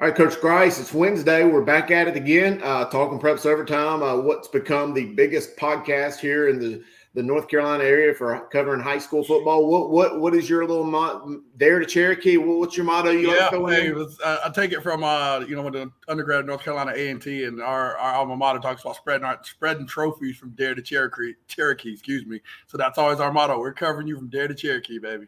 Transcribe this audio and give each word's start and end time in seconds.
All 0.00 0.06
right, 0.06 0.16
Coach 0.16 0.40
Grice, 0.40 0.80
it's 0.80 0.94
Wednesday. 0.94 1.44
We're 1.44 1.60
back 1.60 1.90
at 1.90 2.08
it 2.08 2.16
again, 2.16 2.58
uh, 2.64 2.86
talking 2.86 3.18
preps 3.20 3.44
overtime. 3.44 4.02
Uh, 4.02 4.16
what's 4.16 4.48
become 4.48 4.94
the 4.94 5.04
biggest 5.04 5.58
podcast 5.58 6.20
here 6.20 6.48
in 6.48 6.58
the, 6.58 6.82
the 7.12 7.22
North 7.22 7.48
Carolina 7.48 7.84
area 7.84 8.14
for 8.14 8.48
covering 8.48 8.80
high 8.80 8.96
school 8.96 9.22
football. 9.22 9.66
What 9.66 9.90
what 9.90 10.18
what 10.18 10.34
is 10.34 10.48
your 10.48 10.66
little 10.66 10.84
mo- 10.84 11.42
Dare 11.58 11.80
to 11.80 11.84
Cherokee? 11.84 12.38
what's 12.38 12.78
your 12.78 12.86
motto? 12.86 13.10
You 13.10 13.30
yeah, 13.30 13.48
like 13.48 13.74
hey, 13.74 13.92
was, 13.92 14.18
uh, 14.20 14.38
I 14.42 14.48
take 14.48 14.72
it 14.72 14.82
from 14.82 15.04
uh, 15.04 15.40
you 15.40 15.54
know 15.54 15.60
when 15.60 15.74
the 15.74 15.92
undergrad 16.08 16.46
North 16.46 16.64
Carolina 16.64 16.94
A 16.96 17.10
and 17.10 17.20
T, 17.20 17.44
and 17.44 17.60
our, 17.60 17.98
our 17.98 18.14
alma 18.14 18.38
mater 18.38 18.58
talks 18.58 18.80
about 18.80 18.96
spreading 18.96 19.26
our, 19.26 19.38
spreading 19.42 19.86
trophies 19.86 20.38
from 20.38 20.52
Dare 20.52 20.74
to 20.74 20.80
Cherokee. 20.80 21.34
Cherokee, 21.46 21.92
excuse 21.92 22.24
me. 22.24 22.40
So 22.68 22.78
that's 22.78 22.96
always 22.96 23.20
our 23.20 23.34
motto. 23.34 23.58
We're 23.58 23.74
covering 23.74 24.06
you 24.06 24.16
from 24.16 24.28
Dare 24.28 24.48
to 24.48 24.54
Cherokee, 24.54 24.98
baby. 24.98 25.26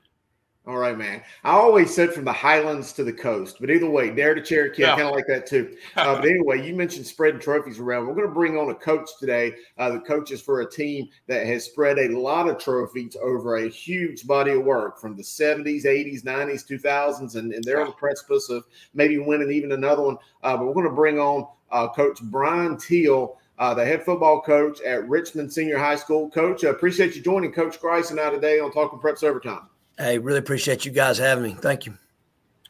All 0.64 0.78
right, 0.78 0.96
man. 0.96 1.22
I 1.42 1.50
always 1.50 1.92
said 1.92 2.12
from 2.12 2.24
the 2.24 2.32
highlands 2.32 2.92
to 2.92 3.02
the 3.02 3.12
coast, 3.12 3.56
but 3.58 3.68
either 3.68 3.91
way, 3.91 4.10
Dare 4.10 4.36
to 4.36 4.41
Cherokee, 4.41 4.82
yeah. 4.82 4.92
I 4.92 4.96
kind 4.96 5.08
of 5.08 5.14
like 5.14 5.27
that 5.27 5.44
too. 5.44 5.77
Uh, 5.96 6.14
but 6.14 6.24
anyway, 6.24 6.64
you 6.64 6.77
mentioned 6.77 7.05
spreading 7.05 7.41
trophies 7.41 7.80
around. 7.80 8.06
We're 8.06 8.14
going 8.14 8.28
to 8.28 8.32
bring 8.32 8.56
on 8.56 8.70
a 8.70 8.74
coach 8.74 9.08
today. 9.18 9.55
Uh, 9.77 9.90
the 9.90 10.00
coach 10.00 10.30
is 10.30 10.40
for 10.40 10.60
a 10.60 10.70
team 10.70 11.08
that 11.27 11.46
has 11.46 11.64
spread 11.64 11.98
a 11.98 12.16
lot 12.16 12.48
of 12.48 12.58
trophies 12.58 13.16
over 13.20 13.56
a 13.56 13.68
huge 13.68 14.24
body 14.24 14.52
of 14.52 14.62
work 14.62 15.00
from 15.00 15.16
the 15.16 15.22
70s, 15.22 15.84
80s, 15.84 16.22
90s, 16.22 16.64
2000s, 16.64 17.34
and, 17.34 17.52
and 17.52 17.64
they're 17.64 17.80
on 17.80 17.88
the 17.88 17.92
precipice 17.94 18.48
of 18.48 18.64
maybe 18.94 19.18
winning 19.18 19.50
even 19.50 19.72
another 19.72 20.02
one. 20.02 20.16
Uh, 20.44 20.56
but 20.56 20.66
we're 20.66 20.74
going 20.74 20.86
to 20.86 20.92
bring 20.92 21.18
on 21.18 21.44
uh, 21.72 21.88
Coach 21.88 22.22
Bryan 22.22 22.77
Till. 22.77 23.36
Uh, 23.58 23.74
the 23.74 23.84
head 23.84 24.02
football 24.02 24.40
coach 24.40 24.80
at 24.80 25.08
Richmond 25.08 25.52
Senior 25.52 25.78
High 25.78 25.94
School. 25.94 26.30
Coach, 26.30 26.64
I 26.64 26.70
appreciate 26.70 27.14
you 27.14 27.22
joining 27.22 27.52
Coach 27.52 27.80
Grice 27.80 28.10
and 28.10 28.18
I 28.18 28.30
today 28.30 28.58
on 28.58 28.72
Talking 28.72 28.98
Preps 28.98 29.22
Overtime. 29.22 29.68
Hey, 30.03 30.19
really 30.19 30.41
appreciate 30.41 30.84
you 30.84 30.91
guys 30.91 31.17
having 31.17 31.45
me. 31.45 31.55
Thank 31.61 31.86
you. 31.86 31.97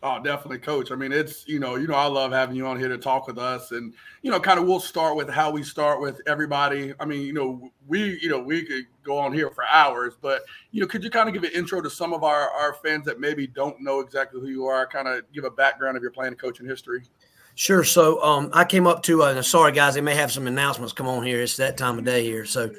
Oh, 0.03 0.23
definitely, 0.23 0.59
coach. 0.59 0.93
I 0.93 0.97
mean, 0.97 1.13
it's, 1.13 1.49
you 1.49 1.59
know, 1.59 1.77
you 1.77 1.87
know, 1.87 1.95
I 1.95 2.05
love 2.05 2.31
having 2.31 2.55
you 2.55 2.67
on 2.67 2.79
here 2.79 2.89
to 2.89 2.99
talk 2.99 3.27
with 3.27 3.39
us. 3.39 3.71
And, 3.71 3.95
you 4.21 4.31
know, 4.31 4.39
kind 4.39 4.59
of 4.59 4.67
we'll 4.67 4.81
start 4.81 5.17
with 5.17 5.31
how 5.31 5.51
we 5.51 5.63
start 5.63 5.99
with 5.99 6.21
everybody. 6.27 6.93
I 7.01 7.07
mean, 7.07 7.23
you 7.23 7.33
know, 7.33 7.71
we, 7.89 8.19
you 8.21 8.29
know, 8.29 8.39
we 8.39 8.67
could 8.67 8.85
go 9.03 9.17
on 9.17 9.33
here 9.33 9.49
for 9.49 9.65
hours, 9.65 10.13
but, 10.21 10.43
you 10.73 10.83
know, 10.83 10.87
could 10.87 11.03
you 11.03 11.09
kind 11.09 11.27
of 11.27 11.33
give 11.33 11.43
an 11.45 11.53
intro 11.53 11.81
to 11.81 11.89
some 11.89 12.13
of 12.13 12.23
our, 12.23 12.51
our 12.51 12.75
fans 12.75 13.07
that 13.07 13.19
maybe 13.19 13.47
don't 13.47 13.81
know 13.81 14.01
exactly 14.01 14.39
who 14.39 14.49
you 14.49 14.67
are, 14.67 14.87
kind 14.87 15.09
of 15.09 15.23
give 15.33 15.45
a 15.45 15.51
background 15.51 15.97
of 15.97 16.03
your 16.03 16.13
playing 16.13 16.33
and 16.33 16.39
coaching 16.39 16.67
history? 16.67 17.05
Sure. 17.55 17.83
So 17.83 18.23
um, 18.23 18.51
I 18.53 18.65
came 18.65 18.87
up 18.87 19.03
to, 19.05 19.23
uh, 19.23 19.41
sorry, 19.41 19.73
guys, 19.73 19.95
they 19.95 20.03
may 20.03 20.17
have 20.17 20.33
some 20.33 20.47
announcements 20.47 20.93
come 20.93 21.09
on 21.09 21.25
here. 21.25 21.41
It's 21.41 21.57
that 21.57 21.79
time 21.79 21.99
of 21.99 22.05
day 22.05 22.25
here. 22.25 22.45
So, 22.45 22.71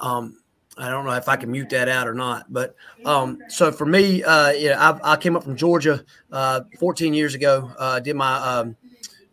um, 0.00 0.38
I 0.76 0.88
don't 0.90 1.04
know 1.04 1.12
if 1.12 1.28
I 1.28 1.36
can 1.36 1.50
mute 1.50 1.70
that 1.70 1.88
out 1.88 2.08
or 2.08 2.14
not, 2.14 2.52
but 2.52 2.74
um, 3.04 3.38
so 3.48 3.70
for 3.70 3.86
me, 3.86 4.24
uh, 4.24 4.50
yeah, 4.50 4.78
I, 4.78 5.12
I, 5.12 5.16
came 5.16 5.36
up 5.36 5.44
from 5.44 5.56
Georgia 5.56 6.04
uh, 6.32 6.62
14 6.80 7.14
years 7.14 7.34
ago. 7.34 7.70
Uh, 7.78 8.00
did 8.00 8.16
my 8.16 8.34
um, 8.36 8.76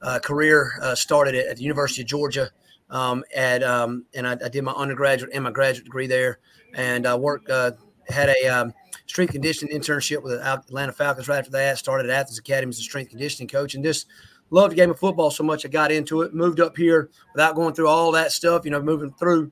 uh, 0.01 0.19
career 0.19 0.73
uh, 0.81 0.93
started 0.93 1.33
at, 1.35 1.57
the 1.57 1.63
University 1.63 2.01
of 2.03 2.07
Georgia, 2.07 2.49
um, 2.89 3.23
at 3.35 3.63
um, 3.63 4.05
and 4.13 4.27
I, 4.27 4.33
I, 4.33 4.49
did 4.49 4.63
my 4.63 4.73
undergraduate 4.73 5.31
and 5.33 5.43
my 5.43 5.51
graduate 5.51 5.85
degree 5.85 6.07
there, 6.07 6.39
and 6.75 7.07
I 7.07 7.15
worked 7.15 7.49
uh, 7.49 7.71
had 8.07 8.29
a 8.29 8.47
um, 8.47 8.73
strength 9.07 9.31
conditioning 9.31 9.77
internship 9.77 10.21
with 10.21 10.33
the 10.33 10.45
Atlanta 10.45 10.91
Falcons 10.91 11.27
right 11.27 11.39
after 11.39 11.51
that. 11.51 11.77
Started 11.77 12.09
at 12.09 12.19
Athens 12.19 12.37
Academy 12.37 12.69
as 12.69 12.79
a 12.79 12.83
strength 12.83 13.09
conditioning 13.09 13.47
coach, 13.47 13.73
and 13.73 13.83
just 13.83 14.07
loved 14.51 14.73
the 14.73 14.75
game 14.75 14.91
of 14.91 14.99
football 14.99 15.31
so 15.31 15.43
much 15.43 15.65
I 15.65 15.69
got 15.69 15.91
into 15.91 16.21
it. 16.21 16.35
Moved 16.35 16.59
up 16.59 16.77
here 16.77 17.09
without 17.33 17.55
going 17.55 17.73
through 17.73 17.87
all 17.87 18.11
that 18.11 18.31
stuff, 18.31 18.65
you 18.65 18.71
know, 18.71 18.81
moving 18.81 19.13
through 19.13 19.51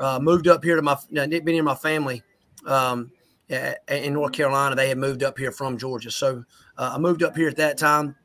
uh, 0.00 0.18
moved 0.18 0.48
up 0.48 0.64
here 0.64 0.76
to 0.76 0.82
my 0.82 0.96
been 1.10 1.48
in 1.48 1.64
my 1.64 1.74
family 1.74 2.22
um, 2.66 3.12
in 3.48 4.14
North 4.14 4.32
Carolina. 4.32 4.74
They 4.74 4.88
had 4.88 4.98
moved 4.98 5.22
up 5.22 5.38
here 5.38 5.52
from 5.52 5.78
Georgia, 5.78 6.10
so 6.10 6.44
uh, 6.78 6.92
I 6.94 6.98
moved 6.98 7.22
up 7.22 7.36
here 7.36 7.48
at 7.48 7.56
that 7.56 7.78
time, 7.78 8.16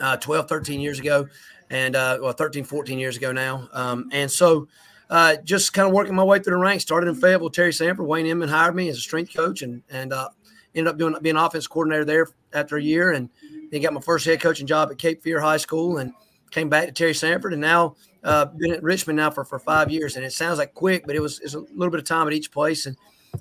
uh, 0.00 0.16
12, 0.16 0.48
13 0.48 0.80
years 0.80 1.00
ago, 1.00 1.26
and 1.70 1.96
uh, 1.96 2.18
well, 2.22 2.32
13, 2.32 2.64
14 2.64 2.98
years 2.98 3.16
ago 3.16 3.32
now. 3.32 3.68
Um, 3.72 4.08
and 4.12 4.30
so 4.30 4.68
uh, 5.10 5.36
just 5.44 5.72
kind 5.72 5.88
of 5.88 5.94
working 5.94 6.14
my 6.14 6.24
way 6.24 6.38
through 6.38 6.56
the 6.56 6.62
ranks. 6.62 6.84
Started 6.84 7.08
in 7.08 7.14
Fayetteville. 7.14 7.50
Terry 7.50 7.72
Sanford, 7.72 8.06
Wayne 8.06 8.26
Inman 8.26 8.48
hired 8.48 8.74
me 8.74 8.88
as 8.88 8.98
a 8.98 9.00
strength 9.00 9.34
coach, 9.34 9.62
and 9.62 9.82
and 9.90 10.12
uh, 10.12 10.28
ended 10.74 10.90
up 10.90 10.98
doing 10.98 11.16
being 11.22 11.36
offense 11.36 11.66
coordinator 11.66 12.04
there 12.04 12.28
after 12.52 12.76
a 12.76 12.82
year, 12.82 13.12
and 13.12 13.28
then 13.70 13.82
got 13.82 13.92
my 13.92 14.00
first 14.00 14.24
head 14.24 14.40
coaching 14.40 14.66
job 14.66 14.90
at 14.90 14.98
Cape 14.98 15.22
Fear 15.22 15.40
High 15.40 15.56
School, 15.56 15.98
and 15.98 16.12
came 16.50 16.68
back 16.68 16.86
to 16.86 16.92
Terry 16.92 17.14
Sanford, 17.14 17.52
and 17.52 17.62
now 17.62 17.96
uh, 18.24 18.46
been 18.46 18.72
at 18.72 18.82
Richmond 18.82 19.16
now 19.16 19.30
for, 19.30 19.44
for 19.44 19.58
five 19.58 19.90
years, 19.90 20.16
and 20.16 20.24
it 20.24 20.32
sounds 20.32 20.58
like 20.58 20.74
quick, 20.74 21.06
but 21.06 21.16
it 21.16 21.20
was, 21.20 21.38
it 21.38 21.44
was 21.44 21.54
a 21.54 21.60
little 21.60 21.90
bit 21.90 22.00
of 22.00 22.06
time 22.06 22.26
at 22.26 22.32
each 22.32 22.50
place, 22.50 22.86
and 22.86 22.96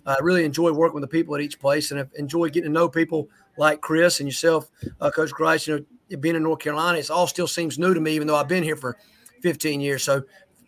I 0.06 0.14
uh, 0.14 0.16
really 0.22 0.46
enjoy 0.46 0.72
working 0.72 0.96
with 0.96 1.02
the 1.02 1.08
people 1.08 1.36
at 1.36 1.42
each 1.42 1.60
place, 1.60 1.92
and 1.92 2.00
I've 2.00 2.12
enjoyed 2.16 2.54
getting 2.54 2.70
to 2.70 2.74
know 2.74 2.90
people 2.90 3.30
like 3.58 3.82
Chris 3.82 4.20
and 4.20 4.28
yourself, 4.28 4.70
uh, 5.02 5.10
Coach 5.12 5.32
Grice. 5.32 5.68
You 5.68 5.86
know, 6.10 6.18
being 6.18 6.36
in 6.36 6.44
North 6.44 6.60
Carolina, 6.60 6.98
it 6.98 7.10
all 7.10 7.28
still 7.28 7.48
seems 7.48 7.80
new 7.80 7.94
to 7.94 8.00
me, 8.00 8.14
even 8.14 8.28
though 8.28 8.36
I've 8.36 8.48
been 8.48 8.64
here 8.64 8.76
for 8.76 8.98
15 9.42 9.82
years. 9.82 10.04
So, 10.04 10.24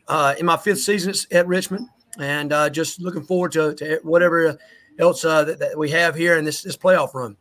uh, 0.07 0.35
in 0.39 0.45
my 0.45 0.57
fifth 0.57 0.79
season 0.79 1.13
at 1.31 1.47
Richmond, 1.47 1.87
and 2.17 2.51
uh, 2.51 2.69
just 2.69 2.99
looking 2.99 3.23
forward 3.23 3.51
to, 3.53 3.75
to 3.75 3.99
whatever 4.03 4.57
else 4.97 5.23
uh, 5.23 5.43
that, 5.43 5.59
that, 5.59 5.77
we 5.77 5.89
have 5.91 6.15
here 6.15 6.37
in 6.37 6.45
this 6.45 6.63
this 6.63 6.77
playoff 6.77 7.13
run. 7.13 7.37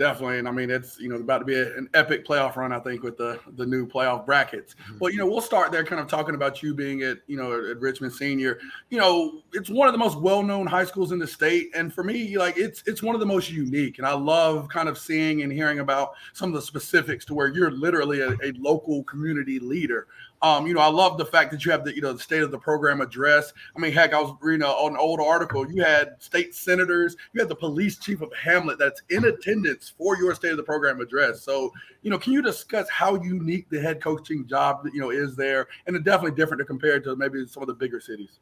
Definitely, 0.00 0.38
and 0.38 0.48
I 0.48 0.50
mean 0.50 0.70
it's 0.70 0.98
you 0.98 1.10
know 1.10 1.16
about 1.16 1.40
to 1.40 1.44
be 1.44 1.56
a, 1.56 1.76
an 1.76 1.86
epic 1.92 2.26
playoff 2.26 2.56
run. 2.56 2.72
I 2.72 2.78
think 2.78 3.02
with 3.02 3.18
the 3.18 3.38
the 3.56 3.66
new 3.66 3.86
playoff 3.86 4.24
brackets. 4.24 4.74
Mm-hmm. 4.74 4.96
Well, 4.98 5.12
you 5.12 5.18
know 5.18 5.26
we'll 5.26 5.42
start 5.42 5.70
there, 5.72 5.84
kind 5.84 6.00
of 6.00 6.06
talking 6.06 6.34
about 6.34 6.62
you 6.62 6.72
being 6.72 7.02
at 7.02 7.18
you 7.26 7.36
know 7.36 7.52
at 7.52 7.78
Richmond 7.78 8.14
Senior. 8.14 8.60
You 8.88 8.98
know 8.98 9.42
it's 9.52 9.68
one 9.68 9.88
of 9.88 9.92
the 9.92 9.98
most 9.98 10.18
well 10.18 10.42
known 10.42 10.66
high 10.66 10.86
schools 10.86 11.12
in 11.12 11.18
the 11.18 11.26
state, 11.26 11.68
and 11.74 11.92
for 11.92 12.02
me, 12.02 12.38
like 12.38 12.56
it's 12.56 12.82
it's 12.86 13.02
one 13.02 13.14
of 13.14 13.20
the 13.20 13.26
most 13.26 13.50
unique. 13.50 13.98
And 13.98 14.06
I 14.06 14.14
love 14.14 14.70
kind 14.70 14.88
of 14.88 14.96
seeing 14.96 15.42
and 15.42 15.52
hearing 15.52 15.80
about 15.80 16.12
some 16.32 16.48
of 16.48 16.54
the 16.54 16.62
specifics 16.62 17.26
to 17.26 17.34
where 17.34 17.48
you're 17.48 17.70
literally 17.70 18.22
a, 18.22 18.30
a 18.42 18.52
local 18.58 19.04
community 19.04 19.58
leader. 19.58 20.06
Um, 20.42 20.66
you 20.66 20.72
know, 20.72 20.80
I 20.80 20.88
love 20.88 21.18
the 21.18 21.26
fact 21.26 21.50
that 21.50 21.64
you 21.64 21.70
have 21.70 21.84
the 21.84 21.94
you 21.94 22.00
know 22.00 22.14
the 22.14 22.18
state 22.18 22.42
of 22.42 22.50
the 22.50 22.58
program 22.58 23.00
address. 23.00 23.52
I 23.76 23.80
mean, 23.80 23.92
heck, 23.92 24.14
I 24.14 24.20
was 24.20 24.34
reading 24.40 24.66
a, 24.66 24.70
an 24.70 24.96
old 24.96 25.20
article. 25.20 25.70
You 25.70 25.82
had 25.82 26.16
state 26.18 26.54
senators, 26.54 27.16
you 27.32 27.40
had 27.40 27.48
the 27.48 27.56
police 27.56 27.98
chief 27.98 28.22
of 28.22 28.32
Hamlet 28.34 28.78
that's 28.78 29.02
in 29.10 29.26
attendance 29.26 29.92
for 29.98 30.16
your 30.16 30.34
state 30.34 30.52
of 30.52 30.56
the 30.56 30.62
program 30.62 31.00
address. 31.00 31.42
So, 31.42 31.72
you 32.02 32.10
know, 32.10 32.18
can 32.18 32.32
you 32.32 32.40
discuss 32.40 32.88
how 32.88 33.20
unique 33.22 33.68
the 33.68 33.80
head 33.80 34.00
coaching 34.00 34.46
job 34.46 34.88
you 34.94 35.00
know 35.00 35.10
is 35.10 35.36
there, 35.36 35.68
and 35.86 35.94
it's 35.94 36.04
definitely 36.04 36.36
different 36.36 36.60
to 36.60 36.64
compare 36.64 37.00
to 37.00 37.16
maybe 37.16 37.46
some 37.46 37.62
of 37.62 37.66
the 37.66 37.74
bigger 37.74 38.00
cities. 38.00 38.40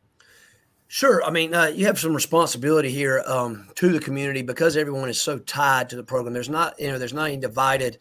Sure. 0.91 1.22
I 1.22 1.31
mean, 1.31 1.53
uh, 1.53 1.66
you 1.66 1.84
have 1.84 1.98
some 1.98 2.14
responsibility 2.14 2.91
here 2.91 3.22
um, 3.26 3.69
to 3.75 3.92
the 3.92 4.00
community 4.00 4.41
because 4.41 4.75
everyone 4.75 5.10
is 5.10 5.20
so 5.20 5.38
tied 5.41 5.91
to 5.91 5.97
the 5.97 6.03
program. 6.03 6.32
There's 6.32 6.48
not, 6.48 6.81
you 6.81 6.88
know, 6.88 6.98
there's 6.98 7.12
not 7.12 7.25
any 7.25 7.37
divided 7.37 7.98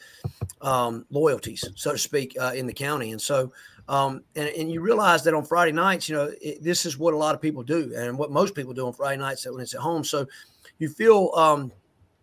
um, 0.62 1.06
loyalties, 1.10 1.68
so 1.76 1.92
to 1.92 1.98
speak, 1.98 2.38
uh, 2.40 2.54
in 2.56 2.66
the 2.66 2.74
county, 2.74 3.12
and 3.12 3.22
so 3.22 3.52
um, 3.88 4.24
and, 4.36 4.50
and 4.50 4.72
you 4.72 4.82
realize 4.82 5.24
that 5.24 5.34
on 5.34 5.46
Friday 5.46 5.72
nights, 5.72 6.10
you 6.10 6.16
know, 6.16 6.34
it, 6.42 6.62
this 6.64 6.86
is 6.86 6.98
what 6.98 7.14
a 7.14 7.18
lot 7.18 7.36
of 7.36 7.42
people 7.42 7.64
do 7.64 7.94
and 7.96 8.18
what 8.18 8.32
most 8.32 8.54
people 8.54 8.74
do 8.74 8.86
on 8.86 8.94
Friday 8.94 9.18
nights 9.18 9.46
when 9.50 9.62
it's 9.62 9.74
at 9.74 9.82
home. 9.82 10.04
So 10.04 10.28
you 10.80 10.90
feel 10.90 11.32
um, 11.36 11.72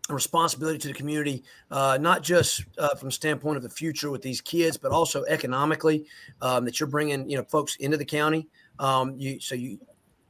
a 0.09 0.13
responsibility 0.13 0.77
to 0.77 0.87
the 0.87 0.93
community, 0.93 1.43
uh, 1.71 1.97
not 1.99 2.21
just 2.21 2.63
uh, 2.77 2.95
from 2.95 3.09
standpoint 3.09 3.57
of 3.57 3.63
the 3.63 3.69
future 3.69 4.11
with 4.11 4.21
these 4.21 4.41
kids, 4.41 4.77
but 4.77 4.91
also 4.91 5.23
economically 5.25 6.05
um, 6.41 6.65
that 6.65 6.79
you're 6.79 6.87
bringing, 6.87 7.27
you 7.29 7.37
know, 7.37 7.43
folks 7.43 7.75
into 7.77 7.97
the 7.97 8.05
county. 8.05 8.47
Um, 8.77 9.15
you, 9.17 9.39
so 9.39 9.55
you, 9.55 9.79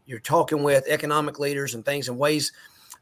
you're 0.05 0.19
talking 0.19 0.63
with 0.63 0.87
economic 0.87 1.39
leaders 1.39 1.75
and 1.75 1.83
things 1.83 2.07
and 2.07 2.17
ways 2.17 2.53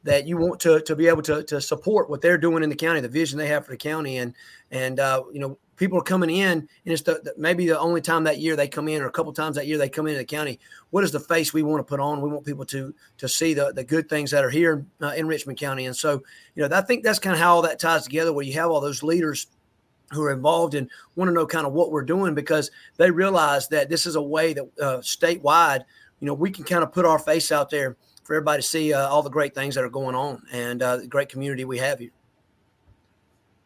that 0.03 0.25
you 0.27 0.37
want 0.37 0.59
to, 0.61 0.81
to 0.81 0.95
be 0.95 1.07
able 1.07 1.21
to, 1.21 1.43
to 1.43 1.61
support 1.61 2.09
what 2.09 2.21
they're 2.21 2.37
doing 2.37 2.63
in 2.63 2.69
the 2.69 2.75
county, 2.75 2.99
the 2.99 3.07
vision 3.07 3.37
they 3.37 3.47
have 3.47 3.65
for 3.65 3.71
the 3.71 3.77
county. 3.77 4.17
And, 4.17 4.33
and, 4.71 4.99
uh, 4.99 5.23
you 5.31 5.39
know, 5.39 5.57
people 5.75 5.97
are 5.97 6.03
coming 6.03 6.29
in, 6.29 6.51
and 6.51 6.69
it's 6.85 7.01
the, 7.01 7.21
the, 7.23 7.33
maybe 7.37 7.67
the 7.67 7.79
only 7.79 8.01
time 8.01 8.23
that 8.25 8.39
year 8.39 8.55
they 8.55 8.67
come 8.67 8.87
in, 8.87 9.01
or 9.01 9.07
a 9.07 9.11
couple 9.11 9.33
times 9.33 9.55
that 9.55 9.67
year 9.67 9.77
they 9.77 9.89
come 9.89 10.07
into 10.07 10.19
the 10.19 10.25
county. 10.25 10.59
What 10.91 11.03
is 11.03 11.11
the 11.11 11.19
face 11.19 11.53
we 11.53 11.63
want 11.63 11.79
to 11.79 11.83
put 11.83 11.99
on? 11.99 12.21
We 12.21 12.29
want 12.29 12.45
people 12.45 12.65
to 12.65 12.93
to 13.17 13.27
see 13.27 13.53
the 13.53 13.73
the 13.73 13.83
good 13.83 14.09
things 14.09 14.31
that 14.31 14.43
are 14.43 14.49
here 14.49 14.85
uh, 15.01 15.13
in 15.15 15.27
Richmond 15.27 15.59
County, 15.59 15.85
and 15.85 15.95
so 15.95 16.23
you 16.55 16.67
know 16.67 16.75
I 16.75 16.81
think 16.81 17.03
that's 17.03 17.19
kind 17.19 17.33
of 17.33 17.39
how 17.39 17.55
all 17.55 17.61
that 17.63 17.79
ties 17.79 18.03
together, 18.03 18.33
where 18.33 18.45
you 18.45 18.53
have 18.53 18.69
all 18.69 18.81
those 18.81 19.03
leaders 19.03 19.47
who 20.11 20.23
are 20.23 20.31
involved 20.31 20.75
and 20.75 20.89
want 21.15 21.27
to 21.27 21.33
know 21.33 21.45
kind 21.45 21.65
of 21.65 21.73
what 21.73 21.91
we're 21.91 22.03
doing 22.03 22.35
because 22.35 22.71
they 22.97 23.09
realize 23.09 23.67
that 23.69 23.89
this 23.89 24.05
is 24.05 24.15
a 24.15 24.21
way 24.21 24.53
that 24.53 24.63
uh, 24.79 24.97
statewide, 24.97 25.83
you 26.19 26.27
know, 26.27 26.33
we 26.33 26.51
can 26.51 26.63
kind 26.63 26.83
of 26.83 26.91
put 26.91 27.05
our 27.05 27.17
face 27.17 27.51
out 27.51 27.69
there 27.69 27.97
for 28.23 28.35
everybody 28.35 28.61
to 28.61 28.67
see 28.67 28.93
uh, 28.93 29.07
all 29.07 29.21
the 29.21 29.29
great 29.29 29.53
things 29.55 29.75
that 29.75 29.83
are 29.83 29.89
going 29.89 30.15
on 30.15 30.41
and 30.51 30.81
uh, 30.81 30.97
the 30.97 31.07
great 31.07 31.29
community 31.29 31.65
we 31.65 31.77
have 31.77 31.99
here. 31.99 32.11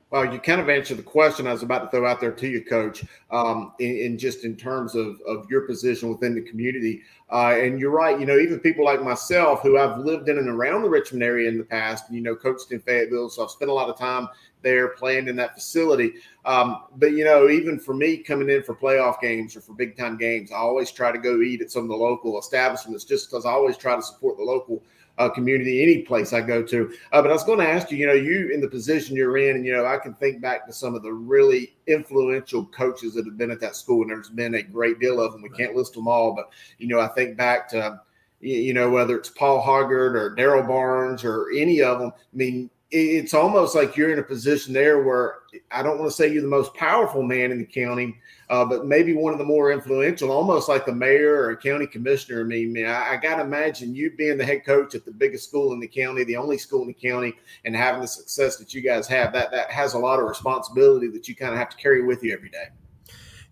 Well, 0.10 0.32
you 0.32 0.40
kind 0.40 0.62
of 0.62 0.70
answered 0.70 0.98
the 0.98 1.04
question 1.04 1.48
I 1.48 1.52
was 1.52 1.64
about 1.64 1.80
to 1.80 1.90
throw 1.90 2.08
out 2.08 2.22
there 2.22 2.32
to 2.32 2.48
you, 2.48 2.64
Coach, 2.64 3.04
um, 3.30 3.74
in, 3.80 3.98
in, 3.98 4.18
just 4.18 4.46
in 4.46 4.56
terms 4.56 4.96
of, 4.96 5.20
of 5.28 5.50
your 5.50 5.62
position 5.62 6.08
within 6.08 6.34
the 6.34 6.42
community. 6.42 7.02
Uh, 7.30 7.56
and 7.58 7.78
you're 7.78 7.92
right. 7.92 8.18
You 8.18 8.26
know, 8.26 8.38
even 8.38 8.62
people 8.62 8.86
like 8.86 9.04
myself 9.04 9.62
who 9.62 9.78
I've 9.78 10.00
lived 10.00 10.30
in 10.30 10.38
and 10.38 10.48
around 10.48 10.84
the 10.84 10.90
Richmond 10.90 11.24
area 11.24 11.50
in 11.50 11.58
the 11.58 11.66
past, 11.66 12.06
you 12.10 12.22
know, 12.22 12.38
coached 12.38 12.72
in 12.72 12.80
Fayetteville, 12.80 13.30
so 13.30 13.44
I've 13.44 13.52
spent 13.52 13.70
a 13.70 13.74
lot 13.74 13.90
of 13.90 13.98
time 13.98 14.30
there 14.62 14.90
playing 14.90 15.28
in 15.28 15.36
that 15.36 15.54
facility. 15.54 16.14
Um, 16.46 16.84
but 16.96 17.12
you 17.12 17.26
know, 17.26 17.50
even 17.50 17.78
for 17.78 17.94
me 17.94 18.18
coming 18.18 18.50
in 18.50 18.64
for 18.64 18.74
playoff 18.74 19.20
games 19.20 19.58
or 19.58 19.62
for 19.62 19.74
big 19.74 19.98
time 19.98 20.18
games, 20.18 20.54
I 20.54 20.58
always 20.58 20.90
try 20.90 21.12
to 21.12 21.18
go 21.18 21.42
eat 21.42 21.62
at 21.62 21.70
some 21.70 21.84
of 21.84 21.90
the 21.90 21.96
local 21.96 22.40
establishments 22.40 23.04
just 23.04 23.30
because 23.30 23.46
I 23.46 23.52
always 23.52 23.76
try 23.76 23.96
to 23.96 24.02
support 24.02 24.38
the 24.38 24.44
local 24.44 24.82
uh, 25.18 25.30
community, 25.30 25.82
any 25.82 26.04
place 26.04 26.34
I 26.34 26.42
go 26.42 26.62
to. 26.64 26.92
Uh, 27.12 27.22
but 27.22 27.30
I 27.30 27.34
was 27.34 27.44
going 27.44 27.60
to 27.60 27.68
ask 27.68 27.92
you, 27.92 27.98
you 27.98 28.08
know, 28.08 28.14
you 28.14 28.52
in 28.54 28.62
the 28.62 28.68
position 28.68 29.16
you're 29.16 29.38
in, 29.38 29.56
and 29.56 29.66
you 29.66 29.74
know, 29.74 29.86
I 29.86 29.98
can 29.98 30.14
think 30.14 30.42
back 30.42 30.66
to 30.68 30.74
some 30.74 30.96
of 30.96 31.04
the 31.04 31.12
really 31.12 31.76
influential 31.88 32.66
coaches 32.66 33.14
that 33.16 33.26
have 33.26 33.38
been 33.38 33.52
at 33.52 33.60
that 33.62 33.76
school, 33.76 34.02
and 34.02 34.12
there's 34.12 34.30
been 34.30 34.56
a 34.56 34.64
great 34.64 35.00
deal 35.00 35.20
of 35.20 35.32
them. 35.32 35.42
We 35.42 35.50
can't 35.50 35.76
list 35.76 35.94
them 35.94 36.08
all, 36.08 36.34
but 36.34 36.50
you 36.78 36.88
know, 36.88 37.00
I 37.00 37.08
think 37.08 37.38
back 37.38 37.68
to, 37.70 38.02
you 38.40 38.74
know, 38.74 38.90
whether 38.90 39.18
it's 39.18 39.30
Paul 39.30 39.64
Hoggard 39.64 40.16
or 40.16 40.36
Daryl 40.36 40.68
Barnes 40.68 41.24
or 41.24 41.50
any 41.56 41.82
of 41.82 42.00
them. 42.00 42.12
I 42.12 42.36
mean, 42.36 42.70
it's 42.90 43.34
almost 43.34 43.76
like 43.76 43.98
you're 43.98 44.14
in 44.14 44.20
a 44.20 44.24
position 44.24 44.74
there 44.74 45.04
where 45.04 45.40
I 45.72 45.84
don't 45.84 46.00
want 46.00 46.10
to 46.10 46.16
say 46.16 46.32
you're 46.32 46.42
the 46.42 46.48
most 46.48 46.74
powerful 46.74 47.22
man 47.22 47.52
in 47.52 47.60
the 47.60 47.66
county, 47.66 48.18
uh, 48.50 48.64
but 48.64 48.86
maybe 48.86 49.14
one 49.14 49.34
of 49.34 49.40
the 49.40 49.46
more 49.46 49.72
influential, 49.72 50.32
almost 50.32 50.70
like 50.70 50.86
the 50.86 50.94
mayor 50.94 51.36
or 51.36 51.50
a 51.50 51.58
county 51.58 51.86
commissioner. 51.86 52.42
I 52.42 52.44
mean, 52.46 52.86
I, 52.86 53.14
I 53.14 53.18
got 53.18 53.38
to 53.38 53.42
imagine 53.42 53.94
you 53.94 54.12
being 54.12 54.38
the 54.38 54.46
head 54.46 54.66
coach 54.66 54.96
at 54.96 55.04
the 55.04 55.12
biggest 55.12 55.50
school 55.50 55.74
in 55.74 55.82
the 55.82 55.88
county, 55.88 56.24
the 56.24 56.38
only 56.38 56.58
school 56.58 56.82
in 56.82 56.88
the 56.88 56.94
county, 56.94 57.34
and 57.66 57.76
having 57.76 58.02
the 58.02 58.08
success 58.08 58.56
that 58.58 58.74
you 58.74 58.82
guys 58.82 59.06
have. 59.08 59.34
That 59.34 59.52
that 59.52 59.70
has 59.70 59.94
a 59.94 60.00
lot 60.00 60.20
of 60.20 60.26
responsibility 60.26 61.08
that 61.10 61.28
you 61.28 61.36
kind 61.36 61.52
of 61.52 61.60
have 61.60 61.70
to 61.70 61.78
carry 61.78 62.04
with 62.04 62.24
you 62.24 62.34
every 62.34 62.50
day. 62.50 62.68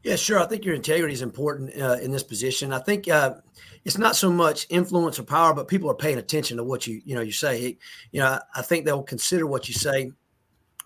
Yeah, 0.03 0.15
sure. 0.15 0.39
I 0.39 0.45
think 0.45 0.63
your 0.63 0.75
integrity 0.75 1.15
is 1.15 1.23
important 1.23 1.75
uh, 1.81 1.97
in 1.99 2.11
this 2.11 2.23
position. 2.23 2.71
I 2.71 2.79
think 2.79 3.09
uh, 3.09 3.37
it's 3.85 3.99
not 3.99 4.15
so 4.15 4.31
much 4.31 4.65
influence 4.69 5.19
or 5.19 5.23
power, 5.23 5.53
but 5.53 5.67
people 5.67 5.89
are 5.89 5.95
paying 5.95 6.17
attention 6.17 6.57
to 6.57 6.63
what 6.63 6.87
you 6.87 7.01
you 7.05 7.15
know 7.15 7.21
you 7.21 7.31
say. 7.31 7.77
You 8.11 8.19
know, 8.19 8.39
I, 8.55 8.61
think 8.63 8.83
they'll 8.83 9.03
consider 9.03 9.45
what 9.45 9.67
you 9.67 9.75
say 9.75 10.11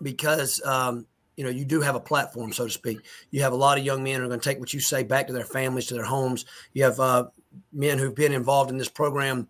because 0.02 0.60
um, 0.64 1.06
you 1.36 1.44
know 1.44 1.50
you 1.50 1.64
do 1.64 1.80
have 1.80 1.94
a 1.94 2.00
platform, 2.00 2.52
so 2.52 2.66
to 2.66 2.70
speak. 2.70 2.98
You 3.30 3.40
have 3.42 3.54
a 3.54 3.56
lot 3.56 3.78
of 3.78 3.84
young 3.84 4.04
men 4.04 4.20
who 4.20 4.26
are 4.26 4.28
going 4.28 4.40
to 4.40 4.48
take 4.48 4.60
what 4.60 4.74
you 4.74 4.80
say 4.80 5.02
back 5.02 5.26
to 5.28 5.32
their 5.32 5.44
families, 5.44 5.86
to 5.86 5.94
their 5.94 6.04
homes. 6.04 6.44
You 6.74 6.84
have 6.84 7.00
uh, 7.00 7.24
men 7.72 7.98
who've 7.98 8.14
been 8.14 8.32
involved 8.32 8.70
in 8.70 8.76
this 8.76 8.90
program 8.90 9.48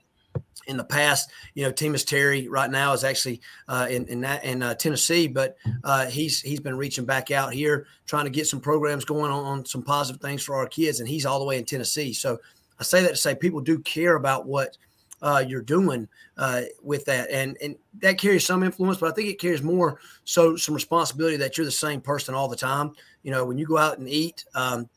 in 0.68 0.76
the 0.76 0.84
past. 0.84 1.30
You 1.54 1.64
know, 1.64 1.72
Timus 1.72 2.06
Terry 2.06 2.46
right 2.46 2.70
now 2.70 2.92
is 2.92 3.02
actually 3.02 3.40
uh, 3.66 3.88
in 3.90 4.06
in, 4.06 4.20
that, 4.20 4.44
in 4.44 4.62
uh, 4.62 4.74
Tennessee, 4.74 5.26
but 5.26 5.56
uh, 5.82 6.06
he's 6.06 6.40
he's 6.40 6.60
been 6.60 6.76
reaching 6.76 7.04
back 7.04 7.32
out 7.32 7.52
here, 7.52 7.88
trying 8.06 8.26
to 8.26 8.30
get 8.30 8.46
some 8.46 8.60
programs 8.60 9.04
going 9.04 9.32
on, 9.32 9.44
on, 9.44 9.66
some 9.66 9.82
positive 9.82 10.22
things 10.22 10.44
for 10.44 10.54
our 10.54 10.68
kids, 10.68 11.00
and 11.00 11.08
he's 11.08 11.26
all 11.26 11.40
the 11.40 11.44
way 11.44 11.58
in 11.58 11.64
Tennessee. 11.64 12.12
So 12.12 12.38
I 12.80 12.82
say 12.82 13.02
that 13.02 13.10
to 13.10 13.16
say 13.16 13.34
people 13.34 13.60
do 13.60 13.78
care 13.78 14.16
about 14.16 14.46
what 14.46 14.76
uh, 15.22 15.44
you're 15.46 15.62
doing 15.62 16.08
uh, 16.38 16.62
with 16.82 17.04
that, 17.04 17.30
and 17.30 17.56
and 17.62 17.76
that 18.00 18.18
carries 18.18 18.46
some 18.46 18.62
influence, 18.62 18.98
but 18.98 19.12
I 19.12 19.14
think 19.14 19.28
it 19.28 19.38
carries 19.38 19.62
more 19.62 20.00
so 20.24 20.56
some 20.56 20.74
responsibility 20.74 21.36
that 21.36 21.56
you're 21.56 21.66
the 21.66 21.70
same 21.70 22.00
person 22.00 22.34
all 22.34 22.48
the 22.48 22.56
time. 22.56 22.92
You 23.22 23.30
know, 23.30 23.44
when 23.44 23.58
you 23.58 23.66
go 23.66 23.78
out 23.78 23.98
and 23.98 24.08
eat. 24.08 24.44
Um, 24.54 24.88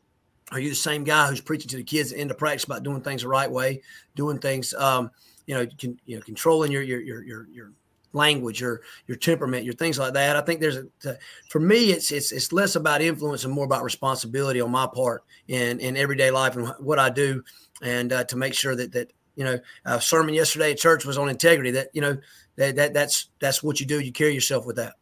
are 0.51 0.59
you 0.59 0.69
the 0.69 0.75
same 0.75 1.03
guy 1.03 1.27
who's 1.27 1.41
preaching 1.41 1.69
to 1.69 1.77
the 1.77 1.83
kids 1.83 2.11
in 2.11 2.27
the 2.27 2.33
practice 2.35 2.65
about 2.65 2.83
doing 2.83 3.01
things 3.01 3.23
the 3.23 3.27
right 3.27 3.49
way, 3.49 3.81
doing 4.15 4.37
things, 4.37 4.73
um, 4.75 5.09
you 5.47 5.55
know, 5.55 5.65
can, 5.79 5.99
you 6.05 6.15
know, 6.15 6.21
controlling 6.21 6.71
your 6.71 6.83
your 6.83 7.01
your 7.01 7.23
your, 7.23 7.47
your 7.51 7.71
language, 8.13 8.61
your 8.61 8.81
your 9.07 9.17
temperament, 9.17 9.65
your 9.65 9.73
things 9.73 9.97
like 9.97 10.13
that. 10.13 10.35
I 10.35 10.41
think 10.41 10.61
there's 10.61 10.77
a 10.77 11.17
for 11.49 11.59
me, 11.59 11.91
it's 11.91 12.11
it's 12.11 12.31
it's 12.31 12.53
less 12.53 12.75
about 12.75 13.01
influence 13.01 13.43
and 13.43 13.53
more 13.53 13.65
about 13.65 13.83
responsibility 13.83 14.61
on 14.61 14.71
my 14.71 14.87
part 14.87 15.23
in 15.47 15.79
in 15.79 15.97
everyday 15.97 16.31
life 16.31 16.55
and 16.55 16.67
what 16.79 16.99
I 16.99 17.09
do, 17.09 17.43
and 17.81 18.13
uh, 18.13 18.23
to 18.25 18.35
make 18.35 18.53
sure 18.53 18.75
that 18.75 18.93
that 18.93 19.11
you 19.35 19.43
know, 19.43 19.59
a 19.85 19.99
sermon 19.99 20.35
yesterday 20.35 20.71
at 20.71 20.77
church 20.77 21.05
was 21.05 21.17
on 21.17 21.29
integrity. 21.29 21.71
That 21.71 21.89
you 21.93 22.01
know, 22.01 22.17
that, 22.55 22.75
that 22.75 22.93
that's 22.93 23.29
that's 23.39 23.63
what 23.63 23.79
you 23.79 23.85
do. 23.85 23.99
You 23.99 24.11
carry 24.11 24.33
yourself 24.33 24.65
with 24.65 24.75
that. 24.77 24.93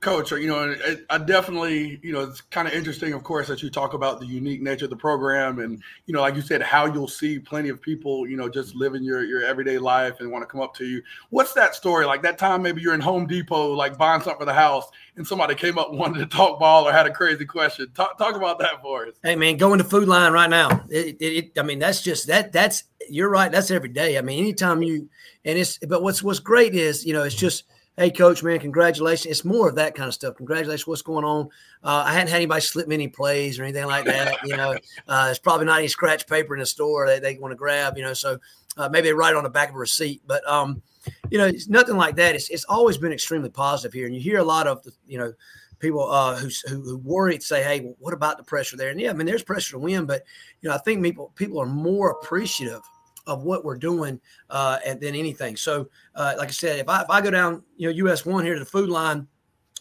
Coach, 0.00 0.32
you 0.32 0.46
know, 0.46 0.74
I 1.10 1.18
definitely, 1.18 2.00
you 2.02 2.12
know, 2.12 2.20
it's 2.20 2.40
kind 2.40 2.66
of 2.66 2.72
interesting, 2.72 3.12
of 3.12 3.22
course, 3.22 3.48
that 3.48 3.62
you 3.62 3.68
talk 3.68 3.92
about 3.92 4.18
the 4.18 4.24
unique 4.24 4.62
nature 4.62 4.86
of 4.86 4.90
the 4.90 4.96
program, 4.96 5.58
and 5.58 5.82
you 6.06 6.14
know, 6.14 6.22
like 6.22 6.34
you 6.36 6.40
said, 6.40 6.62
how 6.62 6.86
you'll 6.86 7.06
see 7.06 7.38
plenty 7.38 7.68
of 7.68 7.82
people, 7.82 8.26
you 8.26 8.34
know, 8.34 8.48
just 8.48 8.74
living 8.74 9.04
your 9.04 9.24
your 9.24 9.44
everyday 9.44 9.76
life 9.76 10.20
and 10.20 10.30
want 10.30 10.40
to 10.40 10.46
come 10.46 10.62
up 10.62 10.74
to 10.76 10.86
you. 10.86 11.02
What's 11.28 11.52
that 11.52 11.74
story 11.74 12.06
like? 12.06 12.22
That 12.22 12.38
time 12.38 12.62
maybe 12.62 12.80
you're 12.80 12.94
in 12.94 13.00
Home 13.00 13.26
Depot, 13.26 13.74
like 13.74 13.98
buying 13.98 14.22
something 14.22 14.38
for 14.38 14.46
the 14.46 14.54
house, 14.54 14.88
and 15.16 15.26
somebody 15.26 15.54
came 15.54 15.76
up 15.76 15.92
wanted 15.92 16.20
to 16.20 16.26
talk 16.34 16.58
ball 16.58 16.88
or 16.88 16.92
had 16.92 17.06
a 17.06 17.12
crazy 17.12 17.44
question. 17.44 17.90
Talk 17.94 18.16
talk 18.16 18.36
about 18.36 18.58
that 18.60 18.80
for 18.80 19.06
us. 19.06 19.14
Hey 19.22 19.36
man, 19.36 19.58
going 19.58 19.76
to 19.78 19.84
Food 19.84 20.08
Lion 20.08 20.32
right 20.32 20.48
now. 20.48 20.82
It, 20.88 21.16
it, 21.20 21.24
it, 21.24 21.58
I 21.58 21.62
mean, 21.62 21.78
that's 21.78 22.00
just 22.00 22.26
that. 22.28 22.52
That's 22.52 22.84
you're 23.10 23.28
right. 23.28 23.52
That's 23.52 23.70
every 23.70 23.90
day. 23.90 24.16
I 24.16 24.22
mean, 24.22 24.38
anytime 24.38 24.82
you 24.82 25.10
and 25.44 25.58
it's. 25.58 25.76
But 25.76 26.02
what's 26.02 26.22
what's 26.22 26.40
great 26.40 26.74
is 26.74 27.04
you 27.04 27.12
know 27.12 27.22
it's 27.22 27.34
just 27.34 27.64
hey 27.96 28.10
coach 28.10 28.42
man 28.42 28.58
congratulations. 28.58 29.30
It's 29.30 29.44
more 29.44 29.68
of 29.68 29.76
that 29.76 29.94
kind 29.94 30.08
of 30.08 30.14
stuff. 30.14 30.36
Congratulations 30.36 30.86
what's 30.86 31.02
going 31.02 31.24
on? 31.24 31.48
Uh, 31.82 32.04
i 32.06 32.12
hadn't 32.12 32.28
had 32.28 32.36
anybody 32.36 32.60
slip 32.60 32.88
me 32.88 32.94
any 32.94 33.08
plays 33.08 33.58
or 33.58 33.64
anything 33.64 33.86
like 33.86 34.04
that 34.06 34.36
you 34.44 34.56
know. 34.56 34.76
Uh, 35.06 35.28
it's 35.30 35.38
probably 35.38 35.66
not 35.66 35.78
any 35.78 35.88
scratch 35.88 36.26
paper 36.26 36.54
in 36.54 36.60
the 36.60 36.66
store 36.66 37.06
that 37.06 37.22
they 37.22 37.36
want 37.38 37.52
to 37.52 37.56
grab 37.56 37.96
you 37.96 38.02
know 38.02 38.14
so 38.14 38.38
uh, 38.76 38.88
maybe 38.88 39.08
they 39.08 39.12
write 39.12 39.36
on 39.36 39.44
the 39.44 39.50
back 39.50 39.68
of 39.68 39.76
a 39.76 39.78
receipt 39.78 40.22
but 40.26 40.46
um, 40.48 40.82
you 41.30 41.38
know 41.38 41.46
it's 41.46 41.68
nothing 41.68 41.96
like 41.96 42.16
that. 42.16 42.34
It's, 42.34 42.48
it's 42.48 42.64
always 42.64 42.98
been 42.98 43.12
extremely 43.12 43.50
positive 43.50 43.92
here 43.92 44.06
and 44.06 44.14
you 44.14 44.20
hear 44.20 44.38
a 44.38 44.44
lot 44.44 44.66
of 44.66 44.82
the, 44.82 44.92
you 45.06 45.18
know 45.18 45.32
people 45.78 46.10
uh, 46.10 46.36
who, 46.36 46.50
who, 46.68 46.98
worry 46.98 47.38
say 47.40 47.62
hey 47.62 47.80
well, 47.80 47.96
what 47.98 48.14
about 48.14 48.38
the 48.38 48.44
pressure 48.44 48.76
there? 48.76 48.90
And 48.90 49.00
yeah 49.00 49.10
i 49.10 49.12
mean 49.12 49.26
there's 49.26 49.42
pressure 49.42 49.72
to 49.72 49.78
win 49.78 50.06
but 50.06 50.22
you 50.62 50.68
know 50.68 50.74
i 50.74 50.78
think 50.78 51.02
people 51.02 51.32
people 51.36 51.60
are 51.60 51.66
more 51.66 52.10
appreciative 52.10 52.80
of 53.26 53.42
what 53.42 53.64
we're 53.64 53.76
doing 53.76 54.20
uh, 54.50 54.78
than 54.84 55.14
anything. 55.14 55.56
So, 55.56 55.88
uh, 56.14 56.34
like 56.38 56.48
I 56.48 56.52
said, 56.52 56.78
if 56.78 56.88
I 56.88 57.02
if 57.02 57.10
I 57.10 57.20
go 57.20 57.30
down, 57.30 57.62
you 57.76 57.88
know, 57.88 58.10
US 58.10 58.26
one 58.26 58.44
here 58.44 58.54
to 58.54 58.60
the 58.60 58.66
Food 58.66 58.88
Lion, 58.88 59.26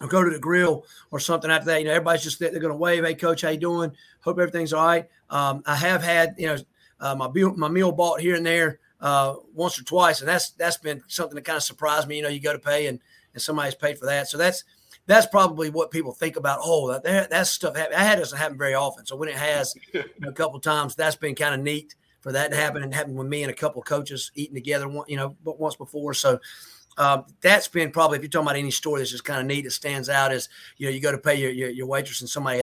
or 0.01 0.07
go 0.07 0.23
to 0.23 0.29
the 0.29 0.39
grill 0.39 0.85
or 1.11 1.19
something 1.19 1.51
after 1.51 1.65
that, 1.67 1.79
you 1.79 1.85
know, 1.85 1.91
everybody's 1.91 2.23
just 2.23 2.39
they're 2.39 2.51
going 2.51 2.69
to 2.69 2.75
wave, 2.75 3.05
"Hey, 3.05 3.15
coach, 3.15 3.41
how 3.41 3.49
you 3.49 3.57
doing? 3.57 3.91
Hope 4.21 4.39
everything's 4.39 4.73
all 4.73 4.85
right." 4.85 5.09
Um, 5.29 5.63
I 5.65 5.75
have 5.75 6.03
had, 6.03 6.35
you 6.38 6.47
know, 6.47 6.57
uh, 7.00 7.15
my 7.15 7.29
meal, 7.29 7.53
my 7.55 7.67
meal 7.67 7.91
bought 7.91 8.21
here 8.21 8.35
and 8.35 8.45
there 8.45 8.79
uh, 9.01 9.35
once 9.53 9.79
or 9.79 9.83
twice, 9.83 10.21
and 10.21 10.27
that's 10.27 10.51
that's 10.51 10.77
been 10.77 11.01
something 11.07 11.35
that 11.35 11.45
kind 11.45 11.57
of 11.57 11.63
surprised 11.63 12.07
me. 12.07 12.17
You 12.17 12.23
know, 12.23 12.29
you 12.29 12.39
go 12.39 12.53
to 12.53 12.59
pay 12.59 12.88
and 12.88 13.00
and 13.33 13.41
somebody's 13.41 13.75
paid 13.75 13.97
for 13.97 14.05
that, 14.05 14.29
so 14.29 14.38
that's 14.38 14.63
that's 15.05 15.27
probably 15.27 15.69
what 15.69 15.91
people 15.91 16.13
think 16.13 16.38
about. 16.38 16.59
Oh, 16.62 16.97
that 17.00 17.29
that 17.29 17.47
stuff 17.47 17.73
that 17.73 17.91
doesn't 17.91 18.38
happen 18.38 18.57
very 18.57 18.73
often. 18.73 19.05
So 19.05 19.15
when 19.15 19.29
it 19.29 19.35
has 19.35 19.75
you 19.93 20.03
know, 20.19 20.29
a 20.29 20.33
couple 20.33 20.59
times, 20.59 20.95
that's 20.95 21.15
been 21.15 21.35
kind 21.35 21.53
of 21.53 21.62
neat 21.62 21.95
for 22.24 22.32
that 22.32 22.51
to 22.51 22.58
happen 22.58 22.82
and 22.82 22.94
happened 22.94 23.18
with 23.18 23.27
me 23.27 23.44
and 23.44 23.51
a 23.51 23.56
couple 23.56 23.82
of 23.82 23.86
coaches 23.86 24.32
eating 24.34 24.56
together, 24.56 24.89
you 25.08 25.18
know, 25.18 25.36
but 25.44 25.60
once 25.60 25.75
before. 25.75 26.13
So 26.13 26.39
um, 26.98 27.25
that's 27.42 27.68
been 27.68 27.92
probably, 27.92 28.18
if 28.18 28.24
you're 28.24 28.30
talking 28.30 28.48
about 28.48 28.56
any 28.56 28.72
story 28.72 29.01
that's 29.01 29.12
just 29.12 29.25
kind 29.25 29.42
of 29.42 29.46
neat, 29.46 29.65
that 29.65 29.72
stands 29.72 30.08
out 30.08 30.32
is, 30.32 30.48
you 30.77 30.88
know, 30.88 30.92
you 30.92 31.01
go 31.01 31.12
to 31.12 31.18
pay 31.18 31.36
your, 31.36 31.51
your, 31.51 31.70
your 31.70 31.86
waitress 31.86 32.22
and 32.22 32.30
somebody 32.30 32.62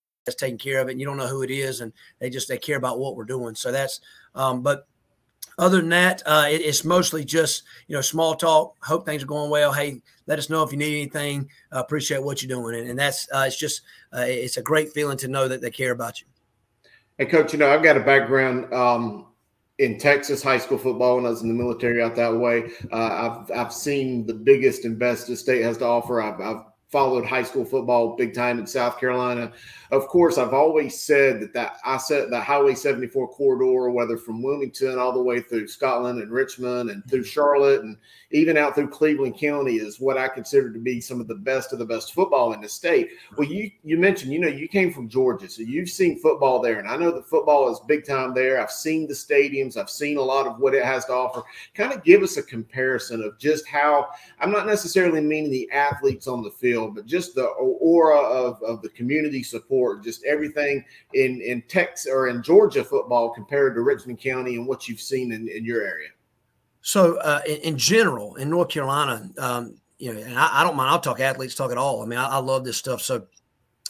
that's 0.25 0.37
taking 0.37 0.57
care 0.57 0.79
of 0.79 0.87
it. 0.87 0.91
And 0.91 0.99
you 0.99 1.05
don't 1.05 1.17
know 1.17 1.27
who 1.27 1.43
it 1.43 1.51
is, 1.51 1.81
and 1.81 1.91
they 2.19 2.29
just 2.29 2.47
they 2.47 2.57
care 2.57 2.77
about 2.77 2.99
what 2.99 3.15
we're 3.15 3.23
doing. 3.23 3.55
So 3.55 3.71
that's, 3.71 4.01
um, 4.35 4.61
but 4.61 4.87
other 5.57 5.77
than 5.77 5.89
that, 5.89 6.23
uh, 6.25 6.47
it, 6.49 6.61
it's 6.61 6.83
mostly 6.83 7.23
just 7.25 7.63
you 7.87 7.95
know 7.95 8.01
small 8.01 8.35
talk. 8.35 8.75
Hope 8.83 9.05
things 9.05 9.23
are 9.23 9.27
going 9.27 9.49
well. 9.49 9.71
Hey, 9.73 10.01
let 10.27 10.39
us 10.39 10.49
know 10.49 10.63
if 10.63 10.71
you 10.71 10.77
need 10.77 11.01
anything. 11.01 11.49
Uh, 11.73 11.79
appreciate 11.79 12.23
what 12.23 12.41
you're 12.41 12.49
doing, 12.49 12.79
and, 12.79 12.89
and 12.89 12.99
that's 12.99 13.27
uh, 13.33 13.45
it's 13.47 13.57
just 13.57 13.81
uh, 14.13 14.25
it's 14.27 14.57
a 14.57 14.61
great 14.61 14.91
feeling 14.93 15.17
to 15.17 15.27
know 15.27 15.47
that 15.47 15.61
they 15.61 15.71
care 15.71 15.91
about 15.91 16.21
you. 16.21 16.27
Hey, 17.17 17.25
coach, 17.25 17.53
you 17.53 17.59
know 17.59 17.71
I've 17.71 17.83
got 17.83 17.97
a 17.97 18.01
background. 18.01 18.73
Um, 18.73 19.27
in 19.79 19.97
Texas 19.97 20.43
high 20.43 20.59
school 20.59 20.77
football 20.77 21.15
when 21.15 21.25
I 21.25 21.29
was 21.29 21.41
in 21.41 21.47
the 21.47 21.55
military 21.55 22.03
out 22.03 22.15
that 22.15 22.35
way. 22.35 22.69
Uh, 22.91 22.95
I've 23.49 23.51
I've 23.51 23.73
seen 23.73 24.27
the 24.27 24.33
biggest 24.33 24.85
and 24.85 24.97
best 24.99 25.25
the 25.25 25.35
state 25.35 25.63
has 25.63 25.77
to 25.77 25.85
offer. 25.85 26.21
I've, 26.21 26.39
I've 26.39 26.65
followed 26.91 27.25
high 27.25 27.41
school 27.41 27.65
football 27.65 28.15
big 28.15 28.33
time 28.33 28.59
in 28.59 28.67
South 28.67 28.99
Carolina. 28.99 29.51
Of 29.91 30.07
course, 30.07 30.37
I've 30.37 30.53
always 30.53 30.99
said 30.99 31.39
that 31.41 31.53
that 31.53 31.77
I 31.85 31.97
said 31.97 32.29
the 32.29 32.41
Highway 32.41 32.75
74 32.75 33.29
corridor, 33.29 33.89
whether 33.91 34.17
from 34.17 34.41
Wilmington 34.41 34.97
all 34.97 35.13
the 35.13 35.21
way 35.21 35.41
through 35.41 35.67
Scotland 35.67 36.21
and 36.21 36.31
Richmond 36.31 36.89
and 36.89 37.05
through 37.07 37.19
mm-hmm. 37.19 37.27
Charlotte 37.27 37.83
and 37.83 37.97
even 38.31 38.57
out 38.57 38.75
through 38.75 38.89
Cleveland 38.89 39.37
County, 39.37 39.75
is 39.75 39.99
what 39.99 40.17
I 40.17 40.27
consider 40.27 40.71
to 40.71 40.79
be 40.79 40.99
some 40.99 41.21
of 41.21 41.27
the 41.27 41.35
best 41.35 41.73
of 41.73 41.79
the 41.79 41.85
best 41.85 42.13
football 42.13 42.53
in 42.53 42.61
the 42.61 42.69
state. 42.69 43.11
Well, 43.37 43.47
you 43.47 43.69
you 43.83 43.97
mentioned, 43.97 44.33
you 44.33 44.39
know, 44.39 44.47
you 44.47 44.67
came 44.67 44.91
from 44.91 45.09
Georgia, 45.09 45.49
so 45.49 45.61
you've 45.61 45.89
seen 45.89 46.19
football 46.19 46.61
there, 46.61 46.79
and 46.79 46.87
I 46.87 46.97
know 46.97 47.11
that 47.11 47.27
football 47.27 47.71
is 47.71 47.79
big 47.87 48.05
time 48.05 48.33
there. 48.33 48.61
I've 48.61 48.71
seen 48.71 49.07
the 49.07 49.13
stadiums, 49.13 49.77
I've 49.77 49.89
seen 49.89 50.17
a 50.17 50.21
lot 50.21 50.47
of 50.47 50.59
what 50.59 50.73
it 50.73 50.83
has 50.83 51.05
to 51.05 51.13
offer. 51.13 51.43
Kind 51.75 51.93
of 51.93 52.03
give 52.03 52.23
us 52.23 52.37
a 52.37 52.43
comparison 52.43 53.23
of 53.23 53.37
just 53.37 53.67
how 53.67 54.07
I'm 54.39 54.51
not 54.51 54.65
necessarily 54.67 55.21
meaning 55.21 55.51
the 55.51 55.69
athletes 55.71 56.27
on 56.27 56.43
the 56.43 56.51
field 56.51 56.71
field, 56.71 56.95
but 56.95 57.05
just 57.05 57.35
the 57.35 57.45
aura 57.45 58.17
of, 58.17 58.61
of 58.63 58.81
the 58.81 58.89
community 58.89 59.43
support, 59.43 59.80
just 60.03 60.23
everything 60.25 60.83
in 61.13 61.41
in 61.41 61.61
Texas 61.63 62.11
or 62.11 62.27
in 62.27 62.41
Georgia 62.43 62.83
football 62.83 63.29
compared 63.33 63.75
to 63.75 63.81
Richmond 63.81 64.19
County 64.19 64.55
and 64.55 64.67
what 64.67 64.87
you've 64.87 65.01
seen 65.01 65.31
in, 65.31 65.47
in 65.47 65.65
your 65.65 65.81
area. 65.81 66.09
So, 66.81 67.17
uh, 67.17 67.41
in, 67.47 67.57
in, 67.57 67.77
general, 67.77 68.35
in 68.35 68.49
North 68.49 68.69
Carolina, 68.69 69.29
um, 69.37 69.75
you 69.99 70.11
know, 70.11 70.19
and 70.19 70.37
I, 70.37 70.61
I, 70.61 70.63
don't 70.63 70.75
mind. 70.75 70.89
I'll 70.89 70.99
talk 70.99 71.19
athletes, 71.19 71.53
talk 71.53 71.71
at 71.71 71.77
all. 71.77 72.01
I 72.01 72.07
mean, 72.07 72.17
I, 72.17 72.25
I 72.25 72.37
love 72.37 72.65
this 72.65 72.77
stuff. 72.77 73.03
So, 73.03 73.27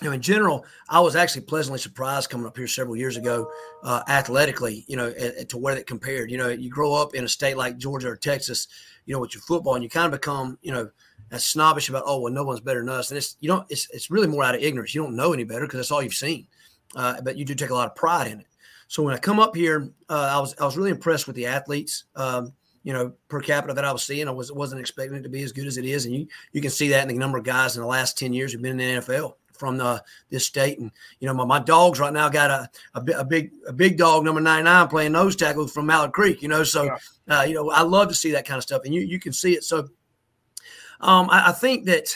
you 0.01 0.07
know, 0.07 0.11
in 0.13 0.21
general, 0.21 0.65
I 0.89 0.99
was 0.99 1.15
actually 1.15 1.43
pleasantly 1.43 1.79
surprised 1.79 2.29
coming 2.29 2.47
up 2.47 2.57
here 2.57 2.67
several 2.67 2.97
years 2.97 3.15
ago, 3.15 3.49
uh, 3.83 4.01
athletically, 4.09 4.83
you 4.87 4.97
know, 4.97 5.13
to 5.47 5.57
where 5.57 5.75
that 5.75 5.87
compared. 5.87 6.31
You 6.31 6.37
know, 6.37 6.49
you 6.49 6.69
grow 6.69 6.93
up 6.93 7.13
in 7.13 7.23
a 7.23 7.29
state 7.29 7.55
like 7.55 7.77
Georgia 7.77 8.09
or 8.09 8.17
Texas, 8.17 8.67
you 9.05 9.13
know, 9.13 9.21
with 9.21 9.35
your 9.35 9.41
football, 9.43 9.75
and 9.75 9.83
you 9.83 9.89
kind 9.89 10.11
of 10.11 10.19
become, 10.19 10.57
you 10.61 10.73
know, 10.73 10.89
as 11.31 11.45
snobbish 11.45 11.89
about 11.89 12.03
oh 12.05 12.19
well 12.19 12.33
no 12.33 12.43
one's 12.43 12.59
better 12.59 12.81
than 12.81 12.89
us. 12.89 13.09
And 13.09 13.17
it's 13.17 13.37
you 13.39 13.47
don't 13.47 13.65
it's, 13.69 13.89
it's 13.91 14.11
really 14.11 14.27
more 14.27 14.43
out 14.43 14.55
of 14.55 14.61
ignorance. 14.61 14.93
You 14.93 15.01
don't 15.01 15.15
know 15.15 15.33
any 15.33 15.43
better 15.43 15.65
because 15.65 15.79
that's 15.79 15.91
all 15.91 16.01
you've 16.01 16.13
seen. 16.13 16.47
Uh, 16.95 17.21
but 17.21 17.37
you 17.37 17.45
do 17.45 17.55
take 17.55 17.69
a 17.69 17.73
lot 17.73 17.87
of 17.87 17.95
pride 17.95 18.27
in 18.27 18.39
it. 18.41 18.47
So 18.87 19.01
when 19.01 19.13
i 19.13 19.17
come 19.17 19.39
up 19.39 19.55
here 19.55 19.89
uh, 20.09 20.33
i 20.35 20.39
was 20.39 20.53
i 20.59 20.65
was 20.65 20.77
really 20.77 20.91
impressed 20.91 21.25
with 21.25 21.37
the 21.37 21.45
athletes 21.45 22.03
um, 22.17 22.51
you 22.83 22.91
know 22.91 23.13
per 23.29 23.39
capita 23.39 23.73
that 23.73 23.85
i 23.85 23.91
was 23.91 24.03
seeing. 24.03 24.27
I 24.27 24.31
was 24.31 24.51
wasn't 24.51 24.81
expecting 24.81 25.17
it 25.17 25.23
to 25.23 25.29
be 25.29 25.43
as 25.43 25.53
good 25.53 25.67
as 25.67 25.77
it 25.77 25.85
is. 25.85 26.05
And 26.05 26.13
you 26.13 26.27
you 26.51 26.61
can 26.61 26.71
see 26.71 26.89
that 26.89 27.03
in 27.03 27.07
the 27.07 27.19
number 27.19 27.37
of 27.37 27.45
guys 27.45 27.75
in 27.75 27.81
the 27.81 27.87
last 27.87 28.17
10 28.17 28.33
years 28.33 28.51
who've 28.51 28.61
been 28.61 28.79
in 28.79 28.95
the 28.95 29.01
nfl 29.01 29.33
from 29.53 29.77
the 29.77 30.03
this 30.29 30.45
state. 30.45 30.79
And 30.79 30.91
you 31.19 31.27
know 31.27 31.33
my, 31.33 31.45
my 31.45 31.59
dogs 31.59 31.99
right 31.99 32.11
now 32.11 32.27
got 32.27 32.49
a, 32.49 32.69
a, 32.99 33.19
a 33.19 33.23
big 33.23 33.51
a 33.67 33.71
big 33.71 33.97
dog 33.97 34.25
number 34.25 34.41
99 34.41 34.87
playing 34.89 35.11
nose 35.13 35.35
tackle 35.37 35.67
from 35.67 35.85
Mallard 35.85 36.11
Creek 36.11 36.41
you 36.41 36.49
know? 36.49 36.63
So 36.63 36.83
yeah. 36.83 36.97
uh, 37.29 37.43
you 37.43 37.53
know 37.53 37.69
I 37.69 37.83
love 37.83 38.09
to 38.09 38.15
see 38.15 38.31
that 38.31 38.45
kind 38.45 38.57
of 38.57 38.63
stuff. 38.63 38.81
And 38.83 38.93
you 38.93 39.01
you 39.01 39.19
can 39.19 39.31
see 39.31 39.53
it. 39.53 39.63
So 39.63 39.87
um, 41.01 41.29
I, 41.29 41.49
I, 41.49 41.51
think 41.51 41.85
that 41.85 42.15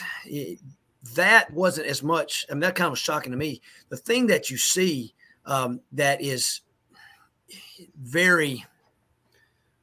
that 1.14 1.52
wasn't 1.52 1.86
as 1.86 2.02
much. 2.02 2.46
I 2.48 2.54
mean, 2.54 2.60
that 2.60 2.74
kind 2.74 2.86
of 2.86 2.92
was 2.92 2.98
shocking 2.98 3.32
to 3.32 3.38
me. 3.38 3.60
The 3.88 3.96
thing 3.96 4.26
that 4.28 4.50
you 4.50 4.56
see 4.56 5.14
um, 5.44 5.80
that 5.92 6.20
is 6.20 6.60
very 8.00 8.64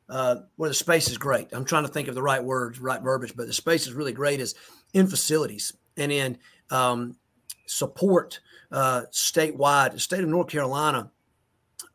uh, 0.10 0.38
where 0.57 0.69
the 0.69 0.75
space 0.75 1.10
is 1.10 1.17
great. 1.17 1.48
I'm 1.53 1.65
trying 1.65 1.83
to 1.83 1.89
think 1.91 2.07
of 2.07 2.15
the 2.15 2.22
right 2.22 2.43
words, 2.43 2.79
right 2.79 3.01
verbiage, 3.01 3.36
but 3.36 3.48
the 3.48 3.53
space 3.53 3.88
is 3.88 3.93
really 3.93 4.12
great 4.12 4.39
is 4.39 4.55
in 4.93 5.07
facilities 5.07 5.74
and 5.98 6.12
in 6.12 6.38
um, 6.69 7.15
support 7.65 8.39
uh, 8.72 9.03
statewide. 9.12 9.93
The 9.93 10.00
state 10.00 10.22
of 10.22 10.29
North 10.29 10.50
Carolina, 10.50 11.10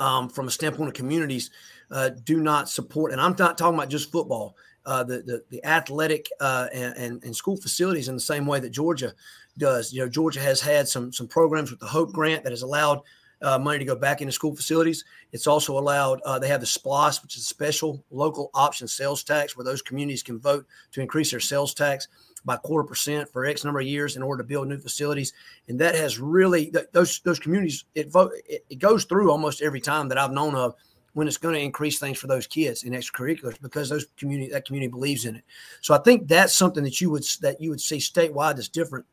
um, 0.00 0.28
from 0.28 0.48
a 0.48 0.50
standpoint 0.50 0.88
of 0.88 0.94
communities, 0.94 1.50
uh, 1.90 2.10
do 2.24 2.40
not 2.40 2.68
support, 2.68 3.12
and 3.12 3.20
I'm 3.20 3.34
not 3.38 3.56
talking 3.56 3.74
about 3.74 3.88
just 3.88 4.12
football 4.12 4.56
uh, 4.88 5.04
the, 5.04 5.18
the, 5.18 5.44
the 5.50 5.64
athletic 5.66 6.30
uh, 6.40 6.66
and, 6.72 7.22
and, 7.22 7.36
school 7.36 7.58
facilities 7.58 8.08
in 8.08 8.14
the 8.14 8.20
same 8.20 8.46
way 8.46 8.58
that 8.58 8.70
Georgia 8.70 9.12
does. 9.58 9.92
You 9.92 10.00
know, 10.00 10.08
Georgia 10.08 10.40
has 10.40 10.62
had 10.62 10.88
some 10.88 11.12
some 11.12 11.28
programs 11.28 11.70
with 11.70 11.78
the 11.78 11.86
Hope 11.86 12.10
Grant 12.10 12.42
that 12.44 12.52
has 12.52 12.62
allowed 12.62 13.02
uh, 13.42 13.58
money 13.58 13.78
to 13.78 13.84
go 13.84 13.94
back 13.94 14.22
into 14.22 14.32
school 14.32 14.56
facilities. 14.56 15.04
It's 15.30 15.46
also 15.46 15.78
allowed. 15.78 16.22
Uh, 16.22 16.38
they 16.38 16.48
have 16.48 16.60
the 16.60 16.66
SPLOST, 16.66 17.22
which 17.22 17.36
is 17.36 17.42
a 17.42 17.44
special 17.44 18.02
local 18.10 18.50
option 18.54 18.88
sales 18.88 19.22
tax, 19.22 19.58
where 19.58 19.64
those 19.64 19.82
communities 19.82 20.22
can 20.22 20.38
vote 20.38 20.66
to 20.92 21.02
increase 21.02 21.32
their 21.32 21.40
sales 21.40 21.74
tax 21.74 22.08
by 22.46 22.56
quarter 22.56 22.88
percent 22.88 23.28
for 23.28 23.44
X 23.44 23.64
number 23.64 23.80
of 23.80 23.86
years 23.86 24.16
in 24.16 24.22
order 24.22 24.42
to 24.42 24.48
build 24.48 24.68
new 24.68 24.78
facilities. 24.78 25.34
And 25.68 25.78
that 25.80 25.96
has 25.96 26.18
really 26.18 26.72
those 26.92 27.20
those 27.20 27.38
communities. 27.38 27.84
It 27.94 28.10
vote 28.10 28.32
it, 28.48 28.64
it 28.70 28.78
goes 28.78 29.04
through 29.04 29.30
almost 29.30 29.60
every 29.60 29.82
time 29.82 30.08
that 30.08 30.16
I've 30.16 30.32
known 30.32 30.54
of 30.54 30.76
when 31.18 31.26
it's 31.26 31.36
going 31.36 31.56
to 31.56 31.60
increase 31.60 31.98
things 31.98 32.16
for 32.16 32.28
those 32.28 32.46
kids 32.46 32.84
in 32.84 32.92
extracurriculars 32.92 33.60
because 33.60 33.88
those 33.88 34.06
community 34.16 34.52
that 34.52 34.64
community 34.64 34.88
believes 34.88 35.24
in 35.24 35.34
it. 35.34 35.42
So 35.80 35.92
I 35.92 35.98
think 35.98 36.28
that's 36.28 36.54
something 36.54 36.84
that 36.84 37.00
you 37.00 37.10
would 37.10 37.24
that 37.40 37.60
you 37.60 37.70
would 37.70 37.80
see 37.80 37.96
statewide 37.96 38.54
that's 38.54 38.68
different 38.68 39.04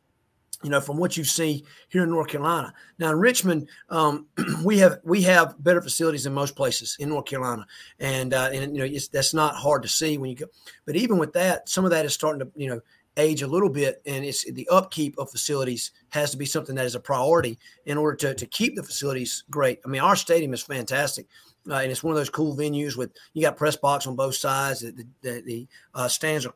you 0.62 0.70
know, 0.70 0.80
from 0.80 0.98
what 0.98 1.16
you 1.16 1.24
see 1.24 1.64
here 1.88 2.04
in 2.04 2.10
North 2.10 2.28
Carolina. 2.28 2.72
Now 3.00 3.10
in 3.10 3.18
Richmond, 3.18 3.68
um, 3.90 4.26
we 4.64 4.78
have 4.78 5.00
we 5.02 5.20
have 5.22 5.56
better 5.58 5.82
facilities 5.82 6.22
than 6.22 6.32
most 6.32 6.54
places 6.54 6.96
in 7.00 7.08
North 7.08 7.26
Carolina, 7.26 7.66
and 7.98 8.32
uh, 8.32 8.50
and 8.52 8.76
you 8.76 8.88
know 8.88 8.98
that's 9.12 9.34
not 9.34 9.56
hard 9.56 9.82
to 9.82 9.88
see 9.88 10.16
when 10.16 10.30
you 10.30 10.36
go. 10.36 10.46
But 10.84 10.94
even 10.94 11.18
with 11.18 11.32
that, 11.32 11.68
some 11.68 11.84
of 11.84 11.90
that 11.90 12.06
is 12.06 12.14
starting 12.14 12.38
to 12.38 12.48
you 12.54 12.68
know 12.68 12.80
age 13.16 13.42
a 13.42 13.48
little 13.48 13.68
bit, 13.68 14.00
and 14.06 14.24
it's 14.24 14.44
the 14.50 14.68
upkeep 14.68 15.18
of 15.18 15.28
facilities 15.28 15.90
has 16.10 16.30
to 16.30 16.36
be 16.36 16.46
something 16.46 16.76
that 16.76 16.86
is 16.86 16.94
a 16.94 17.00
priority 17.00 17.58
in 17.86 17.98
order 17.98 18.16
to 18.16 18.34
to 18.34 18.46
keep 18.46 18.76
the 18.76 18.82
facilities 18.84 19.42
great. 19.50 19.80
I 19.84 19.88
mean, 19.88 20.02
our 20.02 20.16
stadium 20.16 20.54
is 20.54 20.62
fantastic 20.62 21.26
uh, 21.70 21.74
and 21.74 21.90
it's 21.90 22.02
one 22.02 22.12
of 22.12 22.18
those 22.18 22.30
cool 22.30 22.56
venues 22.56 22.96
with 22.96 23.12
you 23.34 23.42
got 23.42 23.56
press 23.56 23.76
box 23.76 24.06
on 24.06 24.16
both 24.16 24.34
sides. 24.34 24.80
The, 24.80 25.06
the, 25.22 25.42
the 25.44 25.68
uh, 25.94 26.08
stands 26.08 26.46
are 26.46 26.54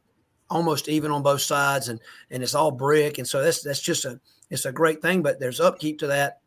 almost 0.48 0.88
even 0.88 1.10
on 1.10 1.22
both 1.22 1.40
sides, 1.40 1.88
and 1.88 2.00
and 2.30 2.42
it's 2.42 2.54
all 2.54 2.70
brick, 2.70 3.18
and 3.18 3.26
so 3.26 3.42
that's 3.42 3.62
that's 3.62 3.80
just 3.80 4.04
a 4.04 4.20
it's 4.50 4.64
a 4.64 4.72
great 4.72 5.00
thing. 5.00 5.22
But 5.22 5.40
there's 5.40 5.60
upkeep 5.60 5.98
to 6.00 6.08
that, 6.08 6.40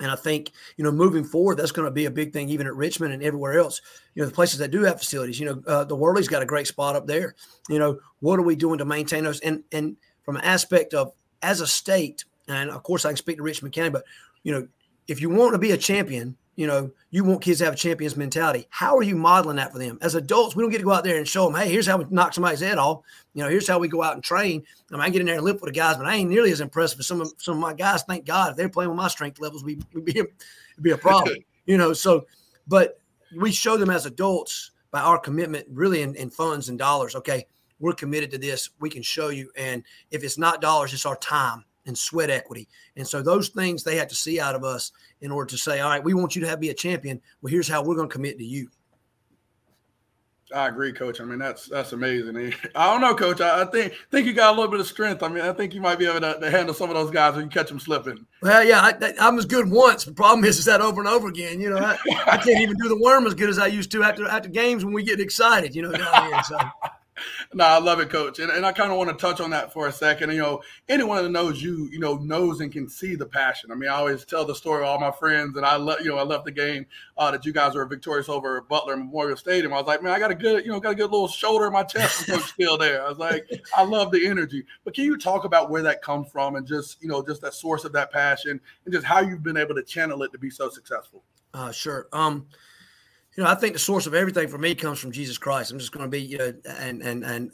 and 0.00 0.10
I 0.10 0.16
think 0.16 0.52
you 0.76 0.84
know 0.84 0.92
moving 0.92 1.24
forward, 1.24 1.56
that's 1.56 1.72
going 1.72 1.86
to 1.86 1.92
be 1.92 2.04
a 2.04 2.10
big 2.10 2.32
thing, 2.32 2.48
even 2.48 2.66
at 2.66 2.76
Richmond 2.76 3.12
and 3.12 3.22
everywhere 3.22 3.58
else. 3.58 3.80
You 4.14 4.22
know, 4.22 4.28
the 4.28 4.34
places 4.34 4.58
that 4.58 4.70
do 4.70 4.82
have 4.82 4.98
facilities. 4.98 5.40
You 5.40 5.46
know, 5.46 5.62
uh, 5.66 5.84
the 5.84 5.96
Worley's 5.96 6.28
got 6.28 6.42
a 6.42 6.46
great 6.46 6.66
spot 6.66 6.96
up 6.96 7.06
there. 7.06 7.34
You 7.68 7.78
know, 7.78 7.98
what 8.20 8.38
are 8.38 8.42
we 8.42 8.56
doing 8.56 8.78
to 8.78 8.84
maintain 8.84 9.24
those? 9.24 9.40
And 9.40 9.64
and 9.72 9.96
from 10.22 10.36
an 10.36 10.42
aspect 10.42 10.94
of 10.94 11.12
as 11.42 11.60
a 11.60 11.66
state, 11.66 12.24
and 12.48 12.70
of 12.70 12.82
course 12.82 13.04
I 13.04 13.10
can 13.10 13.16
speak 13.16 13.38
to 13.38 13.42
Richmond 13.42 13.74
County, 13.74 13.90
but 13.90 14.04
you 14.42 14.52
know, 14.52 14.68
if 15.08 15.20
you 15.20 15.30
want 15.30 15.52
to 15.54 15.58
be 15.58 15.72
a 15.72 15.76
champion 15.76 16.36
you 16.58 16.66
know, 16.66 16.90
you 17.12 17.22
want 17.22 17.40
kids 17.40 17.60
to 17.60 17.66
have 17.66 17.74
a 17.74 17.76
champion's 17.76 18.16
mentality. 18.16 18.66
How 18.68 18.96
are 18.96 19.02
you 19.04 19.14
modeling 19.14 19.58
that 19.58 19.70
for 19.70 19.78
them? 19.78 19.96
As 20.02 20.16
adults, 20.16 20.56
we 20.56 20.62
don't 20.64 20.72
get 20.72 20.78
to 20.78 20.84
go 20.84 20.90
out 20.90 21.04
there 21.04 21.16
and 21.16 21.26
show 21.26 21.44
them, 21.44 21.54
hey, 21.54 21.70
here's 21.70 21.86
how 21.86 21.98
we 21.98 22.04
knock 22.10 22.34
somebody's 22.34 22.58
head 22.58 22.78
off. 22.78 23.02
You 23.32 23.44
know, 23.44 23.48
here's 23.48 23.68
how 23.68 23.78
we 23.78 23.86
go 23.86 24.02
out 24.02 24.14
and 24.14 24.24
train. 24.24 24.64
I 24.90 24.94
mean, 24.94 25.02
I 25.02 25.08
get 25.08 25.20
in 25.20 25.26
there 25.26 25.36
and 25.36 25.44
lift 25.44 25.60
with 25.60 25.72
the 25.72 25.78
guys, 25.78 25.96
but 25.96 26.06
I 26.06 26.16
ain't 26.16 26.28
nearly 26.28 26.50
as 26.50 26.60
impressive 26.60 26.98
as 26.98 27.06
some 27.06 27.20
of 27.20 27.32
some 27.38 27.54
of 27.54 27.60
my 27.60 27.74
guys. 27.74 28.02
Thank 28.02 28.26
God, 28.26 28.50
if 28.50 28.56
they're 28.56 28.68
playing 28.68 28.90
with 28.90 28.96
my 28.96 29.06
strength 29.06 29.38
levels, 29.38 29.62
we 29.62 29.78
would 29.94 30.04
be 30.04 30.18
it'd 30.18 30.32
be 30.82 30.90
a 30.90 30.98
problem. 30.98 31.36
you 31.66 31.78
know, 31.78 31.92
so 31.92 32.26
but 32.66 33.00
we 33.36 33.52
show 33.52 33.76
them 33.76 33.90
as 33.90 34.04
adults 34.04 34.72
by 34.90 34.98
our 35.00 35.16
commitment, 35.16 35.64
really 35.70 36.02
in, 36.02 36.16
in 36.16 36.28
funds 36.28 36.70
and 36.70 36.76
dollars. 36.76 37.14
Okay, 37.14 37.46
we're 37.78 37.92
committed 37.92 38.32
to 38.32 38.38
this. 38.38 38.70
We 38.80 38.90
can 38.90 39.02
show 39.02 39.28
you, 39.28 39.48
and 39.56 39.84
if 40.10 40.24
it's 40.24 40.38
not 40.38 40.60
dollars, 40.60 40.92
it's 40.92 41.06
our 41.06 41.18
time 41.18 41.64
and 41.88 41.98
sweat 41.98 42.30
equity. 42.30 42.68
And 42.96 43.06
so 43.06 43.20
those 43.20 43.48
things 43.48 43.82
they 43.82 43.96
have 43.96 44.08
to 44.08 44.14
see 44.14 44.38
out 44.38 44.54
of 44.54 44.62
us 44.62 44.92
in 45.20 45.32
order 45.32 45.50
to 45.50 45.58
say, 45.58 45.80
all 45.80 45.90
right, 45.90 46.04
we 46.04 46.14
want 46.14 46.36
you 46.36 46.42
to 46.42 46.48
have 46.48 46.60
be 46.60 46.68
a 46.68 46.74
champion. 46.74 47.20
Well, 47.42 47.50
here's 47.50 47.66
how 47.66 47.82
we're 47.82 47.96
going 47.96 48.08
to 48.08 48.12
commit 48.12 48.38
to 48.38 48.44
you. 48.44 48.68
I 50.54 50.68
agree, 50.68 50.94
Coach. 50.94 51.20
I 51.20 51.24
mean, 51.24 51.38
that's 51.38 51.66
that's 51.66 51.92
amazing. 51.92 52.54
I 52.74 52.86
don't 52.86 53.02
know, 53.02 53.14
Coach. 53.14 53.42
I, 53.42 53.62
I, 53.62 53.64
think 53.66 53.92
think 54.10 54.26
you 54.26 54.32
got 54.32 54.54
a 54.54 54.56
little 54.56 54.70
bit 54.70 54.80
of 54.80 54.86
strength. 54.86 55.22
I 55.22 55.28
mean, 55.28 55.44
I 55.44 55.52
think 55.52 55.74
you 55.74 55.82
might 55.82 55.98
be 55.98 56.06
able 56.06 56.20
to, 56.20 56.40
to 56.40 56.50
handle 56.50 56.74
some 56.74 56.88
of 56.88 56.96
those 56.96 57.10
guys 57.10 57.34
when 57.34 57.44
you 57.44 57.50
catch 57.50 57.68
them 57.68 57.78
slipping. 57.78 58.24
Well, 58.40 58.64
yeah, 58.64 58.80
I, 58.80 59.28
am 59.28 59.38
as 59.38 59.44
good 59.44 59.70
once. 59.70 60.04
The 60.04 60.12
problem 60.12 60.46
is, 60.46 60.58
is 60.58 60.64
that 60.64 60.80
over 60.80 61.02
and 61.02 61.08
over 61.08 61.28
again. 61.28 61.60
You 61.60 61.70
know, 61.70 61.76
I, 61.76 61.98
I, 62.26 62.38
can't 62.38 62.62
even 62.62 62.76
do 62.76 62.88
the 62.88 62.98
worm 62.98 63.26
as 63.26 63.34
good 63.34 63.50
as 63.50 63.58
I 63.58 63.66
used 63.66 63.92
to 63.92 64.02
after 64.02 64.26
after 64.26 64.48
games 64.48 64.86
when 64.86 64.94
we 64.94 65.02
get 65.02 65.20
excited. 65.20 65.74
You 65.74 65.82
know, 65.82 65.92
down 65.92 66.32
here. 66.32 66.42
So 66.44 66.58
no, 67.54 67.64
I 67.64 67.78
love 67.78 68.00
it, 68.00 68.10
Coach, 68.10 68.38
and, 68.38 68.50
and 68.50 68.64
I 68.64 68.72
kind 68.72 68.90
of 68.90 68.98
want 68.98 69.10
to 69.10 69.16
touch 69.16 69.40
on 69.40 69.50
that 69.50 69.72
for 69.72 69.86
a 69.86 69.92
second. 69.92 70.30
You 70.30 70.38
know, 70.38 70.62
anyone 70.88 71.22
that 71.22 71.30
knows 71.30 71.62
you, 71.62 71.88
you 71.90 71.98
know, 71.98 72.16
knows 72.16 72.60
and 72.60 72.72
can 72.72 72.88
see 72.88 73.14
the 73.14 73.26
passion. 73.26 73.70
I 73.70 73.74
mean, 73.74 73.88
I 73.88 73.94
always 73.94 74.24
tell 74.24 74.44
the 74.44 74.54
story 74.54 74.82
of 74.82 74.88
all 74.88 74.98
my 74.98 75.10
friends, 75.10 75.56
and 75.56 75.64
I 75.64 75.76
love, 75.76 76.00
you 76.00 76.08
know, 76.08 76.18
I 76.18 76.22
left 76.22 76.44
the 76.44 76.52
game 76.52 76.86
uh, 77.16 77.30
that 77.30 77.44
you 77.44 77.52
guys 77.52 77.74
were 77.74 77.84
victorious 77.86 78.28
over 78.28 78.60
Butler 78.62 78.96
Memorial 78.96 79.36
Stadium. 79.36 79.72
I 79.72 79.78
was 79.78 79.86
like, 79.86 80.02
man, 80.02 80.12
I 80.12 80.18
got 80.18 80.30
a 80.30 80.34
good, 80.34 80.64
you 80.64 80.72
know, 80.72 80.80
got 80.80 80.92
a 80.92 80.96
good 80.96 81.10
little 81.10 81.28
shoulder 81.28 81.66
in 81.66 81.72
my 81.72 81.84
chest 81.84 82.30
still 82.48 82.78
there. 82.78 83.04
I 83.04 83.08
was 83.08 83.18
like, 83.18 83.48
I 83.76 83.82
love 83.82 84.10
the 84.12 84.26
energy. 84.26 84.64
But 84.84 84.94
can 84.94 85.04
you 85.04 85.16
talk 85.16 85.44
about 85.44 85.70
where 85.70 85.82
that 85.82 86.02
comes 86.02 86.30
from, 86.30 86.56
and 86.56 86.66
just, 86.66 87.02
you 87.02 87.08
know, 87.08 87.22
just 87.24 87.42
that 87.42 87.54
source 87.54 87.84
of 87.84 87.92
that 87.92 88.12
passion, 88.12 88.60
and 88.84 88.94
just 88.94 89.06
how 89.06 89.20
you've 89.20 89.42
been 89.42 89.56
able 89.56 89.74
to 89.74 89.82
channel 89.82 90.22
it 90.22 90.32
to 90.32 90.38
be 90.38 90.50
so 90.50 90.68
successful? 90.68 91.22
Uh, 91.54 91.72
sure. 91.72 92.08
Um, 92.12 92.46
you 93.38 93.44
know, 93.44 93.50
I 93.50 93.54
think 93.54 93.74
the 93.74 93.78
source 93.78 94.08
of 94.08 94.14
everything 94.14 94.48
for 94.48 94.58
me 94.58 94.74
comes 94.74 94.98
from 94.98 95.12
Jesus 95.12 95.38
Christ. 95.38 95.70
I'm 95.70 95.78
just 95.78 95.92
going 95.92 96.04
to 96.04 96.10
be, 96.10 96.20
you 96.20 96.38
know, 96.38 96.52
and 96.80 97.00
and 97.02 97.24
and 97.24 97.52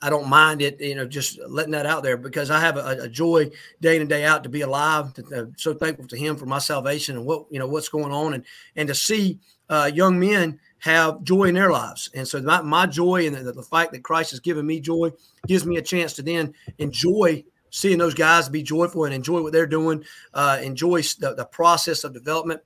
I 0.00 0.08
don't 0.08 0.26
mind 0.26 0.62
it, 0.62 0.80
you 0.80 0.94
know, 0.94 1.06
just 1.06 1.38
letting 1.46 1.72
that 1.72 1.84
out 1.84 2.02
there 2.02 2.16
because 2.16 2.50
I 2.50 2.58
have 2.58 2.78
a, 2.78 3.02
a 3.02 3.08
joy 3.10 3.50
day 3.82 3.96
in 3.96 4.00
and 4.00 4.08
day 4.08 4.24
out 4.24 4.42
to 4.44 4.48
be 4.48 4.62
alive. 4.62 5.12
To, 5.12 5.52
so 5.58 5.74
thankful 5.74 6.06
to 6.06 6.16
Him 6.16 6.36
for 6.36 6.46
my 6.46 6.58
salvation 6.58 7.14
and 7.18 7.26
what 7.26 7.44
you 7.50 7.58
know 7.58 7.66
what's 7.66 7.90
going 7.90 8.10
on, 8.10 8.32
and 8.32 8.44
and 8.74 8.88
to 8.88 8.94
see 8.94 9.38
uh, 9.68 9.90
young 9.92 10.18
men 10.18 10.58
have 10.78 11.22
joy 11.24 11.44
in 11.44 11.54
their 11.54 11.70
lives. 11.70 12.08
And 12.14 12.26
so 12.26 12.40
my, 12.40 12.62
my 12.62 12.86
joy 12.86 13.26
and 13.26 13.36
the, 13.36 13.52
the 13.52 13.62
fact 13.62 13.92
that 13.92 14.02
Christ 14.02 14.30
has 14.30 14.40
given 14.40 14.64
me 14.64 14.80
joy 14.80 15.10
gives 15.46 15.66
me 15.66 15.76
a 15.76 15.82
chance 15.82 16.14
to 16.14 16.22
then 16.22 16.54
enjoy 16.78 17.44
seeing 17.68 17.98
those 17.98 18.14
guys 18.14 18.48
be 18.48 18.62
joyful 18.62 19.04
and 19.04 19.12
enjoy 19.12 19.42
what 19.42 19.52
they're 19.52 19.66
doing, 19.66 20.02
uh, 20.32 20.58
enjoy 20.62 21.02
the, 21.02 21.34
the 21.36 21.44
process 21.44 22.02
of 22.02 22.14
development 22.14 22.62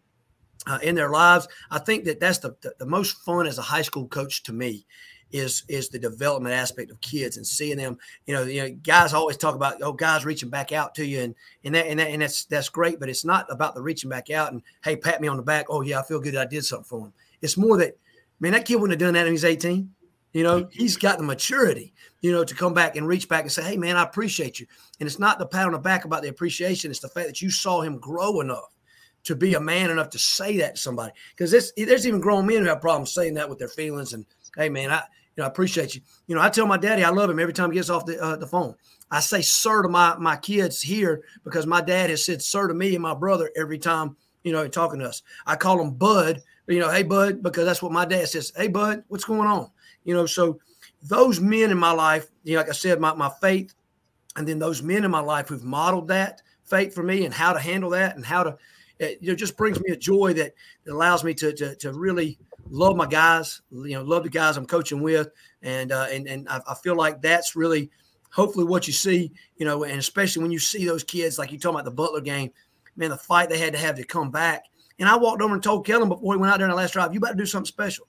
uh, 0.67 0.79
in 0.83 0.95
their 0.95 1.11
lives. 1.11 1.49
I 1.71 1.79
think 1.79 2.05
that 2.05 2.21
that's 2.21 2.39
the, 2.39 2.57
the, 2.61 2.75
the 2.79 2.87
most 2.87 3.19
fun 3.25 3.47
as 3.47 3.59
a 3.59 3.63
high 3.63 3.83
school 3.83 4.07
coach 4.09 4.43
to 4.45 4.53
me 4.53 4.87
is 5.33 5.65
is 5.69 5.89
the 5.89 5.99
development 5.99 6.55
aspect 6.55 6.91
of 6.91 7.01
kids 7.01 7.37
and 7.37 7.47
seeing 7.47 7.79
them. 7.79 7.99
You 8.27 8.35
know, 8.35 8.43
you 8.43 8.63
know, 8.63 8.71
guys 8.83 9.15
always 9.15 9.37
talk 9.37 9.55
about 9.55 9.83
oh, 9.83 9.93
guys 9.93 10.25
reaching 10.25 10.51
back 10.51 10.73
out 10.73 10.95
to 10.97 11.07
you, 11.07 11.21
and 11.21 11.35
and 11.65 11.75
that 11.75 11.87
and 11.87 11.99
that 11.99 12.11
and 12.11 12.23
that's 12.23 12.45
that's 12.45 12.69
great, 12.69 13.01
but 13.01 13.09
it's 13.09 13.25
not 13.25 13.47
about 13.51 13.75
the 13.75 13.83
reaching 13.83 14.11
back 14.11 14.31
out 14.31 14.53
and 14.53 14.63
hey, 14.85 14.97
pat 14.97 15.21
me 15.21 15.29
on 15.29 15.37
the 15.37 15.43
back. 15.43 15.67
Oh 15.69 15.81
yeah, 15.81 16.01
I 16.01 16.03
feel 16.03 16.21
good. 16.21 16.37
I 16.37 16.45
did 16.45 16.65
something 16.65 16.85
for 16.85 17.07
him. 17.07 17.13
It's 17.41 17.57
more 17.57 17.77
that 17.79 17.97
man, 18.41 18.53
that 18.53 18.67
kid 18.67 18.77
wouldn't 18.77 19.01
have 19.01 19.07
done 19.07 19.15
that 19.15 19.25
when 19.25 19.33
he's 19.33 19.45
eighteen. 19.45 19.95
You 20.33 20.45
know, 20.45 20.67
he's 20.73 20.97
got 20.97 21.19
the 21.19 21.25
maturity, 21.25 21.93
you 22.23 22.33
know, 22.33 22.43
to 22.43 22.55
come 22.55 22.73
back 22.73 22.97
and 22.97 23.07
reach 23.07 23.29
back 23.29 23.43
and 23.43 23.53
say, 23.53 23.63
Hey, 23.63 23.77
man, 23.77 23.99
I 23.99 24.03
appreciate 24.03 24.59
you. 24.59 24.67
And 24.99 25.07
it's 25.07 25.19
not 25.19 25.39
the 25.39 25.45
pat 25.45 25.67
on 25.67 25.73
the 25.73 25.79
back 25.79 26.07
about 26.07 26.23
the 26.23 26.31
appreciation, 26.31 26.91
it's 26.91 27.01
the 27.01 27.09
fact 27.09 27.27
that 27.27 27.43
you 27.43 27.51
saw 27.51 27.83
him 27.83 27.99
grow 27.99 28.41
enough 28.41 28.73
to 29.25 29.37
be 29.37 29.55
a 29.55 29.61
man 29.61 29.91
enough 29.91 30.11
to 30.11 30.19
say 30.19 30.57
that 30.59 30.77
to 30.77 30.81
somebody. 30.81 31.13
Because 31.31 31.51
there's 31.51 32.07
even 32.07 32.21
grown 32.21 32.47
men 32.47 32.59
who 32.59 32.69
have 32.69 32.81
problems 32.81 33.13
saying 33.13 33.35
that 33.35 33.49
with 33.49 33.59
their 33.59 33.69
feelings. 33.69 34.13
And 34.13 34.27
hey, 34.57 34.69
man, 34.69 34.91
I 34.91 35.03
you 35.37 35.41
know 35.41 35.45
I 35.45 35.49
appreciate 35.49 35.95
you. 35.95 36.03
You 36.27 36.35
know, 36.35 36.43
I 36.43 36.51
tell 36.51 36.67
my 36.67 36.77
daddy 36.77 37.05
I 37.05 37.11
love 37.11 37.31
him 37.31 37.39
every 37.39 37.55
time 37.55 37.71
he 37.71 37.77
gets 37.77 37.91
off 37.91 38.07
the 38.07 38.23
uh, 38.23 38.37
the 38.37 38.47
phone. 38.47 38.75
I 39.11 39.21
say 39.21 39.43
sir 39.43 39.83
to 39.83 39.89
my 39.89 40.17
my 40.17 40.37
kids 40.37 40.81
here 40.81 41.23
because 41.45 41.67
my 41.67 41.81
dad 41.81 42.11
has 42.11 42.25
said 42.25 42.43
sir 42.43 42.69
to 42.69 42.75
me 42.75 42.95
and 42.95 43.03
my 43.03 43.15
brother 43.15 43.51
every 43.57 43.79
time 43.79 44.17
you 44.43 44.53
know 44.53 44.67
talking 44.69 45.01
to 45.01 45.09
us. 45.09 45.23
I 45.47 45.57
call 45.57 45.81
him 45.81 45.93
Bud. 45.93 46.43
You 46.69 46.79
know, 46.79 46.91
hey 46.91 47.03
Bud, 47.03 47.43
because 47.43 47.65
that's 47.65 47.83
what 47.83 47.93
my 47.93 48.05
dad 48.05 48.29
says. 48.29 48.53
Hey 48.57 48.69
Bud, 48.69 49.05
what's 49.09 49.25
going 49.25 49.49
on? 49.49 49.71
You 50.05 50.15
know, 50.15 50.27
so 50.27 50.61
those 51.03 51.41
men 51.41 51.71
in 51.71 51.79
my 51.79 51.93
life, 51.93 52.29
you 52.45 52.55
know, 52.55 52.61
like 52.61 52.69
I 52.69 52.73
said, 52.73 53.01
my, 53.01 53.13
my 53.15 53.31
faith, 53.41 53.75
and 54.37 54.47
then 54.47 54.59
those 54.59 54.83
men 54.83 55.05
in 55.05 55.11
my 55.11 55.21
life 55.21 55.49
who've 55.49 55.65
modeled 55.65 56.09
that 56.09 56.43
faith 56.65 56.95
for 56.95 57.03
me 57.03 57.25
and 57.25 57.35
how 57.35 57.53
to 57.53 57.59
handle 57.59 57.91
that 57.91 58.17
and 58.17 58.25
how 58.25 58.43
to, 58.43 58.57
it, 59.03 59.19
you 59.21 59.29
know, 59.29 59.35
just 59.35 59.57
brings 59.57 59.81
me 59.81 59.93
a 59.93 59.97
joy 59.97 60.33
that, 60.35 60.53
that 60.85 60.93
allows 60.93 61.25
me 61.25 61.35
to, 61.35 61.53
to, 61.53 61.75
to 61.77 61.93
really 61.93 62.39
love 62.71 62.97
my 62.97 63.07
guys, 63.07 63.61
you 63.71 63.91
know, 63.91 64.03
love 64.03 64.23
the 64.23 64.31
guys 64.31 64.57
I'm 64.57 64.67
coaching 64.67 65.03
with. 65.03 65.29
And, 65.63 65.93
uh, 65.93 66.07
and, 66.11 66.27
and 66.27 66.49
I, 66.49 66.61
I 66.69 66.75
feel 66.75 66.97
like 66.97 67.21
that's 67.21 67.57
really 67.57 67.91
hopefully 68.31 68.65
what 68.65 68.87
you 68.87 68.93
see, 68.93 69.33
you 69.57 69.67
know, 69.67 69.85
and 69.85 69.99
especially 69.99 70.43
when 70.43 70.53
you 70.53 70.59
see 70.59 70.87
those 70.87 71.05
kids, 71.05 71.39
like 71.39 71.53
you 71.53 71.59
talking 71.59 71.77
about 71.77 71.85
the 71.85 71.91
Butler 71.91 72.21
game, 72.21 72.51
man, 72.97 73.11
the 73.11 73.17
fight 73.17 73.49
they 73.49 73.59
had 73.59 73.75
to 73.75 73.79
have 73.79 73.97
to 73.97 74.05
come 74.05 74.31
back. 74.31 74.65
And 74.99 75.09
I 75.09 75.17
walked 75.17 75.43
over 75.43 75.55
and 75.55 75.63
told 75.63 75.87
Kellen 75.87 76.09
before 76.09 76.35
he 76.35 76.41
went 76.41 76.53
out 76.53 76.59
there 76.59 76.67
in 76.67 76.71
the 76.71 76.77
last 76.77 76.93
drive, 76.93 77.13
you 77.13 77.21
better 77.21 77.35
do 77.35 77.47
something 77.47 77.67
special. 77.67 78.07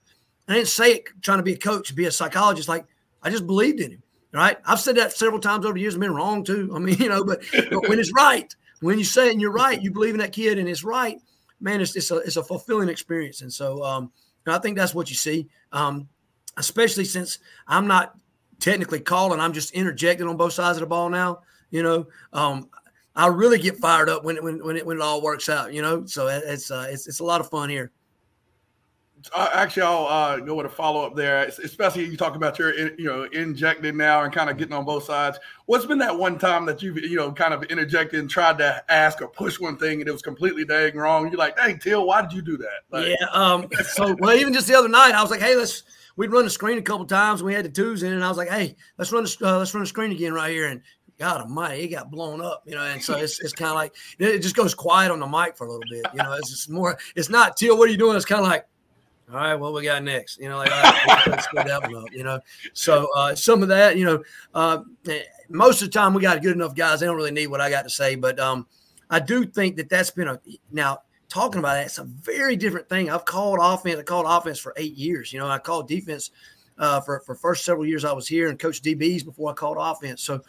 I 0.47 0.55
didn't 0.55 0.67
say 0.67 0.93
it 0.93 1.03
trying 1.21 1.39
to 1.39 1.43
be 1.43 1.53
a 1.53 1.57
coach, 1.57 1.95
be 1.95 2.05
a 2.05 2.12
psychologist. 2.12 2.67
Like 2.67 2.85
I 3.21 3.29
just 3.29 3.47
believed 3.47 3.79
in 3.79 3.91
him. 3.91 4.03
Right. 4.33 4.57
I've 4.65 4.79
said 4.79 4.97
that 4.97 5.13
several 5.13 5.39
times 5.39 5.63
over 5.63 5.75
the 5.75 5.81
years. 5.81 5.93
I've 5.93 6.01
been 6.01 6.13
wrong 6.13 6.43
too. 6.43 6.71
I 6.75 6.79
mean, 6.79 6.95
you 7.00 7.09
know, 7.09 7.23
but, 7.23 7.43
but 7.69 7.88
when 7.88 8.00
it's 8.00 8.12
right, 8.13 8.53
when 8.84 8.98
you 8.98 9.06
say 9.06 9.28
it 9.28 9.32
and 9.32 9.42
you're 9.42 9.52
right, 9.52 9.82
you 9.82 9.92
believe 9.92 10.13
in 10.13 10.20
that 10.20 10.34
kid 10.34 10.58
and 10.58 10.68
it's 10.68 10.84
right, 10.84 11.18
man, 11.60 11.82
it's, 11.82 11.96
it's 11.96 12.12
a, 12.12 12.18
it's 12.18 12.38
a 12.38 12.44
fulfilling 12.44 12.90
experience. 12.90 13.42
And 13.42 13.52
so, 13.52 13.84
um, 13.84 14.12
I 14.46 14.58
think 14.58 14.78
that's 14.78 14.94
what 14.94 15.10
you 15.10 15.16
see. 15.16 15.48
Um, 15.72 16.10
especially 16.58 17.06
since 17.06 17.40
I'm 17.68 17.88
not 17.88 18.16
technically 18.60 19.00
calling, 19.00 19.40
I'm 19.40 19.54
just 19.54 19.72
interjecting 19.72 20.28
on 20.28 20.38
both 20.38 20.54
sides 20.54 20.78
of 20.78 20.82
the 20.82 20.88
ball 20.88 21.10
now, 21.10 21.40
you 21.72 21.82
know, 21.82 22.08
um, 22.34 22.70
I 23.16 23.28
really 23.28 23.58
get 23.58 23.78
fired 23.78 24.10
up 24.10 24.24
when, 24.24 24.44
when, 24.44 24.63
when 24.63 24.75
it, 24.75 24.86
when 24.86 24.98
it 24.98 25.04
all 25.04 25.22
works 25.22 25.48
out, 25.48 25.74
you 25.74 25.82
know? 25.82 26.06
So 26.06 26.28
it's, 26.28 26.70
uh, 26.70 26.88
it's, 26.90 27.08
it's 27.08 27.20
a 27.20 27.24
lot 27.24 27.42
of 27.42 27.50
fun 27.50 27.70
here 27.70 27.92
uh, 29.34 29.50
actually, 29.53 29.84
I'll 29.84 30.08
uh, 30.08 30.39
go 30.39 30.56
with 30.56 30.65
a 30.65 30.70
follow 30.70 31.06
up 31.06 31.15
there, 31.15 31.44
especially 31.44 32.06
you 32.06 32.18
talk 32.18 32.36
about 32.36 32.60
your, 32.60 32.74
you 32.74 33.06
know, 33.06 33.24
injecting 33.25 33.96
now 33.96 34.24
and 34.24 34.34
kind 34.34 34.50
of 34.50 34.58
getting 34.58 34.74
on 34.74 34.86
both 34.86 35.06
sides. 35.06 35.39
What's 35.65 35.86
been 35.86 35.98
that 36.00 36.18
one 36.18 36.38
time 36.38 36.65
that 36.65 36.82
you've, 36.82 36.98
you 36.98 37.15
know, 37.15 37.32
kind 37.32 37.53
of 37.53 37.63
interjected 37.63 38.20
and 38.20 38.30
tried 38.30 38.58
to 38.58 38.84
ask 38.89 39.22
or 39.22 39.27
push 39.27 39.60
one 39.60 39.77
thing 39.77 40.01
and 40.01 40.10
it 40.10 40.12
was 40.12 40.22
completely 40.22 40.65
dang 40.65 40.96
wrong? 40.96 41.27
You're 41.30 41.38
like, 41.38 41.58
hey, 41.60 41.77
Till, 41.77 42.06
why 42.06 42.22
did 42.22 42.34
you 42.34 42.42
do 42.42 42.58
that? 42.58 42.82
Like, 42.92 43.08
yeah. 43.20 43.27
Um. 43.32 43.70
So, 43.84 44.15
well, 44.19 44.36
even 44.36 44.54
just 44.54 44.67
the 44.67 44.76
other 44.76 44.88
night, 44.88 45.13
I 45.13 45.21
was 45.21 45.30
like, 45.30 45.41
hey, 45.41 45.56
let's. 45.56 45.84
We'd 46.15 46.32
run 46.32 46.43
the 46.43 46.50
screen 46.50 46.78
a 46.78 46.82
couple 46.82 47.06
times. 47.06 47.41
We 47.41 47.56
had 47.56 47.65
the 47.65 47.69
twos 47.69 48.04
in, 48.04 48.13
and 48.13 48.24
I 48.24 48.30
was 48.30 48.38
like, 48.38 48.47
"Hey, 48.47 48.76
let's 49.00 49.12
run 49.12 49.24
the 49.24 49.38
uh, 49.41 49.58
let's 49.58 49.74
run 49.74 49.82
the 49.82 49.88
screen 49.88 50.12
again 50.12 50.32
right 50.32 50.52
here." 50.52 50.67
And 50.67 50.84
God 51.17 51.41
Almighty, 51.41 51.86
it 51.86 51.88
got 51.88 52.12
blown 52.12 52.39
up, 52.39 52.62
you 52.67 52.76
know. 52.76 52.84
And 52.84 53.02
so 53.02 53.17
it's, 53.17 53.39
it's 53.39 53.54
kind 53.54 53.69
of 53.69 53.76
like 53.76 53.95
it 54.19 54.39
just 54.39 54.56
goes 54.56 54.76
quiet 54.76 55.12
on 55.12 55.19
the 55.19 55.26
mic 55.26 55.58
for 55.58 55.65
a 55.65 55.71
little 55.71 55.84
bit, 55.89 56.06
you 56.13 56.21
know. 56.21 56.34
It's 56.34 56.52
just 56.52 56.69
more. 56.69 57.00
It's 57.15 57.30
not 57.30 57.58
Till. 57.58 57.78
What 57.78 57.89
are 57.89 57.91
you 57.91 57.97
doing? 57.97 58.15
It's 58.15 58.26
kind 58.26 58.41
of 58.41 58.47
like 58.47 58.67
all 59.31 59.38
right, 59.38 59.55
what 59.55 59.73
we 59.73 59.83
got 59.83 60.03
next? 60.03 60.39
You 60.39 60.49
know, 60.49 60.57
like, 60.57 60.69
let's 61.27 61.47
that 61.53 61.81
one 61.83 61.95
up, 61.95 62.13
you 62.13 62.23
know. 62.23 62.39
So 62.73 63.07
uh, 63.15 63.36
some 63.36 63.63
of 63.63 63.69
that, 63.69 63.97
you 63.97 64.05
know, 64.05 64.23
uh, 64.53 64.79
most 65.49 65.81
of 65.81 65.88
the 65.88 65.93
time 65.97 66.13
we 66.13 66.21
got 66.21 66.41
good 66.41 66.55
enough 66.55 66.75
guys. 66.75 66.99
They 66.99 67.05
don't 67.05 67.15
really 67.15 67.31
need 67.31 67.47
what 67.47 67.62
I 67.62 67.69
got 67.69 67.83
to 67.83 67.89
say, 67.89 68.15
but 68.15 68.39
um, 68.39 68.67
I 69.09 69.19
do 69.19 69.45
think 69.45 69.77
that 69.77 69.89
that's 69.89 70.12
been 70.12 70.27
a 70.27 70.39
now 70.71 70.99
talking 71.29 71.59
about 71.59 71.75
that. 71.75 71.86
It's 71.86 71.97
a 71.97 72.03
very 72.03 72.55
different 72.55 72.89
thing. 72.89 73.09
I've 73.09 73.25
called 73.25 73.59
offense. 73.62 73.99
I 73.99 74.03
called 74.03 74.25
offense 74.27 74.59
for 74.59 74.73
eight 74.77 74.95
years. 74.95 75.31
You 75.31 75.39
know, 75.39 75.47
I 75.47 75.57
called 75.57 75.88
defense 75.88 76.31
uh, 76.77 77.01
for 77.01 77.21
for 77.21 77.36
first 77.36 77.65
several 77.65 77.86
years 77.86 78.05
I 78.05 78.13
was 78.13 78.27
here 78.27 78.49
and 78.49 78.59
coached 78.59 78.83
DBs 78.83 79.23
before 79.23 79.51
I 79.51 79.53
called 79.53 79.77
offense. 79.79 80.21
So 80.21 80.41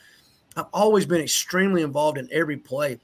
I've 0.57 0.67
always 0.73 1.07
been 1.07 1.21
extremely 1.21 1.83
involved 1.83 2.19
in 2.19 2.29
every 2.33 2.57
play 2.57 2.99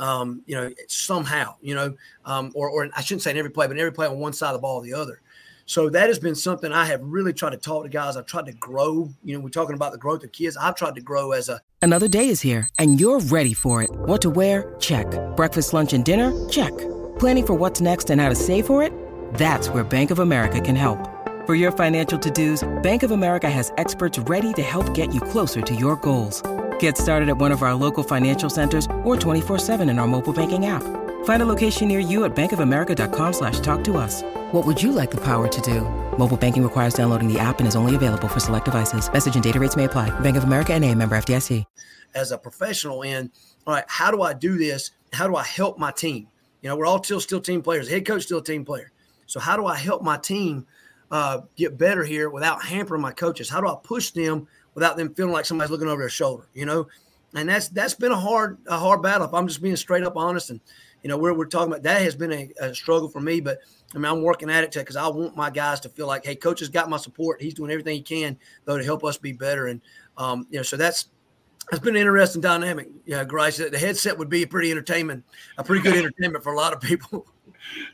um, 0.00 0.42
you 0.46 0.56
know, 0.56 0.72
somehow, 0.88 1.54
you 1.60 1.74
know, 1.74 1.94
um, 2.24 2.50
or, 2.54 2.68
or 2.68 2.88
I 2.96 3.02
shouldn't 3.02 3.22
say 3.22 3.30
in 3.30 3.36
every 3.36 3.50
play, 3.50 3.66
but 3.66 3.76
in 3.76 3.80
every 3.80 3.92
play 3.92 4.06
on 4.06 4.18
one 4.18 4.32
side 4.32 4.48
of 4.48 4.54
the 4.54 4.60
ball 4.60 4.76
or 4.76 4.82
the 4.82 4.94
other. 4.94 5.20
So 5.66 5.88
that 5.90 6.08
has 6.08 6.18
been 6.18 6.34
something 6.34 6.72
I 6.72 6.84
have 6.86 7.00
really 7.00 7.32
tried 7.32 7.50
to 7.50 7.56
talk 7.56 7.84
to 7.84 7.88
guys. 7.88 8.16
I've 8.16 8.26
tried 8.26 8.46
to 8.46 8.52
grow. 8.52 9.08
You 9.22 9.34
know, 9.34 9.40
we're 9.40 9.50
talking 9.50 9.76
about 9.76 9.92
the 9.92 9.98
growth 9.98 10.24
of 10.24 10.32
kids. 10.32 10.56
I've 10.56 10.74
tried 10.74 10.96
to 10.96 11.00
grow 11.00 11.30
as 11.30 11.48
a. 11.48 11.60
Another 11.80 12.08
day 12.08 12.28
is 12.28 12.40
here 12.40 12.68
and 12.78 12.98
you're 12.98 13.20
ready 13.20 13.54
for 13.54 13.82
it. 13.82 13.90
What 13.90 14.20
to 14.22 14.30
wear? 14.30 14.74
Check. 14.80 15.06
Breakfast, 15.36 15.72
lunch, 15.72 15.92
and 15.92 16.04
dinner? 16.04 16.48
Check. 16.48 16.76
Planning 17.20 17.46
for 17.46 17.54
what's 17.54 17.80
next 17.80 18.10
and 18.10 18.20
how 18.20 18.28
to 18.28 18.34
save 18.34 18.66
for 18.66 18.82
it? 18.82 18.92
That's 19.34 19.68
where 19.68 19.84
Bank 19.84 20.10
of 20.10 20.18
America 20.18 20.60
can 20.60 20.74
help. 20.74 20.98
For 21.46 21.54
your 21.54 21.70
financial 21.70 22.18
to 22.18 22.30
dos, 22.30 22.68
Bank 22.82 23.04
of 23.04 23.12
America 23.12 23.48
has 23.48 23.72
experts 23.76 24.18
ready 24.18 24.52
to 24.54 24.62
help 24.62 24.92
get 24.94 25.14
you 25.14 25.20
closer 25.20 25.60
to 25.62 25.74
your 25.74 25.94
goals. 25.96 26.42
Get 26.80 26.98
started 26.98 27.28
at 27.28 27.38
one 27.38 27.52
of 27.52 27.62
our 27.62 27.74
local 27.74 28.02
financial 28.02 28.50
centers 28.50 28.86
or 29.02 29.16
24-7 29.16 29.88
in 29.88 29.98
our 29.98 30.06
mobile 30.06 30.34
banking 30.34 30.66
app. 30.66 30.82
Find 31.24 31.42
a 31.42 31.46
location 31.46 31.88
near 31.88 31.98
you 31.98 32.24
at 32.24 32.36
bankofamerica.com 32.36 33.32
slash 33.32 33.60
talk 33.60 33.82
to 33.84 33.96
us. 33.96 34.22
What 34.52 34.66
would 34.66 34.82
you 34.82 34.92
like 34.92 35.10
the 35.10 35.22
power 35.22 35.48
to 35.48 35.60
do? 35.62 35.82
Mobile 36.18 36.36
banking 36.36 36.62
requires 36.62 36.92
downloading 36.92 37.32
the 37.32 37.38
app 37.38 37.60
and 37.60 37.68
is 37.68 37.76
only 37.76 37.94
available 37.94 38.28
for 38.28 38.40
select 38.40 38.66
devices. 38.66 39.10
Message 39.10 39.34
and 39.34 39.44
data 39.44 39.58
rates 39.58 39.76
may 39.76 39.84
apply. 39.84 40.08
Bank 40.20 40.36
of 40.36 40.44
America 40.44 40.74
and 40.74 40.84
a 40.84 40.94
member 40.94 41.16
FDIC. 41.16 41.64
As 42.14 42.32
a 42.32 42.38
professional 42.38 43.02
in, 43.02 43.30
all 43.66 43.74
right, 43.74 43.84
how 43.86 44.10
do 44.10 44.22
I 44.22 44.32
do 44.32 44.58
this? 44.58 44.90
How 45.12 45.28
do 45.28 45.36
I 45.36 45.44
help 45.44 45.78
my 45.78 45.92
team? 45.92 46.26
You 46.60 46.68
know, 46.68 46.76
we're 46.76 46.86
all 46.86 47.02
still 47.02 47.20
still 47.20 47.40
team 47.40 47.62
players. 47.62 47.88
Head 47.88 48.06
coach 48.06 48.24
still 48.24 48.38
a 48.38 48.44
team 48.44 48.64
player. 48.64 48.90
So 49.26 49.38
how 49.38 49.56
do 49.56 49.66
I 49.66 49.76
help 49.76 50.02
my 50.02 50.16
team 50.16 50.66
uh, 51.10 51.42
get 51.56 51.78
better 51.78 52.04
here 52.04 52.28
without 52.30 52.64
hampering 52.64 53.02
my 53.02 53.12
coaches? 53.12 53.48
How 53.48 53.60
do 53.60 53.68
I 53.68 53.76
push 53.82 54.10
them– 54.10 54.48
without 54.74 54.96
them 54.96 55.14
feeling 55.14 55.32
like 55.32 55.44
somebody's 55.44 55.70
looking 55.70 55.88
over 55.88 56.02
their 56.02 56.08
shoulder, 56.08 56.48
you 56.54 56.66
know? 56.66 56.86
And 57.34 57.48
that's 57.48 57.68
that's 57.68 57.94
been 57.94 58.12
a 58.12 58.18
hard 58.18 58.58
a 58.66 58.76
hard 58.76 59.02
battle. 59.02 59.26
If 59.26 59.34
I'm 59.34 59.46
just 59.46 59.62
being 59.62 59.76
straight 59.76 60.02
up 60.02 60.16
honest, 60.16 60.50
and 60.50 60.60
you 61.02 61.08
know, 61.08 61.16
we're 61.16 61.32
we're 61.32 61.46
talking 61.46 61.68
about 61.68 61.84
that 61.84 62.02
has 62.02 62.16
been 62.16 62.32
a, 62.32 62.50
a 62.60 62.74
struggle 62.74 63.08
for 63.08 63.20
me, 63.20 63.40
but 63.40 63.58
I 63.94 63.98
mean, 63.98 64.06
I'm 64.06 64.22
working 64.22 64.50
at 64.50 64.64
it 64.64 64.72
because 64.72 64.96
I 64.96 65.06
want 65.06 65.36
my 65.36 65.48
guys 65.48 65.78
to 65.80 65.88
feel 65.88 66.08
like, 66.08 66.24
hey, 66.24 66.34
coach 66.34 66.58
has 66.58 66.68
got 66.68 66.90
my 66.90 66.96
support. 66.96 67.40
He's 67.40 67.54
doing 67.54 67.70
everything 67.70 67.94
he 67.94 68.02
can 68.02 68.36
though 68.64 68.78
to 68.78 68.84
help 68.84 69.04
us 69.04 69.16
be 69.16 69.30
better, 69.32 69.68
and 69.68 69.80
um, 70.16 70.46
you 70.50 70.58
know, 70.58 70.64
so 70.64 70.76
that's 70.76 71.06
it's 71.70 71.80
been 71.80 71.94
an 71.94 72.00
interesting 72.00 72.40
dynamic. 72.40 72.88
Yeah, 73.06 73.24
Grice, 73.24 73.58
the 73.58 73.78
headset 73.78 74.18
would 74.18 74.28
be 74.28 74.44
pretty 74.44 74.70
entertainment, 74.70 75.24
a 75.56 75.62
pretty 75.62 75.82
good 75.82 75.96
entertainment 75.96 76.42
for 76.42 76.52
a 76.52 76.56
lot 76.56 76.72
of 76.72 76.80
people. 76.80 77.26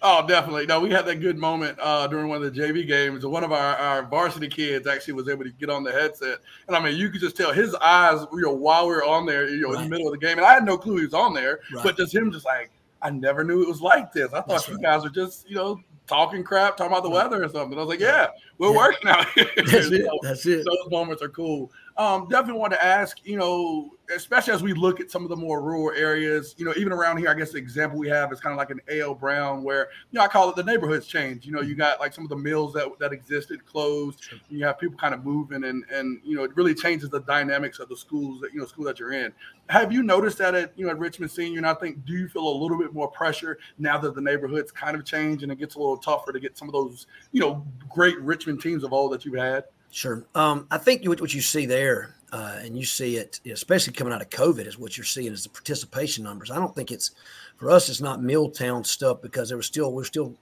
Oh, 0.02 0.26
definitely. 0.26 0.66
No, 0.66 0.80
we 0.80 0.90
had 0.90 1.06
that 1.06 1.16
good 1.16 1.36
moment 1.36 1.78
uh, 1.80 2.06
during 2.06 2.28
one 2.28 2.42
of 2.42 2.54
the 2.54 2.60
JV 2.60 2.86
games. 2.86 3.26
One 3.26 3.44
of 3.44 3.52
our, 3.52 3.76
our 3.76 4.02
varsity 4.04 4.48
kids 4.48 4.86
actually 4.86 5.14
was 5.14 5.28
able 5.28 5.44
to 5.44 5.50
get 5.50 5.70
on 5.70 5.84
the 5.84 5.92
headset, 5.92 6.38
and 6.66 6.76
I 6.76 6.82
mean, 6.82 6.96
you 6.96 7.10
could 7.10 7.20
just 7.20 7.36
tell 7.36 7.52
his 7.52 7.74
eyes, 7.76 8.26
you 8.32 8.42
know, 8.42 8.52
while 8.52 8.86
we 8.88 8.94
were 8.94 9.04
on 9.04 9.26
there, 9.26 9.48
you 9.48 9.62
know, 9.62 9.72
right. 9.72 9.84
in 9.84 9.90
the 9.90 9.90
middle 9.90 10.06
of 10.12 10.18
the 10.18 10.24
game, 10.24 10.38
and 10.38 10.46
I 10.46 10.54
had 10.54 10.64
no 10.64 10.78
clue 10.78 10.96
he 10.96 11.04
was 11.04 11.14
on 11.14 11.34
there, 11.34 11.60
right. 11.74 11.84
but 11.84 11.96
just 11.96 12.14
him, 12.14 12.30
just 12.32 12.46
like 12.46 12.70
I 13.02 13.10
never 13.10 13.44
knew 13.44 13.62
it 13.62 13.68
was 13.68 13.80
like 13.80 14.12
this. 14.12 14.32
I 14.32 14.40
thought 14.40 14.48
That's 14.48 14.68
you 14.68 14.74
right. 14.74 14.82
guys 14.82 15.02
were 15.02 15.10
just, 15.10 15.48
you 15.48 15.56
know, 15.56 15.80
talking 16.06 16.42
crap, 16.42 16.76
talking 16.76 16.92
about 16.92 17.02
the 17.02 17.10
weather 17.10 17.42
or 17.42 17.48
something. 17.48 17.76
I 17.78 17.80
was 17.80 17.88
like, 17.88 18.00
yeah, 18.00 18.28
we're 18.58 18.70
yeah. 18.70 18.76
working 18.76 19.10
out 19.10 19.28
here. 19.30 19.50
That's 19.56 19.70
it. 19.90 20.10
That's 20.22 20.46
it. 20.46 20.64
Those 20.64 20.90
moments 20.90 21.22
are 21.22 21.28
cool. 21.28 21.70
Um, 21.98 22.28
definitely 22.28 22.60
want 22.60 22.74
to 22.74 22.84
ask, 22.84 23.18
you 23.24 23.38
know, 23.38 23.90
especially 24.14 24.52
as 24.52 24.62
we 24.62 24.74
look 24.74 25.00
at 25.00 25.10
some 25.10 25.22
of 25.22 25.30
the 25.30 25.36
more 25.36 25.62
rural 25.62 25.96
areas, 25.96 26.54
you 26.58 26.64
know, 26.64 26.74
even 26.76 26.92
around 26.92 27.16
here, 27.16 27.30
I 27.30 27.34
guess 27.34 27.52
the 27.52 27.58
example 27.58 27.98
we 27.98 28.08
have 28.08 28.30
is 28.32 28.40
kind 28.40 28.52
of 28.52 28.58
like 28.58 28.70
an 28.70 28.80
A.L. 28.88 29.14
Brown, 29.14 29.62
where 29.62 29.88
you 30.10 30.18
know 30.18 30.22
I 30.22 30.28
call 30.28 30.50
it 30.50 30.56
the 30.56 30.62
neighborhoods 30.62 31.06
change. 31.06 31.46
You 31.46 31.52
know, 31.52 31.62
you 31.62 31.74
got 31.74 31.98
like 31.98 32.12
some 32.12 32.24
of 32.24 32.30
the 32.30 32.36
mills 32.36 32.74
that 32.74 32.86
that 33.00 33.12
existed 33.12 33.64
closed. 33.64 34.28
You 34.50 34.64
have 34.64 34.78
people 34.78 34.98
kind 34.98 35.14
of 35.14 35.24
moving, 35.24 35.64
and 35.64 35.84
and 35.90 36.20
you 36.22 36.36
know 36.36 36.44
it 36.44 36.54
really 36.54 36.74
changes 36.74 37.08
the 37.08 37.20
dynamics 37.20 37.78
of 37.78 37.88
the 37.88 37.96
schools 37.96 38.40
that 38.42 38.52
you 38.52 38.60
know 38.60 38.66
school 38.66 38.84
that 38.84 38.98
you're 38.98 39.12
in. 39.12 39.32
Have 39.68 39.90
you 39.90 40.02
noticed 40.02 40.38
that 40.38 40.54
at 40.54 40.78
you 40.78 40.84
know 40.84 40.92
at 40.92 40.98
Richmond 40.98 41.30
Senior? 41.30 41.58
And 41.58 41.66
I 41.66 41.74
think 41.74 42.04
do 42.04 42.12
you 42.12 42.28
feel 42.28 42.46
a 42.46 42.56
little 42.58 42.78
bit 42.78 42.92
more 42.92 43.08
pressure 43.08 43.58
now 43.78 43.98
that 43.98 44.14
the 44.14 44.20
neighborhoods 44.20 44.70
kind 44.70 44.96
of 44.96 45.04
change 45.04 45.42
and 45.42 45.50
it 45.50 45.58
gets 45.58 45.74
a 45.74 45.78
little 45.78 45.96
tougher 45.96 46.32
to 46.32 46.40
get 46.40 46.58
some 46.58 46.68
of 46.68 46.72
those 46.72 47.06
you 47.32 47.40
know 47.40 47.66
great 47.88 48.20
Richmond 48.20 48.60
teams 48.60 48.84
of 48.84 48.92
old 48.92 49.12
that 49.12 49.24
you've 49.24 49.36
had? 49.36 49.64
Sure. 49.90 50.24
Um, 50.34 50.66
I 50.70 50.78
think 50.78 51.06
what, 51.06 51.20
what 51.20 51.32
you 51.32 51.40
see 51.40 51.66
there 51.66 52.16
uh, 52.32 52.58
and 52.60 52.76
you 52.76 52.84
see 52.84 53.16
it, 53.16 53.40
especially 53.50 53.92
coming 53.92 54.12
out 54.12 54.20
of 54.20 54.30
COVID, 54.30 54.66
is 54.66 54.78
what 54.78 54.96
you're 54.96 55.04
seeing 55.04 55.32
is 55.32 55.44
the 55.44 55.48
participation 55.48 56.24
numbers. 56.24 56.50
I 56.50 56.56
don't 56.56 56.74
think 56.74 56.90
it's 56.90 57.12
for 57.56 57.70
us. 57.70 57.88
It's 57.88 58.00
not 58.00 58.22
Milltown 58.22 58.84
stuff 58.84 59.22
because 59.22 59.48
there 59.48 59.56
was 59.56 59.66
still 59.66 59.92
we're 59.92 60.04
still 60.04 60.34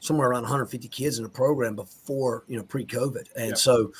somewhere 0.00 0.28
around 0.28 0.42
150 0.42 0.88
kids 0.88 1.18
in 1.18 1.24
the 1.24 1.30
program 1.30 1.74
before 1.74 2.44
you 2.48 2.56
know 2.56 2.64
pre-COVID, 2.64 3.28
and 3.36 3.56
so 3.56 3.92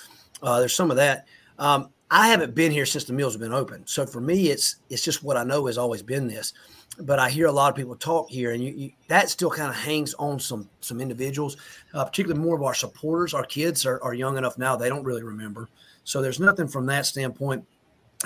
uh, 0.43 0.59
there's 0.61 0.75
some 0.75 0.91
of 0.91 0.97
that. 0.97 1.27
Um, 1.59 1.91
I 2.11 2.29
haven't 2.29 2.55
been 2.55 2.73
here 2.73 2.87
since 2.87 3.05
the 3.05 3.12
mills 3.12 3.35
have 3.35 3.40
been 3.40 3.53
open, 3.53 3.87
so 3.87 4.07
for 4.07 4.21
me, 4.21 4.49
it's 4.49 4.77
it's 4.88 5.05
just 5.05 5.23
what 5.23 5.37
I 5.37 5.44
know 5.44 5.66
has 5.66 5.77
always 5.77 6.03
been 6.03 6.27
this. 6.27 6.55
But 7.01 7.18
I 7.18 7.29
hear 7.29 7.47
a 7.47 7.53
lot 7.53 7.68
of 7.68 7.77
people 7.77 7.94
talk 7.94 8.31
here, 8.31 8.53
and 8.53 8.64
you, 8.64 8.73
you, 8.73 8.90
that 9.09 9.29
still 9.29 9.51
kind 9.51 9.68
of 9.68 9.77
hangs 9.77 10.14
on 10.14 10.40
some 10.40 10.71
some 10.81 11.01
individuals, 11.01 11.57
uh, 11.92 12.05
particularly 12.05 12.42
more 12.42 12.57
of 12.57 12.62
our 12.62 12.75
supporters. 12.75 13.35
Our 13.35 13.44
kids 13.44 13.85
are, 13.85 14.03
are 14.03 14.14
young 14.14 14.38
enough 14.38 14.57
now; 14.57 14.75
they 14.75 14.88
don't 14.88 15.05
really 15.05 15.23
remember. 15.23 15.68
So 16.05 16.23
there's 16.23 16.40
nothing 16.40 16.66
from 16.66 16.87
that 16.87 17.05
standpoint. 17.05 17.66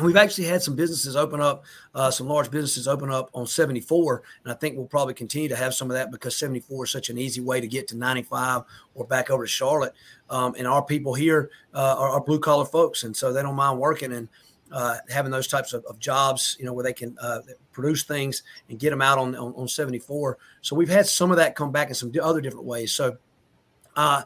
We've 0.01 0.17
actually 0.17 0.47
had 0.47 0.63
some 0.63 0.75
businesses 0.75 1.17
open 1.17 1.43
up, 1.43 1.65
uh, 1.95 2.11
some 2.11 2.27
large 2.27 2.51
businesses 2.51 2.89
open 2.89 3.11
up 3.11 3.29
on 3.35 3.47
74. 3.47 4.23
And 4.43 4.53
I 4.53 4.57
think 4.57 4.75
we'll 4.75 4.87
probably 4.87 5.13
continue 5.13 5.51
to 5.51 5.57
have 5.57 5.75
some 5.75 5.91
of 5.91 5.95
that 5.95 6.11
because 6.11 6.35
74 6.35 6.85
is 6.85 6.91
such 6.91 7.11
an 7.11 7.19
easy 7.19 7.43
way 7.43 7.61
to 7.61 7.67
get 7.67 7.89
to 7.89 7.97
95 7.97 8.63
or 8.95 9.05
back 9.05 9.29
over 9.29 9.45
to 9.45 9.49
Charlotte. 9.49 9.93
Um, 10.31 10.55
and 10.57 10.67
our 10.67 10.83
people 10.83 11.13
here 11.13 11.51
uh, 11.75 11.97
are, 11.99 12.09
are 12.09 12.23
blue 12.23 12.39
collar 12.39 12.65
folks. 12.65 13.05
And 13.05 13.15
so 13.15 13.35
they 13.35 13.43
don't 13.43 13.55
mind 13.55 13.79
working 13.79 14.15
and 14.15 14.29
uh, 14.73 14.97
having 15.11 15.31
those 15.31 15.47
types 15.47 15.75
of, 15.75 15.85
of, 15.85 15.99
jobs, 15.99 16.57
you 16.59 16.65
know, 16.65 16.73
where 16.73 16.83
they 16.83 16.95
can 16.95 17.15
uh, 17.21 17.41
produce 17.73 18.05
things 18.05 18.45
and 18.71 18.79
get 18.79 18.89
them 18.89 19.03
out 19.03 19.19
on, 19.19 19.37
on, 19.37 19.53
on, 19.55 19.69
74. 19.69 20.39
So 20.63 20.75
we've 20.75 20.89
had 20.89 21.07
some 21.07 21.31
of 21.31 21.37
that 21.37 21.55
come 21.55 21.71
back 21.71 21.89
in 21.89 21.95
some 21.95 22.11
other 22.23 22.41
different 22.41 22.65
ways. 22.65 22.93
So, 22.93 23.19
uh, 23.95 24.23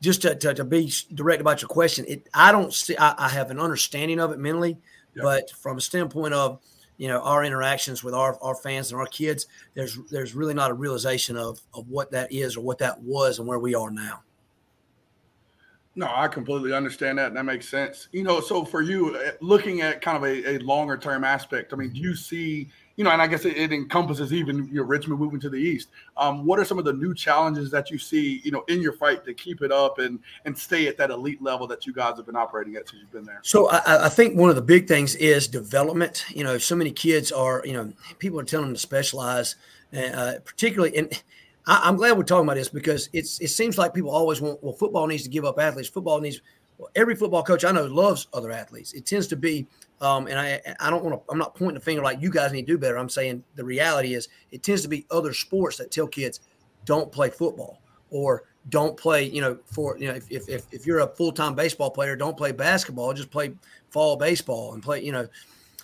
just 0.00 0.22
to, 0.22 0.34
to, 0.34 0.54
to, 0.54 0.64
be 0.64 0.90
direct 1.12 1.42
about 1.42 1.60
your 1.60 1.68
question, 1.68 2.06
it 2.08 2.26
I 2.32 2.52
don't 2.52 2.72
see 2.72 2.96
I, 2.96 3.26
I 3.26 3.28
have 3.28 3.50
an 3.50 3.60
understanding 3.60 4.18
of 4.18 4.32
it 4.32 4.38
mentally, 4.38 4.78
but 5.16 5.50
from 5.50 5.78
a 5.78 5.80
standpoint 5.80 6.34
of 6.34 6.60
you 6.96 7.08
know 7.08 7.20
our 7.20 7.44
interactions 7.44 8.04
with 8.04 8.14
our, 8.14 8.38
our 8.42 8.54
fans 8.54 8.92
and 8.92 9.00
our 9.00 9.06
kids, 9.06 9.46
there's 9.74 9.98
there's 10.10 10.34
really 10.34 10.54
not 10.54 10.70
a 10.70 10.74
realization 10.74 11.36
of 11.36 11.60
of 11.74 11.88
what 11.88 12.10
that 12.12 12.30
is 12.32 12.56
or 12.56 12.60
what 12.60 12.78
that 12.78 13.00
was 13.00 13.38
and 13.38 13.48
where 13.48 13.58
we 13.58 13.74
are 13.74 13.90
now. 13.90 14.22
No, 15.96 16.08
I 16.14 16.28
completely 16.28 16.72
understand 16.72 17.18
that. 17.18 17.28
And 17.28 17.36
that 17.36 17.44
makes 17.44 17.68
sense. 17.68 18.08
You 18.12 18.22
know, 18.22 18.40
so 18.40 18.64
for 18.64 18.80
you, 18.80 19.20
eh, 19.20 19.32
looking 19.40 19.80
at 19.80 20.00
kind 20.00 20.16
of 20.16 20.22
a, 20.22 20.56
a 20.56 20.58
longer 20.58 20.96
term 20.96 21.24
aspect, 21.24 21.72
I 21.72 21.76
mean, 21.76 21.92
do 21.92 21.98
you 21.98 22.14
see 22.14 22.68
you 23.00 23.04
know, 23.04 23.12
and 23.12 23.22
I 23.22 23.26
guess 23.26 23.46
it, 23.46 23.56
it 23.56 23.72
encompasses 23.72 24.30
even 24.30 24.68
your 24.70 24.84
Richmond 24.84 25.18
moving 25.18 25.40
to 25.40 25.48
the 25.48 25.56
east. 25.56 25.88
Um, 26.18 26.44
what 26.44 26.58
are 26.58 26.66
some 26.66 26.78
of 26.78 26.84
the 26.84 26.92
new 26.92 27.14
challenges 27.14 27.70
that 27.70 27.90
you 27.90 27.96
see, 27.96 28.42
you 28.44 28.50
know, 28.50 28.62
in 28.68 28.82
your 28.82 28.92
fight 28.92 29.24
to 29.24 29.32
keep 29.32 29.62
it 29.62 29.72
up 29.72 29.98
and 29.98 30.18
and 30.44 30.56
stay 30.56 30.86
at 30.86 30.98
that 30.98 31.08
elite 31.08 31.40
level 31.40 31.66
that 31.68 31.86
you 31.86 31.94
guys 31.94 32.18
have 32.18 32.26
been 32.26 32.36
operating 32.36 32.76
at 32.76 32.86
since 32.90 33.00
you've 33.00 33.10
been 33.10 33.24
there? 33.24 33.40
So 33.42 33.70
I, 33.70 34.04
I 34.04 34.08
think 34.10 34.36
one 34.36 34.50
of 34.50 34.56
the 34.56 34.60
big 34.60 34.86
things 34.86 35.14
is 35.14 35.48
development. 35.48 36.26
You 36.28 36.44
know, 36.44 36.58
so 36.58 36.76
many 36.76 36.90
kids 36.90 37.32
are, 37.32 37.62
you 37.64 37.72
know, 37.72 37.90
people 38.18 38.38
are 38.38 38.44
telling 38.44 38.66
them 38.66 38.74
to 38.74 38.80
specialize, 38.80 39.56
uh, 39.96 40.34
particularly 40.44 40.94
in. 40.94 41.08
I, 41.66 41.80
I'm 41.84 41.96
glad 41.96 42.18
we're 42.18 42.24
talking 42.24 42.44
about 42.44 42.56
this 42.56 42.68
because 42.68 43.08
it's 43.14 43.40
it 43.40 43.48
seems 43.48 43.78
like 43.78 43.94
people 43.94 44.10
always 44.10 44.42
want 44.42 44.62
well 44.62 44.74
football 44.74 45.06
needs 45.06 45.22
to 45.22 45.30
give 45.30 45.46
up 45.46 45.58
athletes. 45.58 45.88
Football 45.88 46.20
needs 46.20 46.42
well, 46.76 46.90
every 46.94 47.16
football 47.16 47.42
coach 47.42 47.64
I 47.64 47.72
know 47.72 47.86
loves 47.86 48.26
other 48.34 48.50
athletes. 48.50 48.92
It 48.92 49.06
tends 49.06 49.26
to 49.28 49.36
be 49.36 49.66
um, 50.00 50.26
and 50.26 50.38
I 50.38 50.60
I 50.80 50.90
don't 50.90 51.04
want 51.04 51.16
to 51.16 51.32
I'm 51.32 51.38
not 51.38 51.54
pointing 51.54 51.76
a 51.76 51.80
finger 51.80 52.02
like 52.02 52.20
you 52.20 52.30
guys 52.30 52.52
need 52.52 52.66
to 52.66 52.72
do 52.72 52.78
better. 52.78 52.98
I'm 52.98 53.08
saying 53.08 53.44
the 53.54 53.64
reality 53.64 54.14
is 54.14 54.28
it 54.50 54.62
tends 54.62 54.82
to 54.82 54.88
be 54.88 55.06
other 55.10 55.32
sports 55.32 55.76
that 55.78 55.90
tell 55.90 56.06
kids 56.06 56.40
don't 56.84 57.12
play 57.12 57.30
football 57.30 57.80
or 58.10 58.44
don't 58.68 58.96
play, 58.96 59.24
you 59.24 59.40
know, 59.40 59.58
for 59.64 59.98
you 59.98 60.08
know, 60.08 60.14
if 60.14 60.30
if 60.30 60.64
if 60.72 60.86
you're 60.86 61.00
a 61.00 61.06
full-time 61.06 61.54
baseball 61.54 61.90
player, 61.90 62.16
don't 62.16 62.36
play 62.36 62.52
basketball, 62.52 63.12
just 63.12 63.30
play 63.30 63.52
fall 63.90 64.16
baseball 64.16 64.74
and 64.74 64.82
play, 64.82 65.02
you 65.02 65.12
know, 65.12 65.26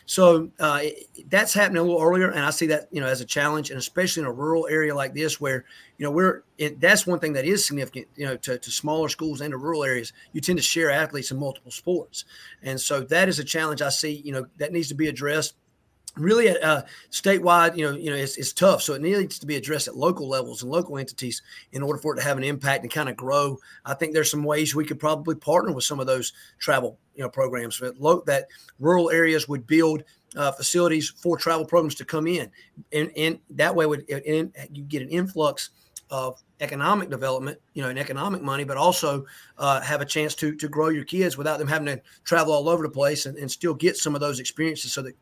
so 0.06 0.50
uh, 0.60 0.82
that's 1.28 1.52
happening 1.52 1.78
a 1.78 1.82
little 1.82 2.00
earlier, 2.00 2.30
and 2.30 2.44
I 2.44 2.50
see 2.50 2.66
that 2.66 2.86
you 2.92 3.00
know 3.00 3.08
as 3.08 3.20
a 3.20 3.24
challenge, 3.24 3.70
and 3.70 3.78
especially 3.78 4.22
in 4.22 4.28
a 4.28 4.32
rural 4.32 4.68
area 4.68 4.94
like 4.94 5.14
this, 5.14 5.40
where 5.40 5.64
you 5.98 6.04
know 6.04 6.12
we're 6.12 6.44
it, 6.58 6.80
that's 6.80 7.08
one 7.08 7.18
thing 7.18 7.32
that 7.32 7.44
is 7.44 7.66
significant. 7.66 8.06
You 8.14 8.26
know, 8.26 8.36
to, 8.36 8.56
to 8.56 8.70
smaller 8.70 9.08
schools 9.08 9.40
and 9.40 9.50
to 9.50 9.58
rural 9.58 9.82
areas, 9.82 10.12
you 10.32 10.40
tend 10.40 10.58
to 10.58 10.62
share 10.62 10.92
athletes 10.92 11.32
in 11.32 11.38
multiple 11.38 11.72
sports, 11.72 12.24
and 12.62 12.80
so 12.80 13.00
that 13.00 13.28
is 13.28 13.40
a 13.40 13.44
challenge 13.44 13.82
I 13.82 13.88
see. 13.88 14.22
You 14.24 14.32
know, 14.32 14.46
that 14.58 14.72
needs 14.72 14.88
to 14.88 14.94
be 14.94 15.08
addressed 15.08 15.56
really 16.16 16.48
uh, 16.48 16.82
statewide, 17.10 17.76
you 17.76 17.84
know, 17.84 17.96
you 17.96 18.10
know, 18.10 18.16
it's, 18.16 18.36
it's 18.36 18.52
tough. 18.52 18.82
So 18.82 18.94
it 18.94 19.02
needs 19.02 19.38
to 19.38 19.46
be 19.46 19.56
addressed 19.56 19.88
at 19.88 19.96
local 19.96 20.28
levels 20.28 20.62
and 20.62 20.70
local 20.70 20.98
entities 20.98 21.42
in 21.72 21.82
order 21.82 21.98
for 21.98 22.14
it 22.14 22.16
to 22.16 22.24
have 22.24 22.38
an 22.38 22.44
impact 22.44 22.82
and 22.82 22.92
kind 22.92 23.08
of 23.08 23.16
grow. 23.16 23.58
I 23.84 23.94
think 23.94 24.12
there's 24.12 24.30
some 24.30 24.44
ways 24.44 24.74
we 24.74 24.84
could 24.84 24.98
probably 24.98 25.34
partner 25.34 25.72
with 25.72 25.84
some 25.84 26.00
of 26.00 26.06
those 26.06 26.32
travel, 26.58 26.98
you 27.14 27.22
know, 27.22 27.28
programs 27.28 27.78
that, 27.78 28.00
lo- 28.00 28.22
that 28.26 28.46
rural 28.78 29.10
areas 29.10 29.48
would 29.48 29.66
build 29.66 30.02
uh, 30.36 30.52
facilities 30.52 31.10
for 31.10 31.36
travel 31.36 31.64
programs 31.64 31.94
to 31.96 32.04
come 32.04 32.26
in, 32.26 32.50
and, 32.92 33.10
and 33.16 33.38
that 33.50 33.74
way 33.74 33.86
would 33.86 34.04
you 34.08 34.82
get 34.88 35.00
an 35.00 35.08
influx 35.08 35.70
of 36.10 36.42
economic 36.60 37.10
development, 37.10 37.58
you 37.74 37.82
know, 37.82 37.88
and 37.88 37.98
economic 37.98 38.42
money, 38.42 38.64
but 38.64 38.76
also 38.76 39.24
uh, 39.58 39.80
have 39.80 40.00
a 40.00 40.04
chance 40.04 40.34
to 40.34 40.54
to 40.56 40.68
grow 40.68 40.88
your 40.88 41.04
kids 41.04 41.36
without 41.36 41.58
them 41.58 41.68
having 41.68 41.86
to 41.86 42.00
travel 42.24 42.52
all 42.52 42.68
over 42.68 42.82
the 42.82 42.90
place 42.90 43.26
and, 43.26 43.36
and 43.38 43.50
still 43.50 43.74
get 43.74 43.96
some 43.96 44.14
of 44.14 44.20
those 44.20 44.40
experiences 44.40 44.92
so 44.92 45.02
that 45.02 45.16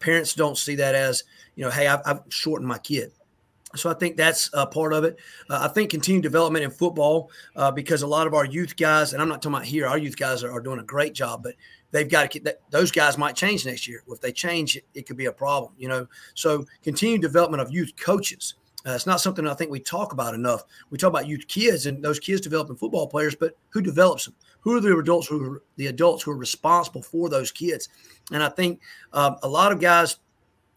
parents 0.00 0.34
don't 0.34 0.58
see 0.58 0.74
that 0.74 0.94
as 0.94 1.24
you 1.54 1.64
know 1.64 1.70
hey 1.70 1.86
i've, 1.86 2.00
I've 2.04 2.20
shortened 2.28 2.68
my 2.68 2.78
kid 2.78 3.12
so 3.76 3.90
I 3.90 3.94
think 3.94 4.16
that's 4.16 4.50
a 4.52 4.66
part 4.66 4.92
of 4.92 5.04
it. 5.04 5.18
Uh, 5.48 5.60
I 5.62 5.68
think 5.68 5.90
continued 5.90 6.22
development 6.22 6.64
in 6.64 6.70
football 6.70 7.30
uh, 7.54 7.70
because 7.70 8.02
a 8.02 8.06
lot 8.06 8.26
of 8.26 8.34
our 8.34 8.44
youth 8.44 8.76
guys, 8.76 9.12
and 9.12 9.22
I'm 9.22 9.28
not 9.28 9.42
talking 9.42 9.54
about 9.54 9.66
here, 9.66 9.86
our 9.86 9.98
youth 9.98 10.16
guys 10.16 10.42
are, 10.42 10.50
are 10.50 10.60
doing 10.60 10.80
a 10.80 10.84
great 10.84 11.14
job, 11.14 11.42
but 11.42 11.54
they've 11.92 12.08
got 12.08 12.30
to 12.30 12.40
that, 12.40 12.60
those 12.70 12.90
guys 12.90 13.16
might 13.16 13.36
change 13.36 13.64
next 13.64 13.86
year. 13.86 14.02
If 14.08 14.20
they 14.20 14.32
change, 14.32 14.76
it, 14.76 14.84
it 14.94 15.06
could 15.06 15.16
be 15.16 15.26
a 15.26 15.32
problem, 15.32 15.72
you 15.78 15.88
know. 15.88 16.06
So 16.34 16.66
continued 16.82 17.22
development 17.22 17.62
of 17.62 17.70
youth 17.70 17.92
coaches. 17.96 18.54
Uh, 18.86 18.92
it's 18.92 19.06
not 19.06 19.20
something 19.20 19.46
I 19.46 19.54
think 19.54 19.70
we 19.70 19.78
talk 19.78 20.12
about 20.12 20.34
enough. 20.34 20.64
We 20.88 20.98
talk 20.98 21.10
about 21.10 21.28
youth 21.28 21.46
kids 21.46 21.86
and 21.86 22.02
those 22.02 22.18
kids 22.18 22.40
developing 22.40 22.76
football 22.76 23.06
players, 23.06 23.36
but 23.36 23.54
who 23.68 23.82
develops 23.82 24.24
them? 24.24 24.34
Who 24.62 24.76
are 24.76 24.80
the 24.80 24.96
adults 24.96 25.26
who 25.26 25.54
are 25.54 25.62
the 25.76 25.86
adults 25.86 26.22
who 26.22 26.30
are 26.32 26.36
responsible 26.36 27.02
for 27.02 27.28
those 27.28 27.50
kids? 27.50 27.88
And 28.32 28.42
I 28.42 28.48
think 28.48 28.80
um, 29.12 29.36
a 29.42 29.48
lot 29.48 29.72
of 29.72 29.80
guys 29.80 30.18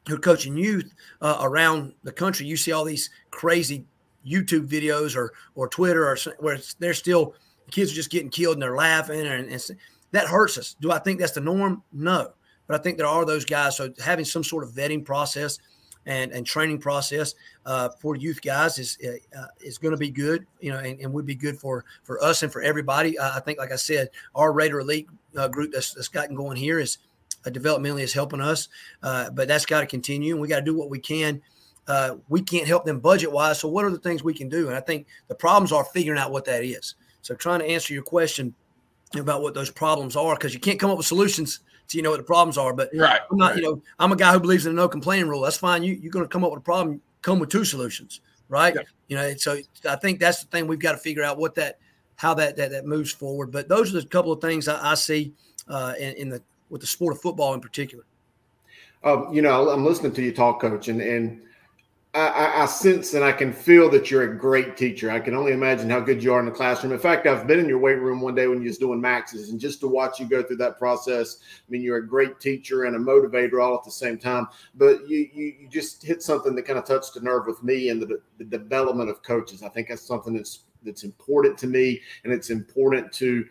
who 0.07 0.15
are 0.15 0.19
coaching 0.19 0.57
youth 0.57 0.93
uh, 1.21 1.37
around 1.41 1.93
the 2.03 2.11
country, 2.11 2.45
you 2.45 2.57
see 2.57 2.71
all 2.71 2.83
these 2.83 3.09
crazy 3.31 3.85
YouTube 4.25 4.67
videos 4.67 5.15
or 5.15 5.33
or 5.55 5.67
Twitter 5.67 6.07
or 6.07 6.17
where 6.39 6.59
they're 6.79 6.93
still 6.93 7.35
kids 7.71 7.91
are 7.91 7.95
just 7.95 8.09
getting 8.09 8.29
killed 8.29 8.55
and 8.55 8.61
they're 8.61 8.75
laughing 8.75 9.19
and, 9.19 9.49
and 9.49 9.77
that 10.11 10.27
hurts 10.27 10.57
us. 10.57 10.75
Do 10.79 10.91
I 10.91 10.99
think 10.99 11.19
that's 11.19 11.31
the 11.33 11.41
norm? 11.41 11.83
No, 11.91 12.33
but 12.67 12.79
I 12.79 12.83
think 12.83 12.97
there 12.97 13.07
are 13.07 13.25
those 13.25 13.45
guys. 13.45 13.77
So 13.77 13.93
having 14.03 14.25
some 14.25 14.43
sort 14.43 14.63
of 14.63 14.71
vetting 14.71 15.03
process 15.03 15.57
and, 16.05 16.31
and 16.31 16.45
training 16.45 16.79
process 16.79 17.35
uh, 17.65 17.89
for 17.99 18.15
youth 18.15 18.41
guys 18.41 18.77
is 18.77 18.97
uh, 19.05 19.39
uh 19.39 19.47
is 19.61 19.77
going 19.77 19.91
to 19.91 19.97
be 19.97 20.09
good, 20.09 20.45
you 20.59 20.71
know, 20.71 20.79
and, 20.79 20.99
and, 20.99 21.13
would 21.13 21.25
be 21.25 21.35
good 21.35 21.57
for 21.57 21.85
for 22.03 22.21
us 22.23 22.43
and 22.43 22.51
for 22.51 22.61
everybody. 22.61 23.17
Uh, 23.17 23.35
I 23.35 23.39
think, 23.39 23.59
like 23.59 23.71
I 23.71 23.77
said, 23.77 24.09
our 24.35 24.51
Raider 24.51 24.79
Elite 24.79 25.07
uh, 25.37 25.47
group 25.47 25.71
that's, 25.71 25.93
that's 25.93 26.07
gotten 26.07 26.35
going 26.35 26.57
here 26.57 26.79
is 26.79 26.99
uh, 27.45 27.49
developmentally 27.49 28.01
is 28.01 28.13
helping 28.13 28.41
us, 28.41 28.67
but 29.01 29.47
that's 29.47 29.65
got 29.65 29.81
to 29.81 29.87
continue, 29.87 30.33
and 30.33 30.41
we 30.41 30.47
got 30.47 30.59
to 30.59 30.65
do 30.65 30.77
what 30.77 30.89
we 30.89 30.99
can. 30.99 31.41
we 32.29 32.41
can't 32.41 32.67
help 32.67 32.85
them 32.85 32.99
budget 32.99 33.31
wise, 33.31 33.59
so 33.59 33.67
what 33.67 33.85
are 33.85 33.91
the 33.91 33.99
things 33.99 34.23
we 34.23 34.33
can 34.33 34.49
do? 34.49 34.67
And 34.67 34.75
I 34.75 34.81
think 34.81 35.07
the 35.27 35.35
problems 35.35 35.71
are 35.71 35.85
figuring 35.85 36.19
out 36.19 36.31
what 36.31 36.45
that 36.45 36.63
is. 36.63 36.95
So, 37.21 37.35
trying 37.35 37.59
to 37.59 37.65
answer 37.65 37.93
your 37.93 38.03
question 38.03 38.53
about 39.21 39.41
what 39.41 39.53
those 39.53 39.69
problems 39.69 40.15
are, 40.15 40.35
because 40.35 40.53
you 40.53 40.59
can't 40.59 40.79
come 40.79 40.89
up 40.89 40.97
with 40.97 41.05
solutions 41.05 41.59
so 41.87 41.97
you 41.97 42.01
know 42.01 42.11
what 42.11 42.17
the 42.17 42.23
problems 42.23 42.57
are. 42.57 42.73
But 42.73 42.89
right, 42.95 43.21
I'm 43.29 43.37
not, 43.37 43.51
right. 43.51 43.57
you 43.57 43.63
know, 43.63 43.81
I'm 43.99 44.11
a 44.11 44.15
guy 44.15 44.31
who 44.33 44.39
believes 44.39 44.65
in 44.65 44.75
the 44.75 44.81
no 44.81 44.87
complaining 44.87 45.27
rule. 45.27 45.41
That's 45.41 45.57
fine. 45.57 45.83
You, 45.83 45.93
you're 45.93 46.11
going 46.11 46.25
to 46.25 46.29
come 46.29 46.43
up 46.43 46.51
with 46.51 46.59
a 46.59 46.63
problem, 46.63 47.01
come 47.21 47.39
with 47.39 47.49
two 47.49 47.65
solutions, 47.65 48.21
right? 48.49 48.73
Yeah. 48.75 48.81
You 49.07 49.17
know, 49.17 49.33
so 49.35 49.57
I 49.87 49.95
think 49.97 50.19
that's 50.19 50.41
the 50.41 50.47
thing 50.47 50.67
we've 50.67 50.79
got 50.79 50.93
to 50.93 50.97
figure 50.97 51.23
out 51.23 51.37
what 51.37 51.55
that, 51.55 51.79
how 52.15 52.33
that 52.35 52.55
that, 52.57 52.71
that 52.71 52.85
moves 52.85 53.11
forward. 53.11 53.51
But 53.51 53.67
those 53.67 53.93
are 53.93 54.01
the 54.01 54.07
couple 54.07 54.31
of 54.31 54.41
things 54.41 54.67
I, 54.67 54.91
I 54.91 54.95
see 54.95 55.33
uh, 55.67 55.93
in, 55.99 56.13
in, 56.15 56.29
the 56.29 56.41
with 56.69 56.81
the 56.81 56.87
sport 56.87 57.13
of 57.13 57.21
football 57.21 57.53
in 57.53 57.61
particular. 57.61 58.05
Um, 59.03 59.33
you 59.33 59.41
know, 59.41 59.69
I'm 59.69 59.85
listening 59.85 60.13
to 60.13 60.21
you 60.21 60.31
talk, 60.31 60.61
coach, 60.61 60.87
and 60.87 61.01
and 61.01 61.41
I, 62.15 62.61
I, 62.61 62.65
sense 62.67 63.15
and 63.15 63.23
I 63.23 63.31
can 63.31 63.51
feel 63.51 63.89
that 63.89 64.11
you're 64.11 64.31
a 64.31 64.37
great 64.37 64.77
teacher. 64.77 65.09
I 65.09 65.19
can 65.19 65.33
only 65.33 65.51
imagine 65.51 65.89
how 65.89 65.99
good 65.99 66.23
you 66.23 66.31
are 66.31 66.39
in 66.39 66.45
the 66.45 66.51
classroom. 66.51 66.93
In 66.93 66.99
fact, 66.99 67.25
I've 67.25 67.47
been 67.47 67.59
in 67.59 67.67
your 67.67 67.79
weight 67.79 67.99
room 67.99 68.21
one 68.21 68.35
day 68.35 68.45
when 68.45 68.61
you 68.61 68.67
was 68.67 68.77
doing 68.77 69.01
maxes, 69.01 69.49
and 69.49 69.59
just 69.59 69.79
to 69.79 69.87
watch 69.87 70.19
you 70.19 70.27
go 70.27 70.43
through 70.43 70.57
that 70.57 70.77
process, 70.77 71.37
I 71.41 71.71
mean, 71.71 71.81
you're 71.81 71.97
a 71.97 72.07
great 72.07 72.39
teacher 72.39 72.83
and 72.83 72.95
a 72.95 72.99
motivator 72.99 73.63
all 73.63 73.75
at 73.75 73.83
the 73.83 73.91
same 73.91 74.19
time. 74.19 74.47
But 74.75 75.09
you 75.09 75.27
you, 75.33 75.53
you 75.61 75.69
just 75.69 76.03
hit 76.03 76.21
something 76.21 76.53
that 76.53 76.63
kind 76.63 76.77
of 76.77 76.85
touched 76.85 77.15
a 77.15 77.19
nerve 77.19 77.47
with 77.47 77.63
me 77.63 77.89
and 77.89 77.99
the, 77.99 78.21
the 78.37 78.45
development 78.45 79.09
of 79.09 79.23
coaches. 79.23 79.63
I 79.63 79.69
think 79.69 79.87
that's 79.87 80.05
something 80.05 80.35
that's 80.35 80.65
that's 80.83 81.03
important 81.03 81.57
to 81.59 81.67
me, 81.67 81.99
and 82.23 82.31
it's 82.31 82.51
important 82.51 83.11
to 83.13 83.43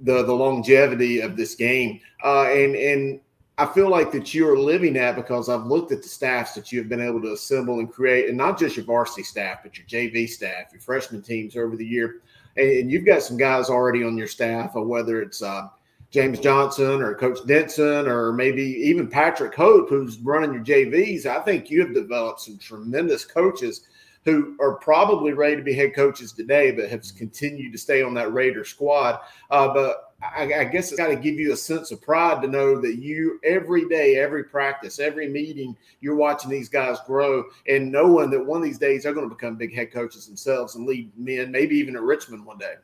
the 0.00 0.24
the 0.24 0.34
longevity 0.34 1.20
of 1.20 1.36
this 1.36 1.54
game. 1.54 2.00
Uh, 2.24 2.48
and 2.50 2.74
and 2.74 3.20
I 3.58 3.66
feel 3.66 3.90
like 3.90 4.12
that 4.12 4.32
you're 4.32 4.56
living 4.56 4.92
that 4.94 5.16
because 5.16 5.48
I've 5.48 5.66
looked 5.66 5.90
at 5.90 6.02
the 6.02 6.08
staffs 6.08 6.54
that 6.54 6.70
you 6.70 6.78
have 6.78 6.88
been 6.88 7.00
able 7.00 7.20
to 7.22 7.32
assemble 7.32 7.80
and 7.80 7.92
create, 7.92 8.28
and 8.28 8.38
not 8.38 8.56
just 8.58 8.76
your 8.76 8.84
varsity 8.84 9.24
staff, 9.24 9.64
but 9.64 9.76
your 9.76 9.86
JV 9.86 10.28
staff, 10.28 10.72
your 10.72 10.80
freshman 10.80 11.22
teams 11.22 11.56
over 11.56 11.76
the 11.76 11.84
year. 11.84 12.22
And, 12.56 12.70
and 12.70 12.90
you've 12.90 13.04
got 13.04 13.22
some 13.22 13.36
guys 13.36 13.68
already 13.68 14.04
on 14.04 14.16
your 14.16 14.28
staff, 14.28 14.76
whether 14.76 15.20
it's 15.20 15.42
uh, 15.42 15.68
James 16.10 16.38
Johnson 16.38 17.02
or 17.02 17.14
Coach 17.14 17.38
Denson 17.46 18.06
or 18.06 18.32
maybe 18.32 18.62
even 18.62 19.08
Patrick 19.08 19.54
Hope, 19.54 19.88
who's 19.88 20.18
running 20.18 20.54
your 20.54 20.64
JVs, 20.64 21.26
I 21.26 21.40
think 21.40 21.68
you 21.68 21.80
have 21.80 21.94
developed 21.94 22.40
some 22.40 22.58
tremendous 22.58 23.24
coaches 23.24 23.86
who 24.24 24.56
are 24.60 24.74
probably 24.74 25.32
ready 25.32 25.56
to 25.56 25.62
be 25.62 25.74
head 25.74 25.94
coaches 25.94 26.32
today, 26.32 26.70
but 26.70 26.88
have 26.88 27.02
continued 27.16 27.72
to 27.72 27.78
stay 27.78 28.02
on 28.02 28.14
that 28.14 28.32
Raider 28.32 28.64
squad. 28.64 29.18
Uh, 29.50 29.72
but 29.72 30.07
I, 30.20 30.52
I, 30.52 30.64
guess 30.64 30.90
it's 30.90 30.98
got 30.98 31.08
to 31.08 31.16
give 31.16 31.36
you 31.36 31.52
a 31.52 31.56
sense 31.56 31.92
of 31.92 32.02
pride 32.02 32.42
to 32.42 32.48
know 32.48 32.80
that 32.80 32.96
you 32.96 33.38
every 33.44 33.88
day, 33.88 34.16
every 34.16 34.42
practice, 34.42 34.98
every 34.98 35.28
meeting, 35.28 35.76
you're 36.00 36.16
watching 36.16 36.50
these 36.50 36.68
guys 36.68 36.98
grow 37.06 37.44
and 37.68 37.92
knowing 37.92 38.30
that 38.30 38.44
one 38.44 38.58
of 38.58 38.64
these 38.64 38.78
days 38.78 39.04
they're 39.04 39.14
going 39.14 39.28
to 39.28 39.34
become 39.34 39.54
big 39.54 39.72
head 39.72 39.92
coaches 39.92 40.26
themselves 40.26 40.74
and 40.74 40.86
lead 40.86 41.10
men, 41.16 41.52
maybe 41.52 41.76
even 41.76 41.94
at 41.94 42.02
Richmond 42.02 42.44
one 42.44 42.58
day. 42.58 42.74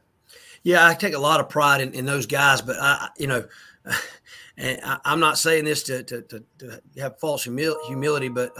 Yeah, 0.62 0.86
I 0.86 0.94
take 0.94 1.14
a 1.14 1.18
lot 1.18 1.40
of 1.40 1.48
pride 1.48 1.80
in, 1.80 1.92
in 1.92 2.06
those 2.06 2.26
guys, 2.26 2.62
but 2.62 2.76
I, 2.80 3.08
you 3.18 3.26
know, 3.26 3.44
and 4.56 4.80
I, 4.84 5.00
am 5.04 5.18
not 5.18 5.36
saying 5.36 5.64
this 5.64 5.82
to, 5.84 6.04
to, 6.04 6.22
to, 6.22 6.44
to 6.58 6.80
have 6.98 7.18
false 7.18 7.44
humil- 7.44 7.84
humility, 7.86 8.28
but 8.28 8.52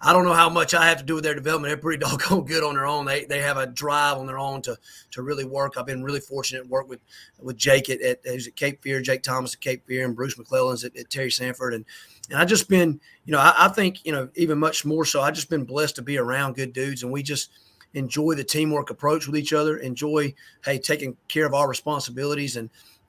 I, 0.00 0.12
don't 0.12 0.24
know 0.24 0.32
how 0.32 0.48
much 0.48 0.74
I 0.74 0.86
have 0.86 0.98
to 0.98 1.04
do 1.04 1.16
with 1.16 1.24
their 1.24 1.34
development. 1.34 1.70
They're 1.70 1.76
pretty 1.76 1.98
doggone 2.08 2.44
good 2.44 2.62
on 2.62 2.74
their 2.74 2.86
own. 2.86 3.04
They, 3.04 3.24
they 3.24 3.40
have 3.40 3.56
a 3.56 3.66
drive 3.66 4.18
on 4.18 4.26
their 4.26 4.38
own 4.38 4.62
to, 4.62 4.76
to 5.10 5.22
really 5.22 5.44
work. 5.44 5.74
I've 5.76 5.86
been 5.86 6.04
really 6.04 6.20
fortunate 6.20 6.62
to 6.62 6.68
work 6.68 6.88
with, 6.88 7.00
with 7.40 7.56
Jake 7.56 7.90
at, 7.90 8.00
at, 8.00 8.24
at 8.24 8.40
Cape 8.54 8.80
Fear, 8.82 9.00
Jake 9.00 9.24
Thomas 9.24 9.54
at 9.54 9.60
Cape 9.60 9.84
Fear, 9.86 10.04
and 10.04 10.14
Bruce 10.14 10.38
McClellan's 10.38 10.84
at, 10.84 10.96
at 10.96 11.10
Terry 11.10 11.32
Sanford. 11.32 11.74
And, 11.74 11.84
and 12.30 12.38
I 12.38 12.44
just 12.44 12.68
been, 12.68 13.00
you 13.24 13.32
know, 13.32 13.40
I, 13.40 13.54
I 13.58 13.68
think, 13.68 14.04
you 14.04 14.12
know, 14.12 14.28
even 14.36 14.58
much 14.58 14.84
more 14.84 15.04
so, 15.04 15.20
I 15.20 15.32
just 15.32 15.50
been 15.50 15.64
blessed 15.64 15.96
to 15.96 16.02
be 16.02 16.16
around 16.16 16.54
good 16.54 16.72
dudes. 16.72 17.02
And 17.02 17.12
we 17.12 17.22
just– 17.22 17.50
enjoy 17.94 18.34
the 18.34 18.44
teamwork 18.44 18.90
approach 18.90 19.26
with 19.26 19.36
each 19.36 19.52
other, 19.52 19.78
enjoy 19.78 20.34
hey 20.64 20.78
taking 20.78 21.16
care 21.28 21.46
of 21.46 21.54
our 21.54 21.68
responsibilities 21.68 22.56
and 22.56 22.68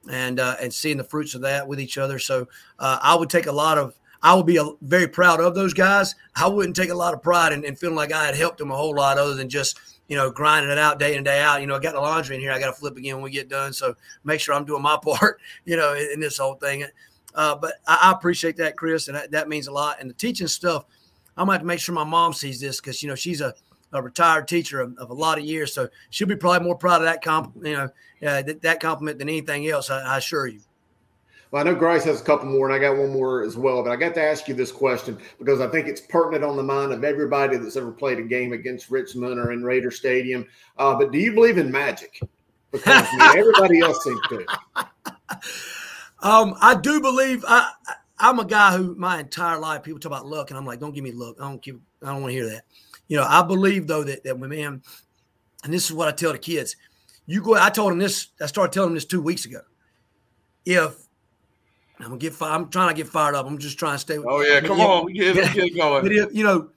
and 0.10 0.40
uh, 0.40 0.56
and 0.62 0.74
seeing 0.74 0.98
the 0.98 1.04
fruits 1.04 1.36
of 1.36 1.42
that 1.42 1.68
with 1.68 1.80
each 1.80 1.98
other. 1.98 2.20
So 2.20 2.48
uh, 2.80 3.00
I 3.02 3.16
would 3.16 3.30
take 3.30 3.48
a 3.48 3.52
lot 3.52 3.78
of 3.78 3.96
I 4.22 4.34
would 4.34 4.48
be 4.48 4.58
a, 4.58 4.66
very 4.82 5.08
proud 5.08 5.40
of 5.40 5.54
those 5.54 5.74
guys. 5.74 6.16
I 6.36 6.48
wouldn't 6.48 6.76
take 6.76 6.90
a 6.90 6.96
lot 6.96 7.14
of 7.14 7.22
pride 7.22 7.54
in, 7.54 7.64
in, 7.64 7.76
feeling 7.76 7.96
like 7.96 8.12
I 8.12 8.26
had 8.26 8.36
helped 8.36 8.58
them 8.58 8.72
a 8.72 8.76
whole 8.76 8.96
lot 8.96 9.20
other 9.20 9.36
than 9.36 9.50
just 9.50 9.80
you 10.08 10.16
know 10.16 10.32
grinding 10.32 10.72
it 10.72 10.78
out 10.78 11.00
day 11.00 11.16
in 11.16 11.24
day 11.24 11.42
out. 11.42 11.62
You 11.62 11.68
know, 11.68 11.76
I 11.76 11.80
got 11.80 11.94
the 11.94 12.02
laundry 12.02 12.36
in 12.36 12.42
here. 12.42 12.52
I 12.52 12.60
got 12.60 12.68
to 12.68 12.80
flip 12.80 12.98
again 12.98 13.16
when 13.16 13.24
we 13.24 13.32
get 13.32 13.50
done. 13.50 13.72
So 13.72 13.96
make 14.24 14.40
sure 14.40 14.56
I'm 14.56 14.66
doing 14.66 14.82
my 14.82 14.98
part. 15.04 15.40
You 15.66 15.78
know, 15.78 15.94
in, 15.94 16.14
in 16.14 16.20
this 16.20 16.38
whole 16.38 16.56
thing. 16.56 16.86
Uh, 17.36 17.56
but 17.56 17.76
I, 17.86 18.00
I, 18.04 18.12
appreciate 18.14 18.56
that, 18.58 18.78
Chris, 18.78 19.10
and 19.10 19.18
that, 19.18 19.32
that, 19.32 19.50
means 19.50 19.68
a 19.68 19.72
lot. 19.72 19.98
And 20.00 20.10
the 20.10 20.14
teaching 20.14 20.48
stuff, 20.48 20.86
I'm 21.36 21.48
gonna 21.48 21.54
have 21.54 21.62
to 21.62 21.68
make 21.68 21.82
sure 21.82 21.94
my 21.94 22.06
mom 22.06 22.32
sees 22.32 22.62
this 22.62 22.80
because 22.80 23.04
you 23.04 23.10
know 23.10 23.16
she's 23.16 23.42
a 23.42 23.54
a 23.96 24.02
retired 24.02 24.48
teacher 24.48 24.82
of, 24.82 24.98
of, 24.98 25.10
a 25.10 25.14
lot 25.14 25.38
of 25.38 25.46
years. 25.46 25.74
So 25.74 25.90
she'll 26.10 26.28
be 26.28 26.36
probably 26.36 26.66
more 26.66 26.76
proud 26.76 27.02
of 27.02 27.06
that 27.06 27.24
comp, 27.24 27.54
you 27.62 27.74
know, 27.74 27.90
uh, 28.28 28.42
that, 28.42 28.62
that 28.62 28.80
compliment 28.80 29.20
than 29.20 29.30
anything 29.30 29.68
else. 29.68 29.90
I, 29.90 30.02
I, 30.02 30.18
assure 30.18 30.48
you. 30.48 30.62
Well, 31.52 31.62
I 31.62 31.70
know 31.70 31.76
Grice 31.76 32.04
has 32.06 32.22
a 32.22 32.24
couple 32.24 32.48
more, 32.48 32.68
and 32.68 32.76
I 32.76 32.80
got 32.80 32.98
one 32.98 33.12
more 33.12 33.44
as 33.44 33.56
well. 33.56 33.84
But 33.84 33.92
I 33.92 33.96
got 33.96 34.14
to 34.16 34.22
ask 34.22 34.48
you 34.48 34.54
this 34.54 34.72
question 34.72 35.18
because 35.40 35.62
I 35.62 35.68
think 35.68 35.88
it's 35.88 36.02
pertinent 36.02 36.44
on 36.44 36.58
the 36.58 36.64
mind 36.64 36.92
of 36.92 37.04
everybody 37.04 37.58
that's 37.58 37.76
ever 37.78 37.92
played 37.92 38.20
a 38.20 38.24
game 38.24 38.54
against 38.54 38.90
Richmond 38.90 39.40
or 39.40 39.52
in 39.52 39.64
Raider 39.64 39.92
Stadium. 39.92 40.46
Uh, 40.78 40.96
but 40.96 41.12
do 41.12 41.18
you 41.18 41.34
believe 41.34 41.58
in 41.58 41.72
magic? 41.72 42.20
Because 42.72 43.06
I 43.20 43.36
everybody 43.38 43.80
else 43.80 44.04
seems 44.04 44.22
to. 44.30 44.46
Um, 46.22 46.56
I 46.60 46.76
do 46.76 47.00
believe 47.00 47.46
I. 47.48 47.72
I'm 48.18 48.40
a 48.40 48.46
guy 48.46 48.76
who 48.76 48.96
my 48.96 49.20
entire 49.20 49.60
life 49.60 49.84
people 49.84 50.00
talk 50.00 50.12
about 50.12 50.26
luck, 50.26 50.50
and 50.50 50.58
I'm 50.58 50.66
like, 50.66 50.80
don't 50.80 50.94
give 50.94 51.04
me 51.04 51.12
luck. 51.12 51.36
I 51.40 51.48
don't 51.48 51.62
give. 51.62 51.80
I 52.02 52.08
don't 52.08 52.22
want 52.22 52.32
to 52.32 52.36
hear 52.36 52.50
that. 52.50 52.64
You 53.08 53.18
know, 53.18 53.26
I 53.28 53.44
believe 53.44 53.88
though 53.88 54.04
that 54.04 54.24
that 54.24 54.40
man, 54.40 54.82
and 55.64 55.74
this 55.74 55.86
is 55.86 55.94
what 55.94 56.08
I 56.08 56.12
tell 56.12 56.32
the 56.32 56.40
kids. 56.40 56.76
You 57.26 57.42
go. 57.42 57.56
I 57.56 57.70
told 57.70 57.92
them 57.92 58.00
this. 58.00 58.28
I 58.42 58.46
started 58.46 58.72
telling 58.72 58.90
them 58.90 58.96
this 58.96 59.06
two 59.06 59.22
weeks 59.22 59.46
ago. 59.46 59.62
If 60.66 60.96
I'm 62.00 62.06
gonna 62.06 62.18
get 62.18 62.34
fired, 62.34 62.54
I'm 62.54 62.70
trying 62.70 62.90
to 62.90 62.96
get 62.96 63.08
fired 63.08 63.36
up. 63.36 63.46
I'm 63.46 63.58
just 63.58 63.80
trying 63.80 63.96
to 63.96 64.00
stay. 64.00 64.18
Oh 64.18 64.42
yeah, 64.42 64.62
come 64.62 64.80
if, 64.80 64.86
on, 64.86 65.14
get, 65.14 65.54
get 65.54 65.76
going. 65.76 66.04
But 66.04 66.12
if 66.12 66.34
you 66.34 66.44
know, 66.44 66.70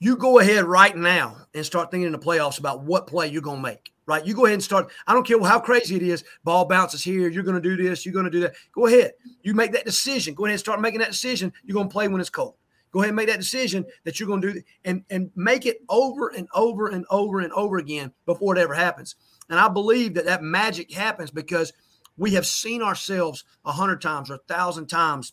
you 0.00 0.16
go 0.16 0.38
ahead 0.38 0.64
right 0.64 0.96
now 0.96 1.36
and 1.54 1.64
start 1.64 1.90
thinking 1.90 2.06
in 2.06 2.12
the 2.12 2.18
playoffs 2.18 2.58
about 2.58 2.82
what 2.82 3.06
play 3.06 3.28
you're 3.28 3.42
gonna 3.42 3.60
make. 3.60 3.90
Right, 4.06 4.26
you 4.26 4.34
go 4.34 4.44
ahead 4.44 4.54
and 4.54 4.62
start. 4.62 4.90
I 5.06 5.14
don't 5.14 5.26
care 5.26 5.42
how 5.42 5.58
crazy 5.58 5.96
it 5.96 6.02
is. 6.02 6.24
Ball 6.44 6.66
bounces 6.66 7.02
here. 7.02 7.26
You're 7.30 7.42
going 7.42 7.54
to 7.54 7.60
do 7.62 7.74
this. 7.74 8.04
You're 8.04 8.12
going 8.12 8.26
to 8.26 8.30
do 8.30 8.40
that. 8.40 8.52
Go 8.74 8.86
ahead. 8.86 9.12
You 9.42 9.54
make 9.54 9.72
that 9.72 9.86
decision. 9.86 10.34
Go 10.34 10.44
ahead 10.44 10.52
and 10.52 10.60
start 10.60 10.78
making 10.78 11.00
that 11.00 11.12
decision. 11.12 11.50
You're 11.64 11.72
going 11.72 11.88
to 11.88 11.92
play 11.92 12.06
when 12.08 12.20
it's 12.20 12.28
cold. 12.28 12.56
Go 12.94 13.00
ahead 13.00 13.08
and 13.08 13.16
make 13.16 13.26
that 13.26 13.40
decision 13.40 13.84
that 14.04 14.20
you're 14.20 14.28
going 14.28 14.40
to 14.40 14.52
do 14.52 14.62
and, 14.84 15.02
and 15.10 15.32
make 15.34 15.66
it 15.66 15.78
over 15.88 16.28
and 16.28 16.46
over 16.54 16.86
and 16.86 17.04
over 17.10 17.40
and 17.40 17.52
over 17.52 17.78
again 17.78 18.12
before 18.24 18.56
it 18.56 18.60
ever 18.60 18.72
happens. 18.72 19.16
And 19.50 19.58
I 19.58 19.66
believe 19.66 20.14
that 20.14 20.26
that 20.26 20.44
magic 20.44 20.92
happens 20.92 21.32
because 21.32 21.72
we 22.16 22.34
have 22.34 22.46
seen 22.46 22.82
ourselves 22.82 23.42
a 23.64 23.72
hundred 23.72 24.00
times 24.00 24.30
or 24.30 24.34
a 24.34 24.38
thousand 24.46 24.86
times. 24.86 25.32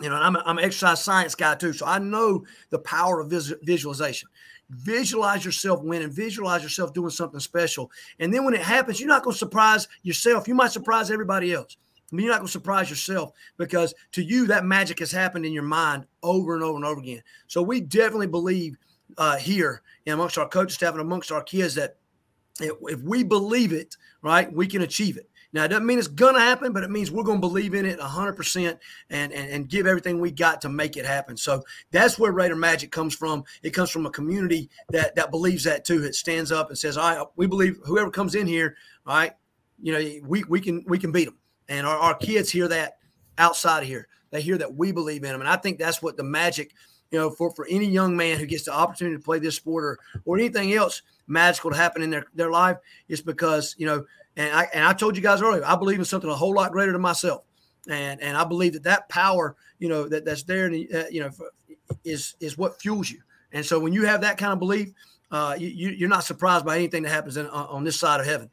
You 0.00 0.08
know, 0.08 0.16
I'm, 0.16 0.34
a, 0.34 0.42
I'm 0.44 0.58
an 0.58 0.64
exercise 0.64 1.00
science 1.04 1.36
guy 1.36 1.54
too, 1.54 1.72
so 1.72 1.86
I 1.86 2.00
know 2.00 2.44
the 2.70 2.80
power 2.80 3.20
of 3.20 3.30
vis- 3.30 3.54
visualization. 3.62 4.28
Visualize 4.68 5.44
yourself 5.44 5.80
winning, 5.84 6.10
visualize 6.10 6.64
yourself 6.64 6.92
doing 6.92 7.10
something 7.10 7.38
special. 7.38 7.92
And 8.18 8.34
then 8.34 8.44
when 8.44 8.54
it 8.54 8.62
happens, 8.62 8.98
you're 8.98 9.08
not 9.08 9.22
going 9.22 9.34
to 9.34 9.38
surprise 9.38 9.86
yourself. 10.02 10.48
You 10.48 10.56
might 10.56 10.72
surprise 10.72 11.12
everybody 11.12 11.52
else. 11.52 11.76
I 12.10 12.16
mean, 12.16 12.24
you're 12.24 12.32
not 12.32 12.40
going 12.40 12.46
to 12.46 12.52
surprise 12.52 12.88
yourself 12.88 13.32
because 13.58 13.94
to 14.12 14.22
you, 14.22 14.46
that 14.46 14.64
magic 14.64 14.98
has 15.00 15.12
happened 15.12 15.44
in 15.44 15.52
your 15.52 15.62
mind 15.62 16.06
over 16.22 16.54
and 16.54 16.64
over 16.64 16.76
and 16.76 16.84
over 16.84 17.00
again. 17.00 17.22
So 17.46 17.62
we 17.62 17.80
definitely 17.80 18.28
believe 18.28 18.76
uh, 19.18 19.36
here 19.36 19.82
amongst 20.06 20.38
our 20.38 20.48
coaching 20.48 20.70
staff 20.70 20.92
and 20.92 21.02
amongst 21.02 21.30
our 21.30 21.42
kids 21.42 21.74
that 21.74 21.96
if, 22.60 23.02
we 23.02 23.22
believe 23.22 23.72
it, 23.72 23.96
right, 24.22 24.50
we 24.52 24.66
can 24.66 24.82
achieve 24.82 25.16
it. 25.16 25.28
Now, 25.52 25.64
it 25.64 25.68
doesn't 25.68 25.86
mean 25.86 25.98
it's 25.98 26.08
going 26.08 26.34
to 26.34 26.40
happen, 26.40 26.72
but 26.72 26.84
it 26.84 26.90
means 26.90 27.10
we're 27.10 27.22
going 27.22 27.40
to 27.40 27.46
believe 27.46 27.74
in 27.74 27.86
it 27.86 27.98
100% 27.98 28.78
and, 29.10 29.32
and, 29.32 29.50
and 29.50 29.68
give 29.68 29.86
everything 29.86 30.20
we 30.20 30.30
got 30.30 30.60
to 30.62 30.68
make 30.68 30.96
it 30.96 31.06
happen. 31.06 31.36
So 31.36 31.62
that's 31.90 32.18
where 32.18 32.32
Raider 32.32 32.56
Magic 32.56 32.90
comes 32.90 33.14
from. 33.14 33.44
It 33.62 33.70
comes 33.70 33.90
from 33.90 34.04
a 34.04 34.10
community 34.10 34.68
that, 34.90 35.14
that 35.16 35.30
believes 35.30 35.64
that 35.64 35.84
too. 35.84 36.04
It 36.04 36.14
stands 36.14 36.52
up 36.52 36.68
and 36.68 36.76
says, 36.76 36.98
all 36.98 37.16
right, 37.16 37.26
we 37.36 37.46
believe 37.46 37.78
whoever 37.84 38.10
comes 38.10 38.34
in 38.34 38.46
here, 38.46 38.76
all 39.06 39.16
right, 39.16 39.32
you 39.80 39.92
know, 39.92 40.26
we, 40.26 40.44
we 40.44 40.60
can 40.60 40.84
we 40.88 40.98
can 40.98 41.12
beat 41.12 41.26
them. 41.26 41.38
And 41.68 41.86
our, 41.86 41.96
our 41.96 42.14
kids 42.14 42.50
hear 42.50 42.68
that 42.68 42.98
outside 43.36 43.82
of 43.82 43.88
here. 43.88 44.08
They 44.30 44.42
hear 44.42 44.58
that 44.58 44.74
we 44.74 44.92
believe 44.92 45.24
in 45.24 45.30
them. 45.30 45.40
And 45.40 45.48
I 45.48 45.56
think 45.56 45.78
that's 45.78 46.02
what 46.02 46.16
the 46.16 46.22
magic, 46.22 46.74
you 47.10 47.18
know, 47.18 47.30
for, 47.30 47.50
for 47.52 47.66
any 47.68 47.86
young 47.86 48.16
man 48.16 48.38
who 48.38 48.46
gets 48.46 48.64
the 48.64 48.72
opportunity 48.72 49.16
to 49.16 49.22
play 49.22 49.38
this 49.38 49.56
sport 49.56 49.84
or, 49.84 49.98
or 50.24 50.38
anything 50.38 50.72
else 50.74 51.02
magical 51.26 51.70
to 51.70 51.76
happen 51.76 52.02
in 52.02 52.10
their, 52.10 52.26
their 52.34 52.50
life 52.50 52.76
is 53.08 53.22
because, 53.22 53.74
you 53.78 53.86
know, 53.86 54.04
and 54.36 54.54
I, 54.54 54.68
and 54.72 54.84
I 54.84 54.92
told 54.92 55.16
you 55.16 55.22
guys 55.22 55.42
earlier, 55.42 55.64
I 55.64 55.76
believe 55.76 55.98
in 55.98 56.04
something 56.04 56.30
a 56.30 56.34
whole 56.34 56.54
lot 56.54 56.72
greater 56.72 56.92
than 56.92 57.00
myself. 57.00 57.44
And, 57.88 58.20
and 58.20 58.36
I 58.36 58.44
believe 58.44 58.74
that 58.74 58.84
that 58.84 59.08
power, 59.08 59.56
you 59.78 59.88
know, 59.88 60.08
that 60.08 60.24
that's 60.24 60.42
there, 60.42 60.66
uh, 60.66 61.04
you 61.10 61.20
know, 61.20 61.30
is, 62.04 62.34
is 62.40 62.58
what 62.58 62.80
fuels 62.80 63.10
you. 63.10 63.20
And 63.52 63.64
so 63.64 63.80
when 63.80 63.92
you 63.92 64.04
have 64.04 64.20
that 64.20 64.36
kind 64.36 64.52
of 64.52 64.58
belief, 64.58 64.92
uh, 65.30 65.56
you, 65.58 65.90
you're 65.90 66.08
not 66.08 66.24
surprised 66.24 66.64
by 66.64 66.76
anything 66.76 67.02
that 67.02 67.10
happens 67.10 67.36
in, 67.36 67.46
on 67.46 67.84
this 67.84 67.98
side 67.98 68.20
of 68.20 68.26
heaven. 68.26 68.50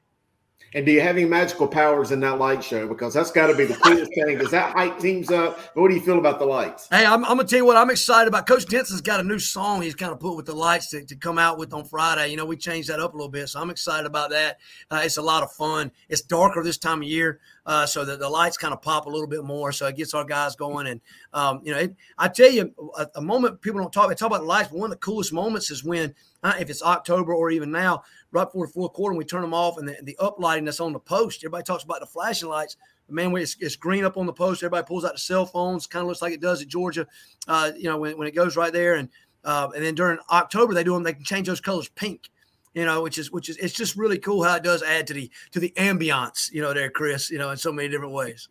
And 0.75 0.85
do 0.85 0.91
you 0.91 0.99
have 0.99 1.15
any 1.15 1.23
magical 1.23 1.69
powers 1.69 2.11
in 2.11 2.19
that 2.19 2.37
light 2.37 2.61
show? 2.61 2.85
Because 2.85 3.13
that's 3.13 3.31
got 3.31 3.47
to 3.47 3.55
be 3.55 3.63
the 3.63 3.75
coolest 3.75 4.13
thing. 4.13 4.37
Does 4.37 4.51
that 4.51 4.73
hype 4.73 4.99
teams 4.99 5.31
up? 5.31 5.57
What 5.73 5.87
do 5.87 5.95
you 5.95 6.01
feel 6.01 6.19
about 6.19 6.37
the 6.37 6.45
lights? 6.45 6.89
Hey, 6.91 7.05
I'm, 7.05 7.23
I'm, 7.23 7.37
gonna 7.37 7.45
tell 7.45 7.59
you 7.59 7.65
what 7.65 7.77
I'm 7.77 7.89
excited 7.89 8.27
about. 8.27 8.45
Coach 8.45 8.65
Denson's 8.65 8.99
got 8.99 9.21
a 9.21 9.23
new 9.23 9.39
song 9.39 9.81
he's 9.81 9.95
kind 9.95 10.11
of 10.11 10.19
put 10.19 10.35
with 10.35 10.45
the 10.45 10.53
lights 10.53 10.89
to, 10.89 11.05
to 11.05 11.15
come 11.15 11.39
out 11.39 11.57
with 11.57 11.73
on 11.73 11.85
Friday. 11.85 12.27
You 12.27 12.35
know, 12.35 12.45
we 12.45 12.57
changed 12.57 12.89
that 12.89 12.99
up 12.99 13.13
a 13.13 13.15
little 13.15 13.31
bit, 13.31 13.47
so 13.47 13.61
I'm 13.61 13.69
excited 13.69 14.05
about 14.05 14.31
that. 14.31 14.57
Uh, 14.91 14.99
it's 15.01 15.15
a 15.15 15.21
lot 15.21 15.43
of 15.43 15.51
fun. 15.53 15.93
It's 16.09 16.21
darker 16.21 16.61
this 16.61 16.77
time 16.77 17.01
of 17.01 17.07
year, 17.07 17.39
uh, 17.65 17.85
so 17.85 18.05
that 18.05 18.19
the 18.19 18.29
lights 18.29 18.57
kind 18.57 18.73
of 18.73 18.81
pop 18.81 19.05
a 19.05 19.09
little 19.09 19.27
bit 19.27 19.43
more, 19.43 19.71
so 19.71 19.87
it 19.87 19.95
gets 19.95 20.13
our 20.13 20.23
guys 20.23 20.55
going. 20.55 20.87
And 20.87 21.01
um, 21.33 21.61
you 21.63 21.73
know, 21.73 21.79
it, 21.79 21.95
I 22.17 22.27
tell 22.27 22.51
you, 22.51 22.73
a, 22.97 23.07
a, 23.15 23.21
moment 23.21 23.61
people 23.61 23.81
don't 23.81 23.91
talk. 23.91 24.09
They 24.09 24.15
talk 24.15 24.27
about 24.27 24.41
the 24.41 24.47
lights, 24.47 24.69
but 24.69 24.79
one 24.79 24.91
of 24.91 24.97
the 24.97 25.05
coolest 25.05 25.33
moments 25.33 25.71
is 25.71 25.83
when, 25.83 26.13
uh, 26.43 26.53
if 26.59 26.69
it's 26.69 26.83
October 26.83 27.33
or 27.33 27.49
even 27.49 27.71
now, 27.71 28.03
right 28.31 28.45
before 28.45 28.67
the 28.67 28.73
fourth 28.73 28.93
quarter, 28.93 29.13
and 29.13 29.17
we 29.17 29.25
turn 29.25 29.41
them 29.41 29.53
off, 29.53 29.77
and 29.77 29.87
the, 29.87 29.97
the 30.03 30.17
uplighting 30.19 30.65
that's 30.65 30.79
on 30.79 30.93
the 30.93 30.99
post. 30.99 31.41
Everybody 31.43 31.63
talks 31.63 31.83
about 31.83 31.99
the 31.99 32.05
flashing 32.05 32.49
lights. 32.49 32.77
But 33.07 33.15
man, 33.15 33.35
it's, 33.37 33.55
it's, 33.59 33.75
green 33.75 34.03
up 34.03 34.17
on 34.17 34.25
the 34.25 34.33
post. 34.33 34.63
Everybody 34.63 34.87
pulls 34.87 35.05
out 35.05 35.13
the 35.13 35.19
cell 35.19 35.45
phones. 35.45 35.85
Kind 35.85 36.01
of 36.01 36.07
looks 36.07 36.21
like 36.21 36.33
it 36.33 36.41
does 36.41 36.61
at 36.61 36.67
Georgia. 36.67 37.05
Uh, 37.47 37.71
you 37.77 37.83
know, 37.83 37.97
when, 37.97 38.17
when 38.17 38.27
it 38.27 38.35
goes 38.35 38.55
right 38.55 38.73
there, 38.73 38.95
and 38.95 39.09
uh, 39.43 39.69
and 39.75 39.83
then 39.83 39.95
during 39.95 40.17
October 40.31 40.73
they 40.73 40.83
do 40.83 40.93
them. 40.93 41.03
They 41.03 41.13
can 41.13 41.23
change 41.23 41.47
those 41.47 41.61
colors 41.61 41.87
pink. 41.89 42.29
You 42.75 42.85
know, 42.85 43.01
which 43.01 43.17
is 43.17 43.31
which 43.31 43.49
is 43.49 43.57
it's 43.57 43.73
just 43.73 43.95
really 43.95 44.19
cool 44.19 44.43
how 44.43 44.57
it 44.57 44.63
does 44.63 44.83
add 44.83 45.07
to 45.07 45.13
the 45.13 45.31
to 45.51 45.59
the 45.59 45.73
ambiance. 45.77 46.51
You 46.51 46.61
know, 46.61 46.73
there, 46.73 46.89
Chris. 46.89 47.31
You 47.31 47.39
know, 47.39 47.49
in 47.49 47.57
so 47.57 47.71
many 47.71 47.89
different 47.89 48.13
ways. 48.13 48.47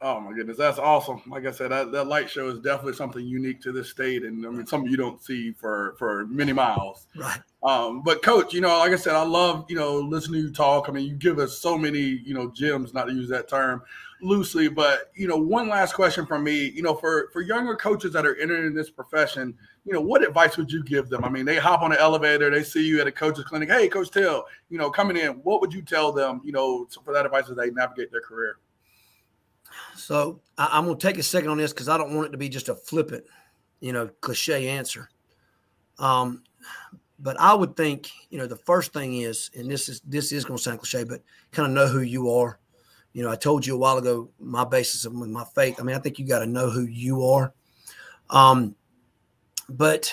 Oh 0.00 0.20
my 0.20 0.32
goodness, 0.32 0.56
that's 0.56 0.78
awesome! 0.78 1.20
Like 1.26 1.44
I 1.44 1.50
said, 1.50 1.72
that, 1.72 1.90
that 1.90 2.06
light 2.06 2.30
show 2.30 2.48
is 2.48 2.60
definitely 2.60 2.92
something 2.92 3.24
unique 3.24 3.60
to 3.62 3.72
this 3.72 3.90
state, 3.90 4.22
and 4.22 4.46
I 4.46 4.50
mean 4.50 4.64
something 4.64 4.88
you 4.88 4.96
don't 4.96 5.20
see 5.20 5.50
for 5.50 5.96
for 5.98 6.26
many 6.28 6.52
miles. 6.52 7.08
Right. 7.16 7.40
Um, 7.64 8.02
but 8.02 8.22
coach, 8.22 8.54
you 8.54 8.60
know, 8.60 8.78
like 8.78 8.92
I 8.92 8.96
said, 8.96 9.14
I 9.14 9.24
love 9.24 9.66
you 9.68 9.74
know 9.74 9.98
listening 9.98 10.42
to 10.42 10.48
you 10.48 10.54
talk. 10.54 10.88
I 10.88 10.92
mean, 10.92 11.04
you 11.04 11.14
give 11.14 11.40
us 11.40 11.58
so 11.58 11.76
many 11.76 11.98
you 11.98 12.32
know 12.32 12.48
gems, 12.50 12.94
not 12.94 13.06
to 13.06 13.12
use 13.12 13.28
that 13.30 13.48
term 13.48 13.82
loosely, 14.22 14.68
but 14.68 15.10
you 15.14 15.26
know, 15.26 15.36
one 15.36 15.68
last 15.68 15.94
question 15.94 16.26
from 16.26 16.44
me. 16.44 16.68
You 16.68 16.82
know, 16.82 16.94
for 16.94 17.30
for 17.32 17.40
younger 17.40 17.74
coaches 17.74 18.12
that 18.12 18.24
are 18.24 18.36
entering 18.36 18.74
this 18.74 18.90
profession, 18.90 19.56
you 19.88 19.94
know, 19.94 20.02
what 20.02 20.22
advice 20.22 20.58
would 20.58 20.70
you 20.70 20.84
give 20.84 21.08
them? 21.08 21.24
I 21.24 21.30
mean, 21.30 21.46
they 21.46 21.56
hop 21.56 21.80
on 21.80 21.92
the 21.92 21.98
elevator, 21.98 22.50
they 22.50 22.62
see 22.62 22.86
you 22.86 23.00
at 23.00 23.06
a 23.06 23.12
coach's 23.12 23.44
clinic. 23.44 23.70
Hey, 23.70 23.88
Coach 23.88 24.10
Till, 24.10 24.44
you 24.68 24.76
know, 24.76 24.90
coming 24.90 25.16
in, 25.16 25.32
what 25.44 25.62
would 25.62 25.72
you 25.72 25.80
tell 25.80 26.12
them? 26.12 26.42
You 26.44 26.52
know, 26.52 26.86
for 27.02 27.14
that 27.14 27.24
advice 27.24 27.48
as 27.48 27.56
they 27.56 27.70
navigate 27.70 28.12
their 28.12 28.20
career? 28.20 28.58
So 29.96 30.40
I, 30.58 30.76
am 30.76 30.84
going 30.84 30.98
to 30.98 31.06
take 31.06 31.16
a 31.16 31.22
second 31.22 31.48
on 31.48 31.56
this 31.56 31.72
because 31.72 31.88
I 31.88 31.96
don't 31.96 32.14
want 32.14 32.28
it 32.28 32.32
to 32.32 32.36
be 32.36 32.50
just 32.50 32.68
a 32.68 32.74
flippant, 32.74 33.24
you 33.80 33.94
know, 33.94 34.10
cliche 34.20 34.68
answer. 34.68 35.08
Um, 35.98 36.42
but 37.18 37.40
I 37.40 37.54
would 37.54 37.74
think, 37.74 38.10
you 38.28 38.36
know, 38.36 38.46
the 38.46 38.56
first 38.56 38.92
thing 38.92 39.22
is, 39.22 39.50
and 39.56 39.70
this 39.70 39.88
is 39.88 40.02
this 40.02 40.32
is 40.32 40.44
going 40.44 40.58
to 40.58 40.62
sound 40.62 40.80
cliche, 40.80 41.04
but 41.04 41.22
kind 41.50 41.66
of 41.66 41.72
know 41.72 41.88
who 41.88 42.00
you 42.00 42.30
are. 42.30 42.58
You 43.14 43.22
know, 43.22 43.30
I 43.30 43.36
told 43.36 43.66
you 43.66 43.74
a 43.74 43.78
while 43.78 43.96
ago 43.96 44.28
my 44.38 44.66
basis 44.66 45.06
of 45.06 45.14
my 45.14 45.44
faith. 45.54 45.80
I 45.80 45.82
mean, 45.82 45.96
I 45.96 45.98
think 45.98 46.18
you 46.18 46.26
got 46.26 46.40
to 46.40 46.46
know 46.46 46.68
who 46.68 46.82
you 46.82 47.24
are. 47.24 47.54
Um, 48.28 48.74
but 49.68 50.12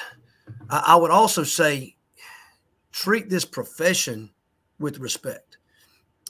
I, 0.69 0.95
would 0.95 1.11
also 1.11 1.43
say 1.43 1.95
treat 2.91 3.29
this 3.29 3.45
profession 3.45 4.31
with 4.79 4.99
respect. 4.99 5.57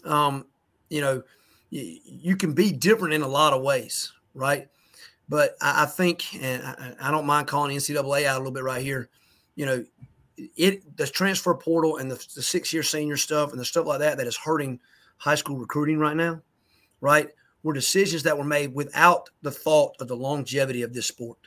Um, 0.03 0.45
you 0.89 1.01
know, 1.01 1.23
you, 1.69 2.35
can 2.35 2.53
be 2.53 2.71
different 2.71 3.13
in 3.13 3.23
a 3.23 3.27
lot 3.27 3.53
of 3.53 3.61
ways, 3.61 4.13
right? 4.33 4.67
But 5.27 5.55
I, 5.61 5.83
I 5.83 5.85
think, 5.85 6.35
and 6.41 6.63
I, 6.63 6.93
I, 7.01 7.11
don't 7.11 7.25
mind 7.25 7.47
calling 7.47 7.75
NCAA 7.75 8.25
out 8.25 8.35
a 8.35 8.39
little 8.39 8.53
bit 8.53 8.63
right 8.63 8.81
here. 8.81 9.09
You 9.55 9.65
know, 9.65 9.85
it 10.37 10.97
the 10.97 11.07
transfer 11.07 11.53
portal 11.55 11.97
and 11.97 12.11
the, 12.11 12.15
the 12.35 12.41
six 12.41 12.73
year 12.73 12.83
senior 12.83 13.17
stuff 13.17 13.51
and 13.51 13.59
the 13.59 13.65
stuff 13.65 13.85
like 13.85 13.99
that 13.99 14.17
that 14.17 14.27
is 14.27 14.37
hurting 14.37 14.79
high 15.17 15.35
school 15.35 15.57
recruiting 15.57 15.97
right 15.97 16.15
now, 16.15 16.41
right? 17.01 17.29
Were 17.63 17.73
decisions 17.73 18.23
that 18.23 18.37
were 18.37 18.43
made 18.43 18.73
without 18.73 19.29
the 19.41 19.51
thought 19.51 19.95
of 19.99 20.07
the 20.07 20.15
longevity 20.15 20.83
of 20.83 20.93
this 20.93 21.07
sport, 21.07 21.39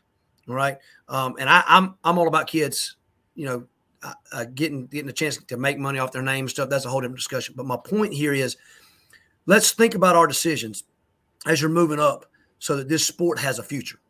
right? 0.55 0.79
Um, 1.09 1.37
and 1.39 1.49
I, 1.49 1.63
I'm 1.67 1.95
I'm 2.05 2.19
all 2.19 2.29
about 2.29 2.47
kids, 2.47 2.97
you 3.35 3.47
know, 3.47 3.65
uh, 4.03 4.15
uh, 4.33 4.45
getting 4.55 4.87
getting 4.87 5.11
a 5.11 5.13
chance 5.13 5.37
to 5.37 5.57
make 5.57 5.79
money 5.79 5.99
off 5.99 6.13
their 6.13 6.23
name 6.23 6.45
and 6.45 6.51
stuff. 6.51 6.69
That's 6.69 6.85
a 6.85 6.89
whole 6.89 7.01
different 7.01 7.19
discussion. 7.19 7.55
But 7.57 7.67
my 7.67 7.77
point 7.77 8.13
here 8.13 8.33
is, 8.33 8.57
let's 9.47 9.73
think 9.73 9.95
about 9.95 10.17
our 10.17 10.27
decisions 10.27 10.85
as 11.47 11.61
you're 11.61 11.71
moving 11.71 12.01
up, 12.01 12.27
so 12.59 12.77
that 12.77 12.89
this 12.89 13.07
sport 13.07 13.39
has 13.39 13.59
a 13.59 13.63
future, 13.63 14.01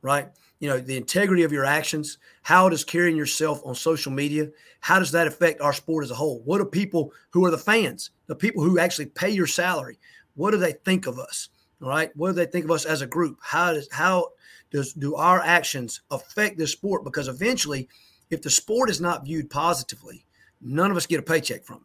right? 0.00 0.28
You 0.60 0.68
know, 0.68 0.78
the 0.78 0.96
integrity 0.96 1.42
of 1.42 1.52
your 1.52 1.64
actions. 1.64 2.18
How 2.42 2.68
does 2.68 2.84
carrying 2.84 3.16
yourself 3.16 3.60
on 3.64 3.74
social 3.74 4.12
media? 4.12 4.48
How 4.80 4.98
does 4.98 5.12
that 5.12 5.26
affect 5.26 5.60
our 5.60 5.72
sport 5.72 6.04
as 6.04 6.10
a 6.10 6.14
whole? 6.14 6.40
What 6.44 6.58
do 6.58 6.64
people 6.64 7.12
who 7.30 7.44
are 7.44 7.50
the 7.50 7.58
fans, 7.58 8.10
the 8.26 8.34
people 8.34 8.62
who 8.62 8.78
actually 8.78 9.06
pay 9.06 9.30
your 9.30 9.46
salary, 9.46 9.98
what 10.34 10.50
do 10.52 10.56
they 10.56 10.72
think 10.72 11.06
of 11.06 11.18
us? 11.18 11.50
All 11.82 11.88
right, 11.88 12.10
what 12.16 12.28
do 12.28 12.34
they 12.34 12.46
think 12.46 12.64
of 12.64 12.70
us 12.70 12.84
as 12.84 13.02
a 13.02 13.06
group? 13.06 13.38
How 13.42 13.72
does 13.74 13.88
how 13.90 14.28
does 14.72 14.92
do 14.92 15.14
our 15.14 15.40
actions 15.40 16.00
affect 16.10 16.58
the 16.58 16.66
sport? 16.66 17.04
Because 17.04 17.28
eventually 17.28 17.88
if 18.32 18.40
the 18.40 18.50
sport 18.50 18.88
is 18.88 19.00
not 19.00 19.24
viewed 19.24 19.50
positively, 19.50 20.24
none 20.62 20.90
of 20.90 20.96
us 20.96 21.06
get 21.06 21.20
a 21.20 21.22
paycheck 21.22 21.64
from 21.64 21.76
it, 21.76 21.82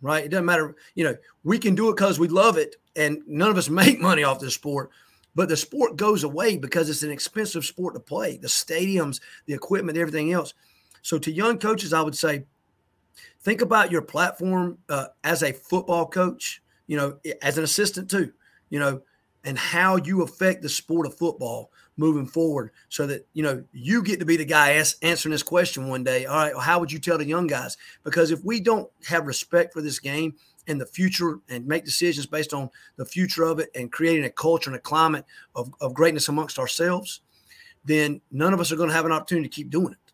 right? 0.00 0.24
It 0.24 0.28
doesn't 0.28 0.46
matter. 0.46 0.76
You 0.94 1.04
know, 1.04 1.16
we 1.42 1.58
can 1.58 1.74
do 1.74 1.88
it 1.88 1.96
because 1.96 2.20
we 2.20 2.28
love 2.28 2.56
it, 2.56 2.76
and 2.94 3.20
none 3.26 3.50
of 3.50 3.58
us 3.58 3.68
make 3.68 4.00
money 4.00 4.22
off 4.22 4.38
the 4.38 4.50
sport. 4.50 4.90
But 5.34 5.48
the 5.48 5.56
sport 5.56 5.96
goes 5.96 6.24
away 6.24 6.56
because 6.56 6.88
it's 6.88 7.02
an 7.02 7.10
expensive 7.10 7.64
sport 7.64 7.94
to 7.94 8.00
play. 8.00 8.38
The 8.38 8.48
stadiums, 8.48 9.20
the 9.46 9.54
equipment, 9.54 9.98
everything 9.98 10.32
else. 10.32 10.54
So 11.02 11.18
to 11.18 11.32
young 11.32 11.58
coaches, 11.58 11.92
I 11.92 12.02
would 12.02 12.16
say, 12.16 12.44
think 13.40 13.60
about 13.60 13.90
your 13.90 14.02
platform 14.02 14.78
uh, 14.88 15.06
as 15.24 15.42
a 15.42 15.52
football 15.52 16.06
coach. 16.06 16.62
You 16.86 16.96
know, 16.96 17.18
as 17.42 17.58
an 17.58 17.64
assistant 17.64 18.08
too. 18.08 18.32
You 18.70 18.78
know, 18.78 19.02
and 19.44 19.58
how 19.58 19.96
you 19.96 20.22
affect 20.22 20.62
the 20.62 20.68
sport 20.68 21.06
of 21.06 21.16
football 21.16 21.70
moving 21.98 22.26
forward 22.26 22.70
so 22.88 23.06
that 23.06 23.26
you 23.34 23.42
know 23.42 23.62
you 23.72 24.02
get 24.02 24.20
to 24.20 24.24
be 24.24 24.36
the 24.36 24.44
guy 24.44 24.72
ask, 24.72 24.96
answering 25.02 25.32
this 25.32 25.42
question 25.42 25.88
one 25.88 26.04
day 26.04 26.24
all 26.24 26.36
right 26.36 26.54
well, 26.54 26.62
how 26.62 26.78
would 26.78 26.90
you 26.90 26.98
tell 26.98 27.18
the 27.18 27.24
young 27.24 27.46
guys 27.46 27.76
because 28.04 28.30
if 28.30 28.42
we 28.44 28.60
don't 28.60 28.88
have 29.06 29.26
respect 29.26 29.72
for 29.74 29.82
this 29.82 29.98
game 29.98 30.34
and 30.68 30.80
the 30.80 30.86
future 30.86 31.40
and 31.48 31.66
make 31.66 31.84
decisions 31.84 32.26
based 32.26 32.54
on 32.54 32.70
the 32.96 33.04
future 33.04 33.42
of 33.42 33.58
it 33.58 33.68
and 33.74 33.92
creating 33.92 34.24
a 34.24 34.30
culture 34.30 34.70
and 34.70 34.76
a 34.76 34.82
climate 34.82 35.24
of, 35.54 35.72
of 35.80 35.92
greatness 35.92 36.28
amongst 36.28 36.58
ourselves 36.58 37.20
then 37.84 38.20
none 38.30 38.54
of 38.54 38.60
us 38.60 38.70
are 38.70 38.76
going 38.76 38.88
to 38.88 38.94
have 38.94 39.06
an 39.06 39.12
opportunity 39.12 39.48
to 39.48 39.54
keep 39.54 39.70
doing 39.70 39.92
it 39.92 40.08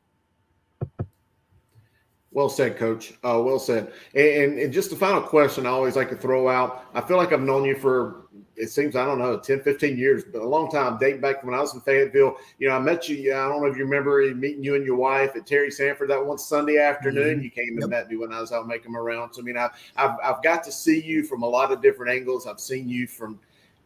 well 2.34 2.48
said, 2.48 2.76
Coach. 2.76 3.12
Uh, 3.22 3.40
well 3.44 3.60
said. 3.60 3.92
And, 4.14 4.58
and, 4.58 4.72
just 4.72 4.90
the 4.90 4.96
final 4.96 5.22
question 5.22 5.66
I 5.66 5.70
always 5.70 5.94
like 5.94 6.10
to 6.10 6.16
throw 6.16 6.48
out. 6.48 6.84
I 6.92 7.00
feel 7.00 7.16
like 7.16 7.32
I've 7.32 7.40
known 7.40 7.64
you 7.64 7.76
for 7.76 8.23
it 8.56 8.70
seems 8.70 8.96
I 8.96 9.04
don't 9.04 9.18
know 9.18 9.38
10, 9.38 9.62
15 9.62 9.98
years, 9.98 10.24
but 10.24 10.42
a 10.42 10.48
long 10.48 10.70
time 10.70 10.98
dating 10.98 11.20
back 11.20 11.42
when 11.44 11.54
I 11.54 11.60
was 11.60 11.74
in 11.74 11.80
Fayetteville. 11.80 12.36
You 12.58 12.68
know, 12.68 12.76
I 12.76 12.78
met 12.78 13.08
you. 13.08 13.32
I 13.32 13.48
don't 13.48 13.62
know 13.62 13.66
if 13.66 13.76
you 13.76 13.84
remember 13.84 14.32
meeting 14.34 14.62
you 14.62 14.74
and 14.74 14.84
your 14.84 14.96
wife 14.96 15.34
at 15.36 15.46
Terry 15.46 15.70
Sanford 15.70 16.10
that 16.10 16.24
one 16.24 16.38
Sunday 16.38 16.78
afternoon. 16.78 17.36
Mm-hmm. 17.36 17.44
You 17.44 17.50
came 17.50 17.68
and 17.70 17.80
yep. 17.80 17.90
met 17.90 18.10
me 18.10 18.16
when 18.16 18.32
I 18.32 18.40
was 18.40 18.52
out 18.52 18.66
making 18.66 18.92
my 18.92 18.98
rounds. 18.98 19.38
I 19.38 19.42
mean, 19.42 19.56
I, 19.56 19.70
I've 19.96 20.16
I've 20.22 20.42
got 20.42 20.62
to 20.64 20.72
see 20.72 21.02
you 21.02 21.24
from 21.24 21.42
a 21.42 21.48
lot 21.48 21.72
of 21.72 21.82
different 21.82 22.12
angles. 22.12 22.46
I've 22.46 22.60
seen 22.60 22.88
you 22.88 23.06
from 23.06 23.38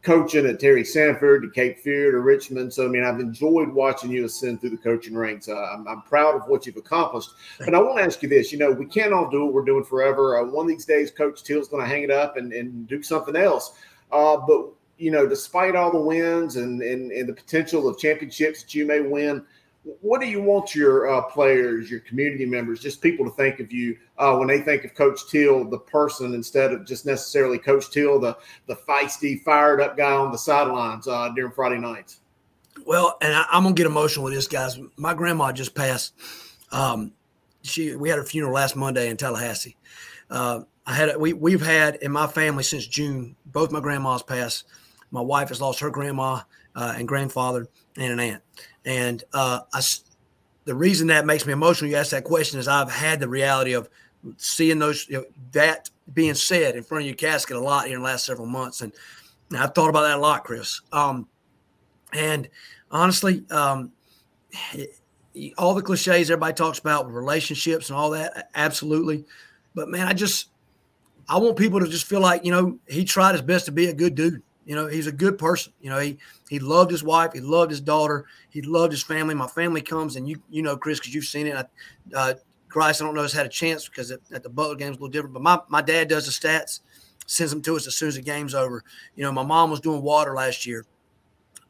coaching 0.03 0.47
at 0.47 0.61
Terry 0.61 0.85
Sanford 0.85 1.43
to 1.43 1.51
Cape 1.51 1.79
Fear 1.79 2.13
to 2.13 2.21
Richmond. 2.21 2.73
So, 2.73 2.85
I 2.85 2.89
mean, 2.89 3.05
I've 3.05 3.21
enjoyed 3.21 3.69
watching 3.69 4.11
you 4.11 4.25
ascend 4.25 4.61
through 4.61 4.71
the 4.71 4.77
coaching 4.77 5.17
ranks. 5.17 5.49
Uh, 5.49 5.57
I'm, 5.57 5.89
I'm, 5.89 6.03
proud 6.03 6.37
of 6.37 6.47
what 6.47 6.67
you've 6.67 6.77
accomplished. 6.77 7.31
But 7.59 7.75
I 7.75 7.81
want 7.81 7.99
to 7.99 8.05
ask 8.05 8.23
you 8.23 8.29
this 8.29 8.53
you 8.53 8.59
know, 8.59 8.71
we 8.71 8.87
can't 8.87 9.13
all 9.13 9.29
do 9.29 9.45
what 9.45 9.53
we're 9.53 9.65
doing 9.65 9.85
forever. 9.85 10.39
Uh, 10.39 10.45
one 10.45 10.67
of 10.67 10.69
these 10.69 10.85
days, 10.85 11.11
Coach 11.11 11.43
Till's 11.43 11.69
going 11.69 11.83
to 11.83 11.89
hang 11.89 12.05
it 12.05 12.11
up 12.11 12.37
and, 12.37 12.53
and 12.53 12.87
do 12.87 13.03
something 13.03 13.37
else. 13.37 13.75
Uh, 14.11 14.37
but 14.37 14.71
you 14.99 15.11
know, 15.11 15.27
despite 15.27 15.77
all 15.77 15.93
the 15.93 16.01
wins 16.01 16.57
and, 16.57 16.83
and, 16.83 17.13
and 17.13 17.29
the 17.29 17.33
potential 17.33 17.89
of 17.89 17.99
championships 17.99 18.63
that 18.63 18.75
you 18.75 18.85
may 18.85 19.01
win, 19.01 19.45
what 20.01 20.21
do 20.21 20.27
you 20.27 20.43
want 20.43 20.75
your 20.75 21.09
uh, 21.09 21.23
players, 21.23 21.91
your 21.91 22.01
community 22.01 22.45
members, 22.45 22.81
just 22.81 23.01
people 23.01 23.25
to 23.25 23.31
think 23.33 23.61
of 23.61 23.73
you 23.73 23.97
uh, 24.19 24.37
when 24.37 24.49
they 24.49 24.61
think 24.61 24.85
of 24.85 24.95
Coach 24.95 25.21
Till, 25.31 25.65
the 25.65 25.79
person, 25.79 26.35
instead 26.35 26.73
of 26.73 26.85
just 26.85 27.07
necessarily 27.07 27.59
Coach 27.59 27.91
Till, 27.91 28.19
the 28.19 28.37
the 28.67 28.77
feisty, 28.77 29.43
fired 29.43 29.81
up 29.81 29.97
guy 29.97 30.13
on 30.13 30.33
the 30.33 30.39
sidelines 30.39 31.07
uh, 31.09 31.31
during 31.31 31.53
Friday 31.53 31.79
nights? 31.79 32.21
Well, 32.85 33.17
and 33.21 33.35
I, 33.35 33.47
am 33.53 33.63
gonna 33.63 33.75
get 33.75 33.87
emotional 33.87 34.25
with 34.25 34.35
this, 34.35 34.49
guys. 34.49 34.79
My 34.97 35.15
grandma 35.15 35.53
just 35.53 35.75
passed. 35.75 36.13
Um, 36.71 37.13
she 37.63 37.97
we 37.97 38.09
had 38.09 38.19
her 38.19 38.25
funeral 38.25 38.53
last 38.53 38.77
Monday 38.77 39.09
in 39.09 39.17
Tallahassee. 39.17 39.77
I 40.89 40.95
had 40.95 41.15
we 41.19 41.35
we've 41.35 41.65
had 41.65 41.97
in 41.97 42.11
my 42.11 42.27
family 42.27 42.63
since 42.63 42.87
June. 42.87 43.37
Both 43.45 43.71
my 43.71 43.79
grandmas 43.79 44.23
passed. 44.23 44.65
My 45.11 45.21
wife 45.21 45.51
has 45.51 45.61
lost 45.61 45.81
her 45.81 45.91
grandma 45.91 46.41
uh, 46.75 46.95
and 46.97 47.07
grandfather 47.07 47.69
and 47.99 48.13
an 48.13 48.21
aunt. 48.21 48.43
And 48.87 49.23
uh, 49.35 49.61
I, 49.73 49.83
the 50.65 50.75
reason 50.75 51.09
that 51.09 51.27
makes 51.27 51.45
me 51.45 51.53
emotional, 51.53 51.91
you 51.91 51.97
ask 51.97 52.11
that 52.13 52.25
question, 52.25 52.59
is 52.59 52.69
I've 52.69 52.91
had 52.91 53.21
the 53.21 53.29
reality 53.29 53.75
of 53.75 53.91
seeing 54.39 54.79
those 54.79 55.07
you 55.11 55.19
know, 55.19 55.25
that 55.53 55.91
being 56.15 56.35
said 56.35 56.75
in 56.75 56.83
front 56.83 57.03
of 57.03 57.07
your 57.07 57.17
casket 57.17 57.57
a 57.57 57.61
lot 57.61 57.87
here 57.87 57.97
in 57.97 58.03
the 58.03 58.09
last 58.09 58.25
several 58.25 58.49
months, 58.49 58.81
and, 58.81 58.93
I've 59.51 59.75
thought 59.75 59.89
about 59.89 60.03
that 60.03 60.19
a 60.19 60.21
lot, 60.21 60.45
Chris. 60.45 60.83
Um, 60.93 61.27
and 62.13 62.51
honestly, 62.91 63.47
um, 63.51 63.93
all 65.57 65.73
the 65.73 65.81
cliches 65.81 66.31
everybody 66.31 66.53
talks 66.53 66.79
about 66.79 67.11
relationships 67.11 67.89
and 67.89 67.99
all 67.99 68.11
that, 68.11 68.51
absolutely. 68.55 69.25
But 69.75 69.89
man, 69.89 70.07
I 70.07 70.13
just 70.13 70.51
I 71.29 71.39
want 71.39 71.57
people 71.57 71.81
to 71.81 71.89
just 71.89 72.07
feel 72.07 72.21
like 72.21 72.45
you 72.45 72.53
know 72.53 72.79
he 72.89 73.05
tried 73.05 73.33
his 73.33 73.43
best 73.43 73.67
to 73.67 73.73
be 73.73 73.87
a 73.87 73.95
good 73.95 74.15
dude. 74.15 74.43
You 74.65 74.75
know, 74.75 74.87
he's 74.87 75.07
a 75.07 75.13
good 75.13 75.39
person. 75.39 75.73
You 75.81 75.91
know, 75.91 75.99
he 75.99 76.19
he 76.49 76.59
loved 76.59 76.91
his 76.91 77.03
wife, 77.03 77.33
he 77.33 77.41
loved 77.41 77.71
his 77.71 77.81
daughter, 77.81 78.27
he 78.51 78.61
loved 78.63 78.93
his 78.93 79.03
family. 79.03 79.35
My 79.35 79.47
family 79.47 79.81
comes, 79.81 80.17
and 80.17 80.29
you 80.29 80.43
you 80.51 80.63
know, 80.63 80.77
Chris, 80.77 80.99
because 80.99 81.15
you've 81.15 81.25
seen 81.25 81.47
it. 81.47 81.57
I, 81.57 81.65
uh, 82.15 82.35
Christ, 82.69 83.01
I 83.01 83.07
don't 83.07 83.15
know, 83.15 83.23
has 83.23 83.33
had 83.33 83.47
a 83.47 83.51
chance 83.51 83.89
because 83.89 84.11
at, 84.11 84.21
at 84.31 84.43
the 84.43 84.51
Butler 84.51 84.77
game 84.77 84.93
is 84.93 84.99
a 84.99 85.01
little 85.01 85.09
different. 85.09 85.33
But 85.33 85.43
my 85.43 85.59
my 85.69 85.83
dad 85.83 86.09
does 86.09 86.27
the 86.27 86.33
stats, 86.33 86.81
sends 87.27 87.51
them 87.51 87.63
to 87.63 87.77
us 87.77 87.87
as 87.87 87.97
soon 87.97 88.09
as 88.09 88.17
the 88.17 88.23
game's 88.23 88.55
over. 88.55 88.85
You 89.17 89.25
know, 89.25 89.33
my 89.33 89.43
mom 89.43 89.71
was 89.71 89.81
doing 89.81 90.03
water 90.03 90.35
last 90.35 90.67
year. 90.67 90.85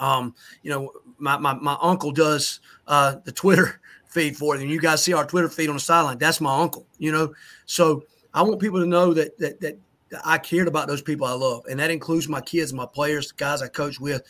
Um, 0.01 0.35
you 0.62 0.71
know, 0.71 0.92
my 1.18 1.37
my, 1.37 1.55
my 1.55 1.77
uncle 1.81 2.11
does 2.11 2.61
uh, 2.87 3.16
the 3.25 3.33
Twitter 3.33 3.81
feed 4.09 4.37
for 4.37 4.57
it, 4.57 4.61
and 4.61 4.71
you 4.71 4.81
guys 4.81 5.03
see 5.03 5.12
our 5.12 5.27
Twitter 5.27 5.49
feed 5.49 5.68
on 5.68 5.77
the 5.77 5.81
sideline. 5.81 6.18
That's 6.18 6.40
my 6.40 6.61
uncle. 6.61 6.87
You 6.99 7.12
know, 7.12 7.35
so 7.66 8.03
I 8.34 8.42
want 8.42 8.60
people 8.60 8.80
to 8.80 8.86
know 8.86 9.14
that 9.14 9.38
that 9.38 9.60
that 9.60 9.78
I 10.24 10.38
cared 10.38 10.68
about 10.68 10.88
those 10.88 11.02
people 11.02 11.26
I 11.26 11.32
love, 11.32 11.64
and 11.70 11.78
that 11.80 11.90
includes 11.90 12.28
my 12.28 12.40
kids, 12.40 12.72
my 12.72 12.86
players, 12.86 13.28
the 13.28 13.34
guys 13.34 13.62
I 13.62 13.68
coach 13.68 14.00
with. 14.00 14.22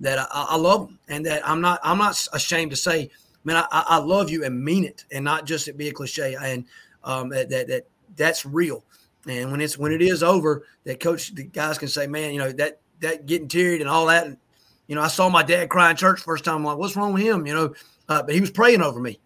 That 0.00 0.18
I, 0.18 0.46
I 0.50 0.56
love 0.56 0.86
them, 0.86 0.98
and 1.08 1.26
that 1.26 1.46
I'm 1.48 1.60
not 1.60 1.80
I'm 1.82 1.98
not 1.98 2.24
ashamed 2.32 2.70
to 2.70 2.76
say, 2.76 3.10
man, 3.44 3.56
I, 3.56 3.66
I 3.72 3.98
love 3.98 4.30
you 4.30 4.44
and 4.44 4.62
mean 4.62 4.84
it, 4.84 5.04
and 5.10 5.24
not 5.24 5.44
just 5.44 5.66
it 5.66 5.76
be 5.76 5.88
a 5.88 5.92
cliche. 5.92 6.36
And 6.40 6.64
um, 7.02 7.30
that, 7.30 7.48
that 7.50 7.66
that 7.68 7.86
that's 8.16 8.46
real. 8.46 8.84
And 9.26 9.50
when 9.50 9.60
it's 9.60 9.76
when 9.76 9.92
it 9.92 10.00
is 10.00 10.22
over, 10.22 10.64
that 10.84 11.00
coach, 11.00 11.34
the 11.34 11.44
guys 11.44 11.78
can 11.78 11.88
say, 11.88 12.06
man, 12.06 12.32
you 12.32 12.38
know 12.38 12.52
that 12.52 12.80
that 13.00 13.26
getting 13.26 13.48
teary 13.48 13.80
and 13.80 13.88
all 13.88 14.06
that. 14.06 14.26
And, 14.26 14.36
you 14.86 14.94
know, 14.94 15.02
I 15.02 15.08
saw 15.08 15.28
my 15.28 15.42
dad 15.42 15.68
cry 15.68 15.90
in 15.90 15.96
church 15.96 16.20
first 16.20 16.44
time. 16.44 16.56
I'm 16.56 16.64
like, 16.64 16.78
what's 16.78 16.96
wrong 16.96 17.12
with 17.12 17.22
him? 17.22 17.46
You 17.46 17.54
know, 17.54 17.74
uh, 18.08 18.22
but 18.22 18.34
he 18.34 18.40
was 18.40 18.50
praying 18.50 18.82
over 18.82 19.00
me. 19.00 19.18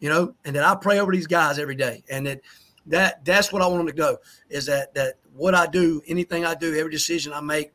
You 0.00 0.08
know, 0.08 0.34
and 0.44 0.56
that 0.56 0.64
I 0.64 0.74
pray 0.74 0.98
over 0.98 1.12
these 1.12 1.26
guys 1.26 1.58
every 1.58 1.76
day, 1.76 2.02
and 2.10 2.26
that 2.26 2.40
that 2.86 3.24
that's 3.24 3.52
what 3.52 3.62
I 3.62 3.66
want 3.66 3.78
them 3.78 3.86
to 3.86 3.92
go 3.92 4.18
is 4.48 4.66
that 4.66 4.94
that 4.94 5.14
what 5.34 5.54
I 5.54 5.66
do, 5.66 6.02
anything 6.06 6.44
I 6.44 6.54
do, 6.54 6.76
every 6.76 6.92
decision 6.92 7.32
I 7.32 7.40
make, 7.40 7.72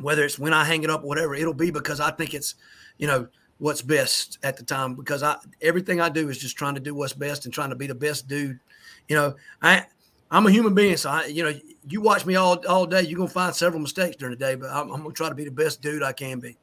whether 0.00 0.24
it's 0.24 0.38
when 0.38 0.52
I 0.52 0.64
hang 0.64 0.82
it 0.82 0.90
up 0.90 1.04
whatever, 1.04 1.34
it'll 1.34 1.54
be 1.54 1.70
because 1.70 2.00
I 2.00 2.10
think 2.10 2.34
it's, 2.34 2.56
you 2.98 3.06
know, 3.06 3.28
what's 3.58 3.82
best 3.82 4.38
at 4.42 4.56
the 4.56 4.64
time. 4.64 4.94
Because 4.94 5.22
I 5.22 5.36
everything 5.60 6.00
I 6.00 6.08
do 6.08 6.28
is 6.28 6.38
just 6.38 6.56
trying 6.56 6.74
to 6.74 6.80
do 6.80 6.94
what's 6.94 7.12
best 7.12 7.44
and 7.44 7.54
trying 7.54 7.70
to 7.70 7.76
be 7.76 7.86
the 7.86 7.94
best 7.94 8.28
dude. 8.28 8.58
You 9.08 9.16
know, 9.16 9.34
I 9.62 9.86
I'm 10.30 10.46
a 10.46 10.50
human 10.50 10.74
being, 10.74 10.96
so 10.96 11.10
I, 11.10 11.26
you 11.26 11.44
know, 11.44 11.52
you 11.88 12.00
watch 12.00 12.26
me 12.26 12.34
all 12.34 12.62
all 12.66 12.86
day, 12.86 13.02
you're 13.02 13.18
gonna 13.18 13.30
find 13.30 13.54
several 13.54 13.80
mistakes 13.80 14.16
during 14.16 14.36
the 14.36 14.44
day, 14.44 14.54
but 14.56 14.70
I'm, 14.70 14.90
I'm 14.90 15.02
gonna 15.02 15.14
try 15.14 15.28
to 15.28 15.34
be 15.34 15.44
the 15.44 15.50
best 15.50 15.80
dude 15.80 16.02
I 16.02 16.12
can 16.12 16.40
be. 16.40 16.56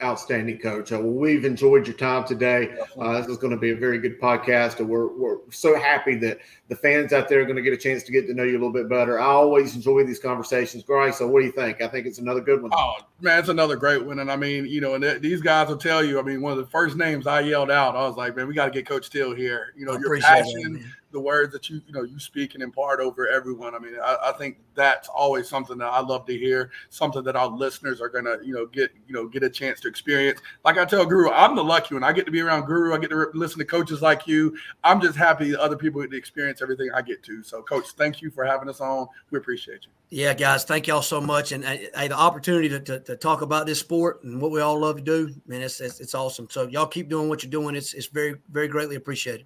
Outstanding, 0.00 0.58
coach. 0.58 0.92
Uh, 0.92 1.00
well, 1.00 1.10
we've 1.10 1.44
enjoyed 1.44 1.88
your 1.88 1.96
time 1.96 2.24
today. 2.24 2.72
Uh, 3.00 3.18
this 3.18 3.26
is 3.26 3.36
going 3.36 3.50
to 3.50 3.56
be 3.56 3.70
a 3.70 3.76
very 3.76 3.98
good 3.98 4.20
podcast, 4.20 4.78
and 4.78 4.88
we're, 4.88 5.08
we're 5.08 5.38
so 5.50 5.76
happy 5.76 6.14
that 6.14 6.38
the 6.68 6.76
fans 6.76 7.12
out 7.12 7.28
there 7.28 7.40
are 7.40 7.44
going 7.44 7.56
to 7.56 7.62
get 7.62 7.72
a 7.72 7.76
chance 7.76 8.04
to 8.04 8.12
get 8.12 8.28
to 8.28 8.32
know 8.32 8.44
you 8.44 8.52
a 8.52 8.60
little 8.60 8.72
bit 8.72 8.88
better. 8.88 9.18
I 9.18 9.24
always 9.24 9.74
enjoy 9.74 10.04
these 10.04 10.20
conversations. 10.20 10.84
Grice, 10.84 11.18
so 11.18 11.26
what 11.26 11.40
do 11.40 11.46
you 11.46 11.52
think? 11.52 11.82
I 11.82 11.88
think 11.88 12.06
it's 12.06 12.18
another 12.18 12.40
good 12.40 12.62
one. 12.62 12.70
Oh, 12.74 12.94
man, 13.20 13.40
it's 13.40 13.48
another 13.48 13.74
great 13.74 14.04
one. 14.04 14.20
And 14.20 14.30
I 14.30 14.36
mean, 14.36 14.66
you 14.66 14.80
know, 14.80 14.94
and 14.94 15.02
th- 15.02 15.20
these 15.20 15.40
guys 15.40 15.66
will 15.66 15.76
tell 15.76 16.04
you, 16.04 16.20
I 16.20 16.22
mean, 16.22 16.42
one 16.42 16.52
of 16.52 16.58
the 16.58 16.66
first 16.66 16.96
names 16.96 17.26
I 17.26 17.40
yelled 17.40 17.72
out, 17.72 17.96
I 17.96 18.06
was 18.06 18.16
like, 18.16 18.36
man, 18.36 18.46
we 18.46 18.54
got 18.54 18.66
to 18.66 18.70
get 18.70 18.86
Coach 18.86 19.10
Till 19.10 19.34
here. 19.34 19.74
You 19.76 19.84
know, 19.84 19.94
I 19.94 19.98
your 19.98 20.20
passion. 20.20 20.74
That, 20.74 20.82
the 21.10 21.20
words 21.20 21.52
that 21.52 21.70
you 21.70 21.80
you 21.86 21.92
know 21.92 22.02
you 22.02 22.18
speak 22.18 22.54
and 22.54 22.62
impart 22.62 23.00
over 23.00 23.28
everyone. 23.28 23.74
I 23.74 23.78
mean, 23.78 23.94
I, 24.02 24.16
I, 24.26 24.32
think 24.32 24.58
that's 24.74 25.08
always 25.08 25.48
something 25.48 25.78
that 25.78 25.86
I 25.86 26.00
love 26.00 26.26
to 26.26 26.36
hear, 26.36 26.70
something 26.90 27.22
that 27.24 27.36
our 27.36 27.48
listeners 27.48 28.00
are 28.00 28.08
gonna 28.08 28.36
you 28.42 28.54
know 28.54 28.66
get 28.66 28.92
you 29.06 29.14
know 29.14 29.26
get 29.26 29.42
a 29.42 29.50
chance 29.50 29.80
to 29.80 29.88
experience. 29.88 30.40
Like 30.64 30.78
I 30.78 30.84
tell 30.84 31.06
Guru, 31.06 31.30
I'm 31.30 31.56
the 31.56 31.64
lucky 31.64 31.94
one. 31.94 32.04
I 32.04 32.12
get 32.12 32.26
to 32.26 32.32
be 32.32 32.40
around 32.40 32.66
Guru. 32.66 32.94
I 32.94 32.98
get 32.98 33.10
to 33.10 33.30
listen 33.34 33.58
to 33.58 33.64
coaches 33.64 34.02
like 34.02 34.26
you. 34.26 34.56
I'm 34.84 35.00
just 35.00 35.16
happy 35.16 35.56
other 35.56 35.76
people 35.76 36.00
get 36.02 36.10
to 36.10 36.16
experience 36.16 36.62
everything 36.62 36.90
I 36.94 37.02
get 37.02 37.22
to. 37.24 37.42
So, 37.42 37.62
Coach, 37.62 37.86
thank 37.96 38.20
you 38.20 38.30
for 38.30 38.44
having 38.44 38.68
us 38.68 38.80
on. 38.80 39.08
We 39.30 39.38
appreciate 39.38 39.84
you. 39.84 39.90
Yeah, 40.10 40.32
guys, 40.32 40.64
thank 40.64 40.86
y'all 40.86 41.02
so 41.02 41.20
much, 41.20 41.52
and 41.52 41.62
uh, 41.66 42.08
the 42.08 42.16
opportunity 42.16 42.70
to, 42.70 42.80
to, 42.80 43.00
to, 43.00 43.16
talk 43.16 43.42
about 43.42 43.66
this 43.66 43.78
sport 43.78 44.24
and 44.24 44.40
what 44.40 44.50
we 44.50 44.62
all 44.62 44.80
love 44.80 44.96
to 44.96 45.02
do, 45.02 45.34
man, 45.46 45.60
it's, 45.60 45.82
it's, 45.82 46.00
it's 46.00 46.14
awesome. 46.14 46.48
So 46.48 46.66
y'all 46.66 46.86
keep 46.86 47.10
doing 47.10 47.28
what 47.28 47.42
you're 47.42 47.50
doing. 47.50 47.74
It's 47.74 47.92
it's 47.92 48.06
very 48.06 48.36
very 48.50 48.68
greatly 48.68 48.96
appreciated. 48.96 49.44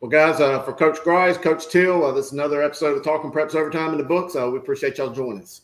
Well, 0.00 0.10
guys, 0.10 0.40
uh, 0.40 0.62
for 0.62 0.72
Coach 0.72 0.96
Grice, 1.04 1.36
Coach 1.36 1.68
Till, 1.68 2.06
uh, 2.06 2.12
this 2.12 2.28
is 2.28 2.32
another 2.32 2.62
episode 2.62 2.96
of 2.96 3.04
Talking 3.04 3.30
Preps 3.30 3.54
Overtime 3.54 3.92
in 3.92 3.98
the 3.98 4.04
books. 4.04 4.34
Uh, 4.34 4.48
we 4.50 4.56
appreciate 4.56 4.96
y'all 4.96 5.12
joining 5.12 5.42
us. 5.42 5.60